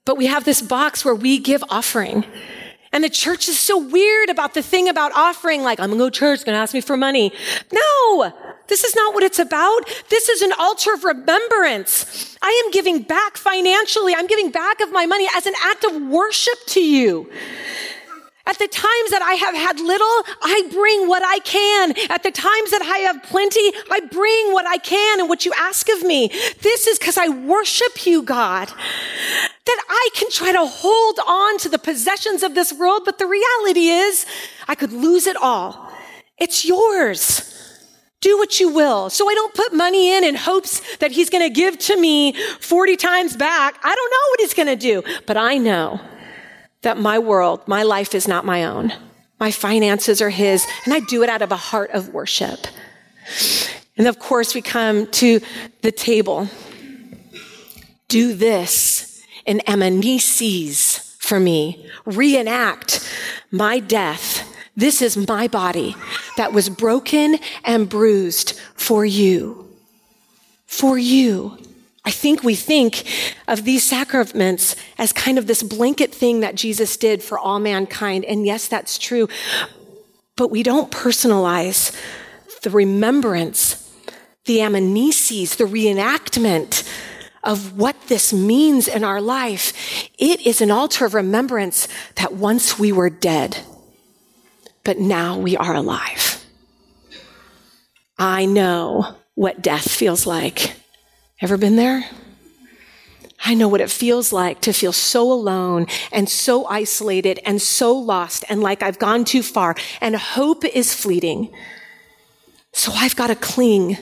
But 0.04 0.16
we 0.16 0.26
have 0.26 0.44
this 0.44 0.62
box 0.62 1.04
where 1.04 1.14
we 1.14 1.38
give 1.38 1.62
offering. 1.68 2.24
And 2.92 3.04
the 3.04 3.10
church 3.10 3.48
is 3.48 3.58
so 3.58 3.78
weird 3.78 4.30
about 4.30 4.54
the 4.54 4.62
thing 4.62 4.88
about 4.88 5.12
offering, 5.14 5.62
like, 5.62 5.78
I'm 5.78 5.90
gonna 5.90 5.98
go 5.98 6.10
to 6.10 6.18
church, 6.18 6.44
gonna 6.44 6.58
ask 6.58 6.74
me 6.74 6.80
for 6.80 6.96
money. 6.96 7.32
No, 7.72 8.32
this 8.66 8.82
is 8.82 8.96
not 8.96 9.14
what 9.14 9.22
it's 9.22 9.38
about. 9.38 9.88
This 10.08 10.28
is 10.28 10.42
an 10.42 10.52
altar 10.58 10.94
of 10.94 11.04
remembrance. 11.04 12.36
I 12.42 12.62
am 12.64 12.72
giving 12.72 13.02
back 13.02 13.36
financially. 13.36 14.14
I'm 14.14 14.26
giving 14.26 14.50
back 14.50 14.80
of 14.80 14.90
my 14.90 15.06
money 15.06 15.28
as 15.36 15.46
an 15.46 15.54
act 15.62 15.84
of 15.84 16.02
worship 16.02 16.58
to 16.68 16.80
you. 16.80 17.30
At 18.46 18.58
the 18.58 18.68
times 18.68 19.10
that 19.10 19.22
I 19.22 19.34
have 19.34 19.54
had 19.54 19.78
little, 19.80 20.22
I 20.42 20.62
bring 20.72 21.06
what 21.06 21.22
I 21.22 21.40
can. 21.40 21.92
At 22.10 22.22
the 22.22 22.30
times 22.30 22.70
that 22.70 22.82
I 22.82 22.98
have 22.98 23.22
plenty, 23.24 23.72
I 23.90 24.00
bring 24.10 24.52
what 24.52 24.66
I 24.66 24.78
can 24.78 25.20
and 25.20 25.28
what 25.28 25.44
you 25.44 25.52
ask 25.56 25.88
of 25.90 26.02
me. 26.02 26.28
This 26.62 26.86
is 26.86 26.98
because 26.98 27.18
I 27.18 27.28
worship 27.28 28.06
you, 28.06 28.22
God. 28.22 28.68
That 28.68 29.84
I 29.88 30.08
can 30.14 30.30
try 30.30 30.52
to 30.52 30.66
hold 30.66 31.20
on 31.26 31.58
to 31.58 31.68
the 31.68 31.78
possessions 31.78 32.42
of 32.42 32.54
this 32.54 32.72
world, 32.72 33.02
but 33.04 33.18
the 33.18 33.26
reality 33.26 33.88
is 33.88 34.24
I 34.66 34.74
could 34.74 34.92
lose 34.92 35.26
it 35.26 35.36
all. 35.36 35.92
It's 36.38 36.64
yours. 36.64 37.46
Do 38.22 38.38
what 38.38 38.58
you 38.58 38.72
will. 38.72 39.10
So 39.10 39.30
I 39.30 39.34
don't 39.34 39.54
put 39.54 39.74
money 39.74 40.14
in 40.14 40.24
in 40.24 40.34
hopes 40.34 40.96
that 40.96 41.10
he's 41.10 41.30
going 41.30 41.46
to 41.46 41.54
give 41.54 41.78
to 41.78 42.00
me 42.00 42.32
40 42.60 42.96
times 42.96 43.36
back. 43.36 43.78
I 43.82 43.94
don't 43.94 44.10
know 44.10 44.30
what 44.30 44.40
he's 44.40 44.54
going 44.54 44.68
to 44.68 44.76
do, 44.76 45.02
but 45.26 45.36
I 45.36 45.58
know 45.58 46.00
that 46.82 46.98
my 46.98 47.18
world, 47.18 47.66
my 47.66 47.82
life 47.82 48.14
is 48.14 48.26
not 48.26 48.44
my 48.44 48.64
own. 48.64 48.92
My 49.38 49.50
finances 49.50 50.20
are 50.20 50.30
His, 50.30 50.66
and 50.84 50.94
I 50.94 51.00
do 51.00 51.22
it 51.22 51.28
out 51.28 51.42
of 51.42 51.52
a 51.52 51.56
heart 51.56 51.90
of 51.92 52.10
worship. 52.10 52.66
And 53.96 54.06
of 54.06 54.18
course, 54.18 54.54
we 54.54 54.62
come 54.62 55.06
to 55.12 55.40
the 55.82 55.92
table. 55.92 56.48
Do 58.08 58.34
this 58.34 59.22
in 59.46 59.60
anamnesis 59.66 61.16
for 61.18 61.40
me. 61.40 61.86
Reenact 62.04 63.06
my 63.50 63.78
death. 63.78 64.46
This 64.76 65.02
is 65.02 65.16
my 65.28 65.48
body 65.48 65.94
that 66.36 66.52
was 66.52 66.68
broken 66.68 67.38
and 67.64 67.88
bruised 67.88 68.58
for 68.74 69.04
you. 69.04 69.68
For 70.66 70.98
you. 70.98 71.58
I 72.04 72.10
think 72.10 72.42
we 72.42 72.54
think 72.54 73.04
of 73.46 73.64
these 73.64 73.84
sacraments 73.84 74.74
as 74.98 75.12
kind 75.12 75.38
of 75.38 75.46
this 75.46 75.62
blanket 75.62 76.14
thing 76.14 76.40
that 76.40 76.54
Jesus 76.54 76.96
did 76.96 77.22
for 77.22 77.38
all 77.38 77.58
mankind. 77.58 78.24
And 78.24 78.46
yes, 78.46 78.68
that's 78.68 78.98
true. 78.98 79.28
But 80.36 80.50
we 80.50 80.62
don't 80.62 80.90
personalize 80.90 81.94
the 82.62 82.70
remembrance, 82.70 83.92
the 84.46 84.58
anamnesis, 84.58 85.56
the 85.56 85.64
reenactment 85.64 86.88
of 87.44 87.76
what 87.78 87.96
this 88.08 88.32
means 88.32 88.88
in 88.88 89.04
our 89.04 89.20
life. 89.20 90.08
It 90.18 90.46
is 90.46 90.60
an 90.60 90.70
altar 90.70 91.04
of 91.04 91.14
remembrance 91.14 91.88
that 92.16 92.34
once 92.34 92.78
we 92.78 92.92
were 92.92 93.10
dead, 93.10 93.58
but 94.84 94.98
now 94.98 95.38
we 95.38 95.56
are 95.56 95.74
alive. 95.74 96.44
I 98.18 98.44
know 98.46 99.16
what 99.34 99.62
death 99.62 99.90
feels 99.90 100.26
like. 100.26 100.74
Ever 101.40 101.56
been 101.56 101.76
there? 101.76 102.04
I 103.42 103.54
know 103.54 103.68
what 103.68 103.80
it 103.80 103.90
feels 103.90 104.32
like 104.32 104.60
to 104.60 104.72
feel 104.72 104.92
so 104.92 105.32
alone 105.32 105.86
and 106.12 106.28
so 106.28 106.66
isolated 106.66 107.40
and 107.46 107.60
so 107.62 107.96
lost 107.96 108.44
and 108.50 108.62
like 108.62 108.82
I've 108.82 108.98
gone 108.98 109.24
too 109.24 109.42
far 109.42 109.74
and 110.02 110.14
hope 110.14 110.64
is 110.66 110.92
fleeting. 110.92 111.50
So 112.72 112.92
I've 112.92 113.16
got 113.16 113.28
to 113.28 113.34
cling. 113.34 113.96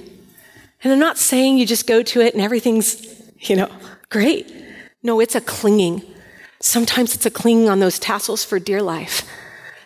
And 0.82 0.92
I'm 0.92 0.98
not 0.98 1.18
saying 1.18 1.58
you 1.58 1.66
just 1.66 1.86
go 1.86 2.02
to 2.02 2.20
it 2.20 2.34
and 2.34 2.42
everything's, 2.42 3.22
you 3.38 3.54
know, 3.54 3.70
great. 4.10 4.52
No, 5.04 5.20
it's 5.20 5.36
a 5.36 5.40
clinging. 5.40 6.02
Sometimes 6.60 7.14
it's 7.14 7.26
a 7.26 7.30
clinging 7.30 7.68
on 7.68 7.78
those 7.78 8.00
tassels 8.00 8.44
for 8.44 8.58
dear 8.58 8.82
life. 8.82 9.22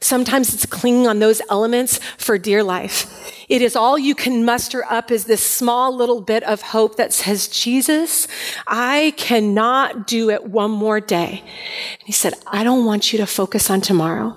Sometimes 0.02 0.52
it's 0.52 0.66
clinging 0.66 1.06
on 1.06 1.20
those 1.20 1.40
elements 1.48 2.00
for 2.18 2.36
dear 2.36 2.62
life. 2.62 3.06
It 3.48 3.62
is 3.62 3.76
all 3.76 3.98
you 3.98 4.14
can 4.14 4.44
muster 4.44 4.84
up 4.84 5.10
is 5.10 5.24
this 5.24 5.44
small 5.44 5.94
little 5.94 6.20
bit 6.20 6.42
of 6.42 6.60
hope 6.60 6.96
that 6.96 7.12
says, 7.12 7.48
Jesus, 7.48 8.26
I 8.66 9.14
cannot 9.16 10.06
do 10.06 10.30
it 10.30 10.44
one 10.44 10.70
more 10.70 11.00
day. 11.00 11.40
And 11.40 12.06
he 12.06 12.12
said, 12.12 12.34
I 12.46 12.64
don't 12.64 12.84
want 12.84 13.12
you 13.12 13.18
to 13.18 13.26
focus 13.26 13.70
on 13.70 13.80
tomorrow. 13.80 14.36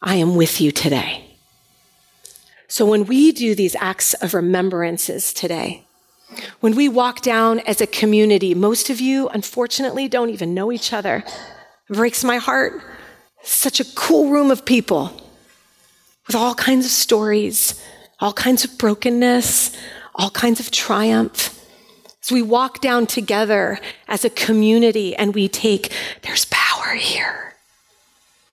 I 0.00 0.14
am 0.16 0.36
with 0.36 0.60
you 0.60 0.70
today. 0.70 1.36
So 2.68 2.86
when 2.86 3.04
we 3.06 3.32
do 3.32 3.54
these 3.54 3.76
acts 3.80 4.14
of 4.14 4.34
remembrances 4.34 5.32
today, 5.32 5.84
when 6.60 6.76
we 6.76 6.88
walk 6.88 7.22
down 7.22 7.60
as 7.60 7.80
a 7.80 7.86
community, 7.86 8.54
most 8.54 8.90
of 8.90 9.00
you, 9.00 9.28
unfortunately, 9.28 10.08
don't 10.08 10.30
even 10.30 10.54
know 10.54 10.70
each 10.70 10.92
other. 10.92 11.24
It 11.88 11.94
breaks 11.94 12.22
my 12.22 12.36
heart. 12.36 12.82
Such 13.48 13.80
a 13.80 13.84
cool 13.94 14.28
room 14.28 14.50
of 14.50 14.66
people 14.66 15.10
with 16.26 16.36
all 16.36 16.54
kinds 16.54 16.84
of 16.84 16.92
stories, 16.92 17.82
all 18.20 18.34
kinds 18.34 18.62
of 18.62 18.76
brokenness, 18.76 19.74
all 20.14 20.28
kinds 20.28 20.60
of 20.60 20.70
triumph. 20.70 21.58
As 22.22 22.30
we 22.30 22.42
walk 22.42 22.82
down 22.82 23.06
together 23.06 23.80
as 24.06 24.22
a 24.22 24.30
community 24.30 25.16
and 25.16 25.34
we 25.34 25.48
take, 25.48 25.90
there's 26.22 26.44
power 26.50 26.92
here. 26.94 27.54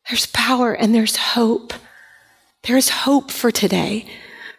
There's 0.10 0.28
power 0.28 0.74
and 0.74 0.96
there's 0.96 1.18
hope. 1.18 1.74
There's 2.64 2.90
hope 2.90 3.32
for 3.32 3.52
today. 3.52 4.08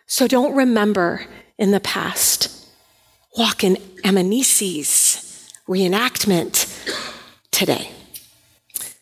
So 0.07 0.29
don't 0.29 0.55
remember 0.55 1.27
in 1.57 1.71
the 1.71 1.81
past. 1.81 2.69
Walk 3.39 3.65
in 3.65 3.77
amnesis, 4.05 5.51
reenactment 5.67 6.69
today. 7.51 7.96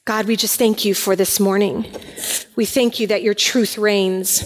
God, 0.04 0.26
we 0.26 0.36
just 0.36 0.58
thank 0.58 0.84
you 0.84 0.92
for 0.94 1.16
this 1.16 1.40
morning. 1.40 1.86
We 2.56 2.66
thank 2.66 3.00
you 3.00 3.06
that 3.06 3.22
your 3.22 3.32
truth 3.32 3.78
reigns. 3.78 4.44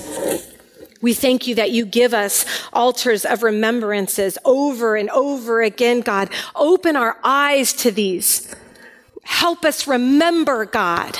We 1.00 1.14
thank 1.14 1.48
you 1.48 1.56
that 1.56 1.72
you 1.72 1.84
give 1.84 2.14
us 2.14 2.46
altars 2.72 3.24
of 3.24 3.42
remembrances 3.42 4.38
over 4.44 4.94
and 4.94 5.10
over 5.10 5.60
again, 5.60 6.02
God. 6.02 6.30
Open 6.54 6.94
our 6.94 7.16
eyes 7.24 7.72
to 7.72 7.90
these. 7.90 8.54
Help 9.24 9.64
us 9.64 9.88
remember, 9.88 10.64
God. 10.64 11.18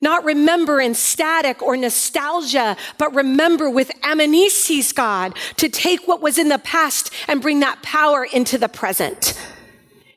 Not 0.00 0.24
remember 0.24 0.80
in 0.80 0.96
static 0.96 1.62
or 1.62 1.76
nostalgia, 1.76 2.76
but 2.98 3.14
remember 3.14 3.70
with 3.70 3.92
amnesis, 4.02 4.92
God, 4.92 5.36
to 5.58 5.68
take 5.68 6.08
what 6.08 6.20
was 6.20 6.36
in 6.36 6.48
the 6.48 6.58
past 6.58 7.12
and 7.28 7.40
bring 7.40 7.60
that 7.60 7.80
power 7.80 8.24
into 8.24 8.58
the 8.58 8.68
present. 8.68 9.31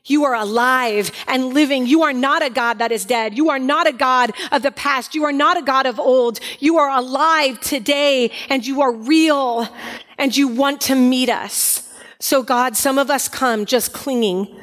You 0.06 0.24
are 0.24 0.34
alive 0.34 1.10
and 1.26 1.52
living. 1.52 1.86
You 1.86 2.02
are 2.04 2.12
not 2.12 2.42
a 2.42 2.50
God 2.50 2.78
that 2.78 2.92
is 2.92 3.04
dead. 3.04 3.36
You 3.36 3.50
are 3.50 3.58
not 3.58 3.88
a 3.88 3.92
God 3.92 4.32
of 4.52 4.62
the 4.62 4.70
past. 4.70 5.14
You 5.14 5.24
are 5.24 5.32
not 5.32 5.58
a 5.58 5.62
God 5.62 5.84
of 5.84 5.98
old. 5.98 6.38
You 6.60 6.78
are 6.78 6.90
alive 6.90 7.60
today 7.60 8.30
and 8.48 8.64
you 8.66 8.80
are 8.82 8.92
real 8.92 9.68
and 10.16 10.36
you 10.36 10.48
want 10.48 10.80
to 10.82 10.94
meet 10.94 11.28
us. 11.28 11.92
So 12.20 12.42
God, 12.42 12.76
some 12.76 12.98
of 12.98 13.10
us 13.10 13.28
come 13.28 13.66
just 13.66 13.92
clinging 13.92 14.54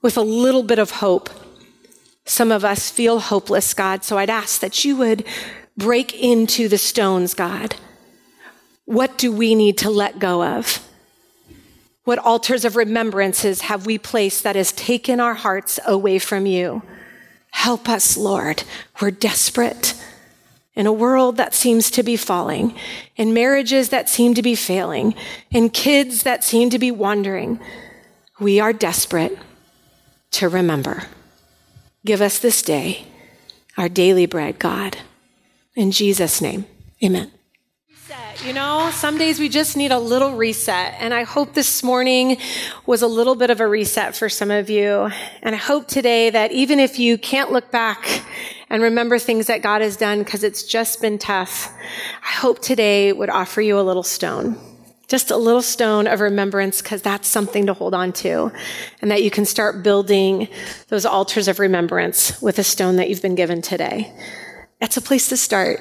with 0.00 0.16
a 0.16 0.22
little 0.22 0.62
bit 0.62 0.78
of 0.78 0.92
hope. 0.92 1.28
Some 2.24 2.52
of 2.52 2.64
us 2.64 2.88
feel 2.88 3.18
hopeless, 3.18 3.74
God. 3.74 4.04
So 4.04 4.18
I'd 4.18 4.30
ask 4.30 4.60
that 4.60 4.84
you 4.84 4.96
would 4.96 5.24
break 5.76 6.14
into 6.14 6.68
the 6.68 6.78
stones, 6.78 7.34
God. 7.34 7.74
What 8.84 9.18
do 9.18 9.32
we 9.32 9.54
need 9.54 9.78
to 9.78 9.90
let 9.90 10.18
go 10.18 10.44
of? 10.44 10.86
What 12.04 12.18
altars 12.18 12.64
of 12.64 12.76
remembrances 12.76 13.62
have 13.62 13.86
we 13.86 13.96
placed 13.98 14.42
that 14.42 14.56
has 14.56 14.72
taken 14.72 15.20
our 15.20 15.34
hearts 15.34 15.78
away 15.86 16.18
from 16.18 16.46
you? 16.46 16.82
Help 17.50 17.88
us, 17.88 18.16
Lord. 18.16 18.64
We're 19.00 19.10
desperate. 19.10 19.94
In 20.74 20.86
a 20.86 20.92
world 20.92 21.36
that 21.36 21.54
seems 21.54 21.90
to 21.90 22.02
be 22.02 22.16
falling, 22.16 22.74
in 23.16 23.34
marriages 23.34 23.90
that 23.90 24.08
seem 24.08 24.32
to 24.34 24.42
be 24.42 24.54
failing, 24.54 25.14
in 25.50 25.68
kids 25.68 26.22
that 26.22 26.42
seem 26.42 26.70
to 26.70 26.78
be 26.78 26.90
wandering, 26.90 27.60
we 28.40 28.58
are 28.58 28.72
desperate 28.72 29.38
to 30.30 30.48
remember. 30.48 31.04
Give 32.04 32.22
us 32.22 32.38
this 32.38 32.62
day 32.62 33.06
our 33.76 33.88
daily 33.88 34.26
bread, 34.26 34.58
God. 34.58 34.98
In 35.74 35.90
Jesus' 35.90 36.40
name, 36.40 36.66
amen. 37.02 37.30
You 38.44 38.52
know, 38.52 38.90
some 38.92 39.18
days 39.18 39.38
we 39.38 39.48
just 39.48 39.76
need 39.76 39.92
a 39.92 39.98
little 39.98 40.34
reset. 40.34 40.96
And 40.98 41.14
I 41.14 41.22
hope 41.22 41.54
this 41.54 41.84
morning 41.84 42.38
was 42.86 43.02
a 43.02 43.06
little 43.06 43.36
bit 43.36 43.50
of 43.50 43.60
a 43.60 43.66
reset 43.68 44.16
for 44.16 44.28
some 44.28 44.50
of 44.50 44.68
you. 44.68 45.08
And 45.42 45.54
I 45.54 45.58
hope 45.58 45.86
today 45.86 46.28
that 46.30 46.50
even 46.50 46.80
if 46.80 46.98
you 46.98 47.16
can't 47.18 47.52
look 47.52 47.70
back 47.70 48.24
and 48.68 48.82
remember 48.82 49.18
things 49.18 49.46
that 49.46 49.62
God 49.62 49.80
has 49.80 49.96
done 49.96 50.18
because 50.18 50.42
it's 50.42 50.64
just 50.64 51.00
been 51.00 51.18
tough, 51.18 51.72
I 52.22 52.32
hope 52.32 52.60
today 52.60 53.12
would 53.12 53.30
offer 53.30 53.60
you 53.60 53.78
a 53.78 53.82
little 53.82 54.02
stone. 54.02 54.58
Just 55.06 55.30
a 55.30 55.36
little 55.36 55.62
stone 55.62 56.08
of 56.08 56.20
remembrance 56.20 56.82
because 56.82 57.00
that's 57.00 57.28
something 57.28 57.66
to 57.66 57.74
hold 57.74 57.94
on 57.94 58.12
to. 58.14 58.50
And 59.00 59.10
that 59.12 59.22
you 59.22 59.30
can 59.30 59.44
start 59.44 59.84
building 59.84 60.48
those 60.88 61.06
altars 61.06 61.46
of 61.46 61.60
remembrance 61.60 62.42
with 62.42 62.58
a 62.58 62.64
stone 62.64 62.96
that 62.96 63.08
you've 63.08 63.22
been 63.22 63.36
given 63.36 63.62
today. 63.62 64.12
That's 64.80 64.96
a 64.96 65.02
place 65.02 65.28
to 65.28 65.36
start 65.36 65.80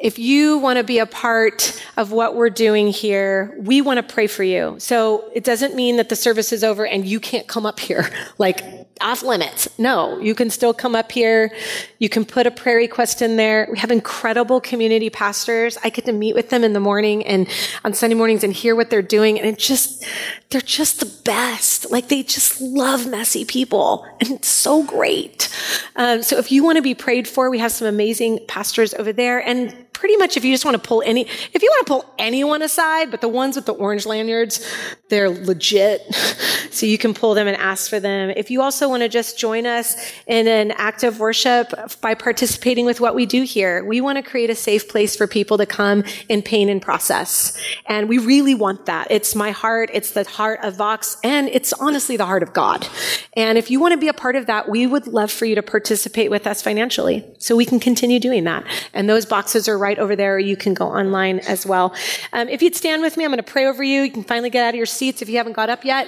if 0.00 0.18
you 0.18 0.58
want 0.58 0.78
to 0.78 0.84
be 0.84 0.98
a 0.98 1.06
part 1.06 1.80
of 1.98 2.10
what 2.10 2.34
we're 2.34 2.50
doing 2.50 2.88
here, 2.88 3.54
we 3.58 3.82
want 3.82 3.98
to 3.98 4.14
pray 4.14 4.26
for 4.26 4.42
you. 4.42 4.76
So 4.78 5.30
it 5.34 5.44
doesn't 5.44 5.74
mean 5.74 5.96
that 5.96 6.08
the 6.08 6.16
service 6.16 6.52
is 6.52 6.64
over 6.64 6.86
and 6.86 7.04
you 7.04 7.20
can't 7.20 7.46
come 7.46 7.66
up 7.66 7.78
here, 7.78 8.08
like 8.38 8.62
off 9.02 9.22
limits. 9.22 9.68
No, 9.78 10.18
you 10.18 10.34
can 10.34 10.50
still 10.50 10.72
come 10.72 10.94
up 10.94 11.12
here. 11.12 11.54
You 11.98 12.08
can 12.08 12.24
put 12.24 12.46
a 12.46 12.50
prayer 12.50 12.76
request 12.76 13.20
in 13.22 13.36
there. 13.36 13.68
We 13.70 13.78
have 13.78 13.90
incredible 13.90 14.60
community 14.60 15.10
pastors. 15.10 15.76
I 15.84 15.90
get 15.90 16.06
to 16.06 16.12
meet 16.12 16.34
with 16.34 16.50
them 16.50 16.64
in 16.64 16.72
the 16.72 16.80
morning 16.80 17.24
and 17.26 17.46
on 17.84 17.92
Sunday 17.92 18.16
mornings 18.16 18.42
and 18.42 18.52
hear 18.52 18.74
what 18.74 18.90
they're 18.90 19.02
doing. 19.02 19.38
And 19.38 19.46
it 19.48 19.58
just, 19.58 20.04
they're 20.48 20.60
just 20.60 21.00
the 21.00 21.22
best. 21.24 21.90
Like 21.90 22.08
they 22.08 22.22
just 22.22 22.60
love 22.60 23.06
messy 23.06 23.44
people 23.44 24.06
and 24.20 24.30
it's 24.32 24.48
so 24.48 24.82
great. 24.82 25.48
Um, 25.96 26.22
so 26.22 26.38
if 26.38 26.50
you 26.50 26.64
want 26.64 26.76
to 26.76 26.82
be 26.82 26.94
prayed 26.94 27.28
for, 27.28 27.50
we 27.50 27.58
have 27.58 27.72
some 27.72 27.86
amazing 27.86 28.40
pastors 28.48 28.94
over 28.94 29.12
there 29.12 29.46
and 29.46 29.74
pretty 30.00 30.16
much 30.16 30.38
if 30.38 30.44
you 30.46 30.52
just 30.52 30.64
want 30.64 30.82
to 30.82 30.88
pull 30.88 31.02
any, 31.04 31.26
if 31.52 31.62
you 31.62 31.68
want 31.70 31.86
to 31.86 31.92
pull 31.92 32.14
anyone 32.18 32.62
aside, 32.62 33.10
but 33.10 33.20
the 33.20 33.28
ones 33.28 33.54
with 33.54 33.66
the 33.66 33.74
orange 33.74 34.06
lanyards, 34.06 34.66
they're 35.10 35.28
legit. 35.28 36.02
so 36.70 36.86
you 36.86 36.96
can 36.96 37.12
pull 37.12 37.34
them 37.34 37.46
and 37.46 37.56
ask 37.58 37.90
for 37.90 38.00
them. 38.00 38.30
If 38.30 38.50
you 38.50 38.62
also 38.62 38.88
want 38.88 39.02
to 39.02 39.10
just 39.10 39.38
join 39.38 39.66
us 39.66 39.94
in 40.26 40.48
an 40.48 40.70
act 40.70 41.02
of 41.02 41.20
worship 41.20 41.74
by 42.00 42.14
participating 42.14 42.86
with 42.86 42.98
what 42.98 43.14
we 43.14 43.26
do 43.26 43.42
here, 43.42 43.84
we 43.84 44.00
want 44.00 44.16
to 44.16 44.22
create 44.22 44.48
a 44.48 44.54
safe 44.54 44.88
place 44.88 45.14
for 45.14 45.26
people 45.26 45.58
to 45.58 45.66
come 45.66 46.02
in 46.30 46.40
pain 46.40 46.70
and 46.70 46.80
process. 46.80 47.60
And 47.84 48.08
we 48.08 48.16
really 48.16 48.54
want 48.54 48.86
that. 48.86 49.08
It's 49.10 49.34
my 49.34 49.50
heart. 49.50 49.90
It's 49.92 50.12
the 50.12 50.24
heart 50.24 50.60
of 50.62 50.76
Vox 50.76 51.18
and 51.22 51.48
it's 51.48 51.74
honestly 51.74 52.16
the 52.16 52.24
heart 52.24 52.42
of 52.42 52.54
God. 52.54 52.88
And 53.34 53.58
if 53.58 53.70
you 53.70 53.80
want 53.80 53.92
to 53.92 53.98
be 53.98 54.08
a 54.08 54.14
part 54.14 54.34
of 54.34 54.46
that, 54.46 54.66
we 54.66 54.86
would 54.86 55.06
love 55.06 55.30
for 55.30 55.44
you 55.44 55.56
to 55.56 55.62
participate 55.62 56.30
with 56.30 56.46
us 56.46 56.62
financially 56.62 57.26
so 57.38 57.54
we 57.54 57.66
can 57.66 57.80
continue 57.80 58.18
doing 58.18 58.44
that. 58.44 58.64
And 58.94 59.10
those 59.10 59.26
boxes 59.26 59.68
are 59.68 59.76
right 59.76 59.89
over 59.98 60.16
there. 60.16 60.38
You 60.38 60.56
can 60.56 60.74
go 60.74 60.86
online 60.86 61.40
as 61.40 61.66
well. 61.66 61.94
Um, 62.32 62.48
if 62.48 62.62
you'd 62.62 62.76
stand 62.76 63.02
with 63.02 63.16
me, 63.16 63.24
I'm 63.24 63.30
going 63.30 63.42
to 63.42 63.50
pray 63.50 63.66
over 63.66 63.82
you. 63.82 64.02
You 64.02 64.10
can 64.10 64.24
finally 64.24 64.50
get 64.50 64.64
out 64.64 64.70
of 64.70 64.76
your 64.76 64.86
seats 64.86 65.22
if 65.22 65.28
you 65.28 65.36
haven't 65.36 65.54
got 65.54 65.70
up 65.70 65.84
yet. 65.84 66.06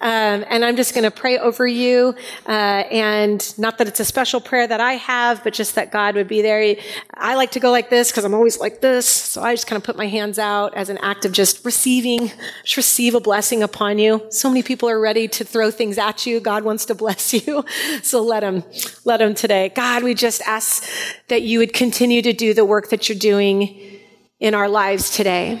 Um, 0.00 0.44
and 0.48 0.64
I'm 0.64 0.76
just 0.76 0.94
going 0.94 1.04
to 1.04 1.10
pray 1.10 1.38
over 1.38 1.66
you. 1.66 2.14
Uh, 2.46 2.84
and 2.90 3.58
not 3.58 3.78
that 3.78 3.88
it's 3.88 4.00
a 4.00 4.04
special 4.04 4.40
prayer 4.40 4.66
that 4.66 4.80
I 4.80 4.94
have, 4.94 5.42
but 5.42 5.54
just 5.54 5.74
that 5.74 5.90
God 5.90 6.14
would 6.14 6.28
be 6.28 6.42
there. 6.42 6.76
I 7.14 7.34
like 7.34 7.52
to 7.52 7.60
go 7.60 7.70
like 7.70 7.90
this 7.90 8.10
because 8.10 8.24
I'm 8.24 8.34
always 8.34 8.58
like 8.58 8.80
this. 8.80 9.06
So 9.06 9.42
I 9.42 9.54
just 9.54 9.66
kind 9.66 9.76
of 9.76 9.84
put 9.84 9.96
my 9.96 10.06
hands 10.06 10.38
out 10.38 10.74
as 10.74 10.88
an 10.88 10.98
act 10.98 11.24
of 11.24 11.32
just 11.32 11.64
receiving, 11.64 12.30
just 12.62 12.76
receive 12.76 13.14
a 13.14 13.20
blessing 13.20 13.62
upon 13.62 13.98
you. 13.98 14.24
So 14.30 14.48
many 14.48 14.62
people 14.62 14.88
are 14.88 15.00
ready 15.00 15.28
to 15.28 15.44
throw 15.44 15.70
things 15.70 15.98
at 15.98 16.26
you. 16.26 16.40
God 16.40 16.64
wants 16.64 16.84
to 16.86 16.94
bless 16.94 17.32
you. 17.32 17.64
So 18.02 18.22
let 18.22 18.42
him, 18.42 18.64
let 19.04 19.20
him 19.20 19.34
today. 19.34 19.70
God, 19.74 20.02
we 20.02 20.14
just 20.14 20.42
ask 20.42 20.88
that 21.28 21.42
you 21.42 21.58
would 21.58 21.72
continue 21.72 22.22
to 22.22 22.32
do 22.32 22.52
the 22.52 22.64
work 22.64 22.90
that 22.90 23.08
you're 23.08 23.18
doing 23.18 23.23
in 23.24 24.54
our 24.54 24.68
lives 24.68 25.10
today. 25.10 25.60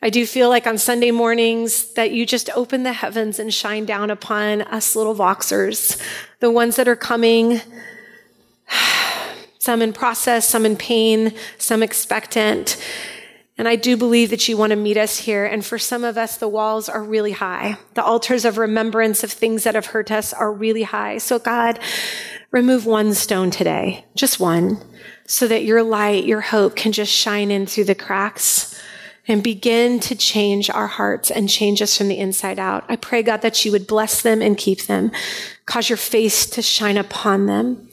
I 0.00 0.10
do 0.10 0.26
feel 0.26 0.48
like 0.48 0.66
on 0.66 0.78
Sunday 0.78 1.10
mornings 1.10 1.92
that 1.94 2.12
you 2.12 2.26
just 2.26 2.48
open 2.54 2.82
the 2.82 2.92
heavens 2.92 3.38
and 3.38 3.52
shine 3.52 3.84
down 3.84 4.10
upon 4.10 4.62
us 4.62 4.96
little 4.96 5.14
Voxers, 5.14 6.00
the 6.40 6.50
ones 6.50 6.76
that 6.76 6.88
are 6.88 6.96
coming, 6.96 7.60
some 9.58 9.82
in 9.82 9.92
process, 9.92 10.48
some 10.48 10.64
in 10.64 10.76
pain, 10.76 11.34
some 11.58 11.82
expectant. 11.82 12.76
And 13.56 13.68
I 13.68 13.76
do 13.76 13.96
believe 13.96 14.30
that 14.30 14.48
you 14.48 14.56
want 14.56 14.70
to 14.70 14.76
meet 14.76 14.96
us 14.96 15.18
here. 15.18 15.44
And 15.44 15.64
for 15.64 15.78
some 15.78 16.02
of 16.02 16.18
us, 16.18 16.36
the 16.38 16.48
walls 16.48 16.88
are 16.88 17.02
really 17.02 17.32
high. 17.32 17.76
The 17.94 18.04
altars 18.04 18.44
of 18.44 18.58
remembrance 18.58 19.22
of 19.22 19.30
things 19.30 19.64
that 19.64 19.74
have 19.74 19.86
hurt 19.86 20.10
us 20.10 20.32
are 20.32 20.52
really 20.52 20.82
high. 20.82 21.18
So 21.18 21.38
God, 21.38 21.78
remove 22.50 22.84
one 22.84 23.14
stone 23.14 23.50
today, 23.50 24.04
just 24.14 24.40
one, 24.40 24.78
so 25.26 25.48
that 25.48 25.64
your 25.64 25.82
light, 25.82 26.24
your 26.24 26.40
hope 26.40 26.76
can 26.76 26.92
just 26.92 27.12
shine 27.12 27.50
in 27.50 27.66
through 27.66 27.84
the 27.84 27.94
cracks 27.94 28.80
and 29.26 29.42
begin 29.42 30.00
to 30.00 30.14
change 30.14 30.68
our 30.68 30.86
hearts 30.86 31.30
and 31.30 31.48
change 31.48 31.80
us 31.80 31.96
from 31.96 32.08
the 32.08 32.18
inside 32.18 32.58
out. 32.58 32.84
I 32.88 32.96
pray, 32.96 33.22
God, 33.22 33.40
that 33.42 33.64
you 33.64 33.72
would 33.72 33.86
bless 33.86 34.20
them 34.20 34.42
and 34.42 34.58
keep 34.58 34.82
them, 34.82 35.10
cause 35.64 35.88
your 35.88 35.96
face 35.96 36.44
to 36.46 36.62
shine 36.62 36.98
upon 36.98 37.46
them. 37.46 37.88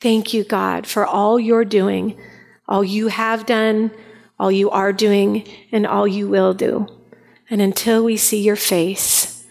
Thank 0.00 0.32
you, 0.32 0.44
God, 0.44 0.86
for 0.86 1.04
all 1.04 1.40
you're 1.40 1.64
doing, 1.64 2.16
all 2.68 2.84
you 2.84 3.08
have 3.08 3.44
done, 3.44 3.90
all 4.38 4.52
you 4.52 4.70
are 4.70 4.92
doing, 4.92 5.48
and 5.72 5.84
all 5.84 6.06
you 6.06 6.28
will 6.28 6.54
do. 6.54 6.86
And 7.50 7.60
until 7.60 8.04
we 8.04 8.16
see 8.16 8.40
your 8.40 8.56
face, 8.56 9.44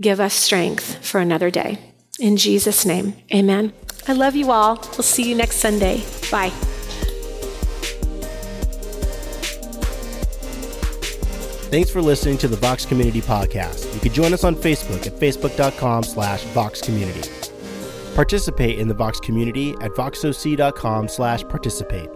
give 0.00 0.20
us 0.20 0.34
strength 0.34 1.04
for 1.04 1.18
another 1.18 1.50
day. 1.50 1.78
In 2.20 2.36
Jesus' 2.36 2.86
name, 2.86 3.14
amen. 3.34 3.72
I 4.08 4.12
love 4.12 4.34
you 4.34 4.50
all. 4.50 4.76
We'll 4.92 5.02
see 5.02 5.28
you 5.28 5.34
next 5.34 5.56
Sunday. 5.56 6.02
Bye. 6.30 6.52
Thanks 11.70 11.88
for 11.88 12.02
listening 12.02 12.36
to 12.38 12.48
the 12.48 12.56
Vox 12.56 12.84
Community 12.84 13.20
Podcast. 13.20 13.94
You 13.94 14.00
can 14.00 14.12
join 14.12 14.32
us 14.34 14.42
on 14.42 14.56
Facebook 14.56 15.06
at 15.06 15.12
facebook.com 15.12 16.02
slash 16.02 16.42
Vox 16.46 16.80
Community. 16.80 17.30
Participate 18.16 18.80
in 18.80 18.88
the 18.88 18.94
Vox 18.94 19.20
community 19.20 19.70
at 19.80 19.92
voxoc.com 19.92 21.06
slash 21.06 21.44
participate. 21.44 22.10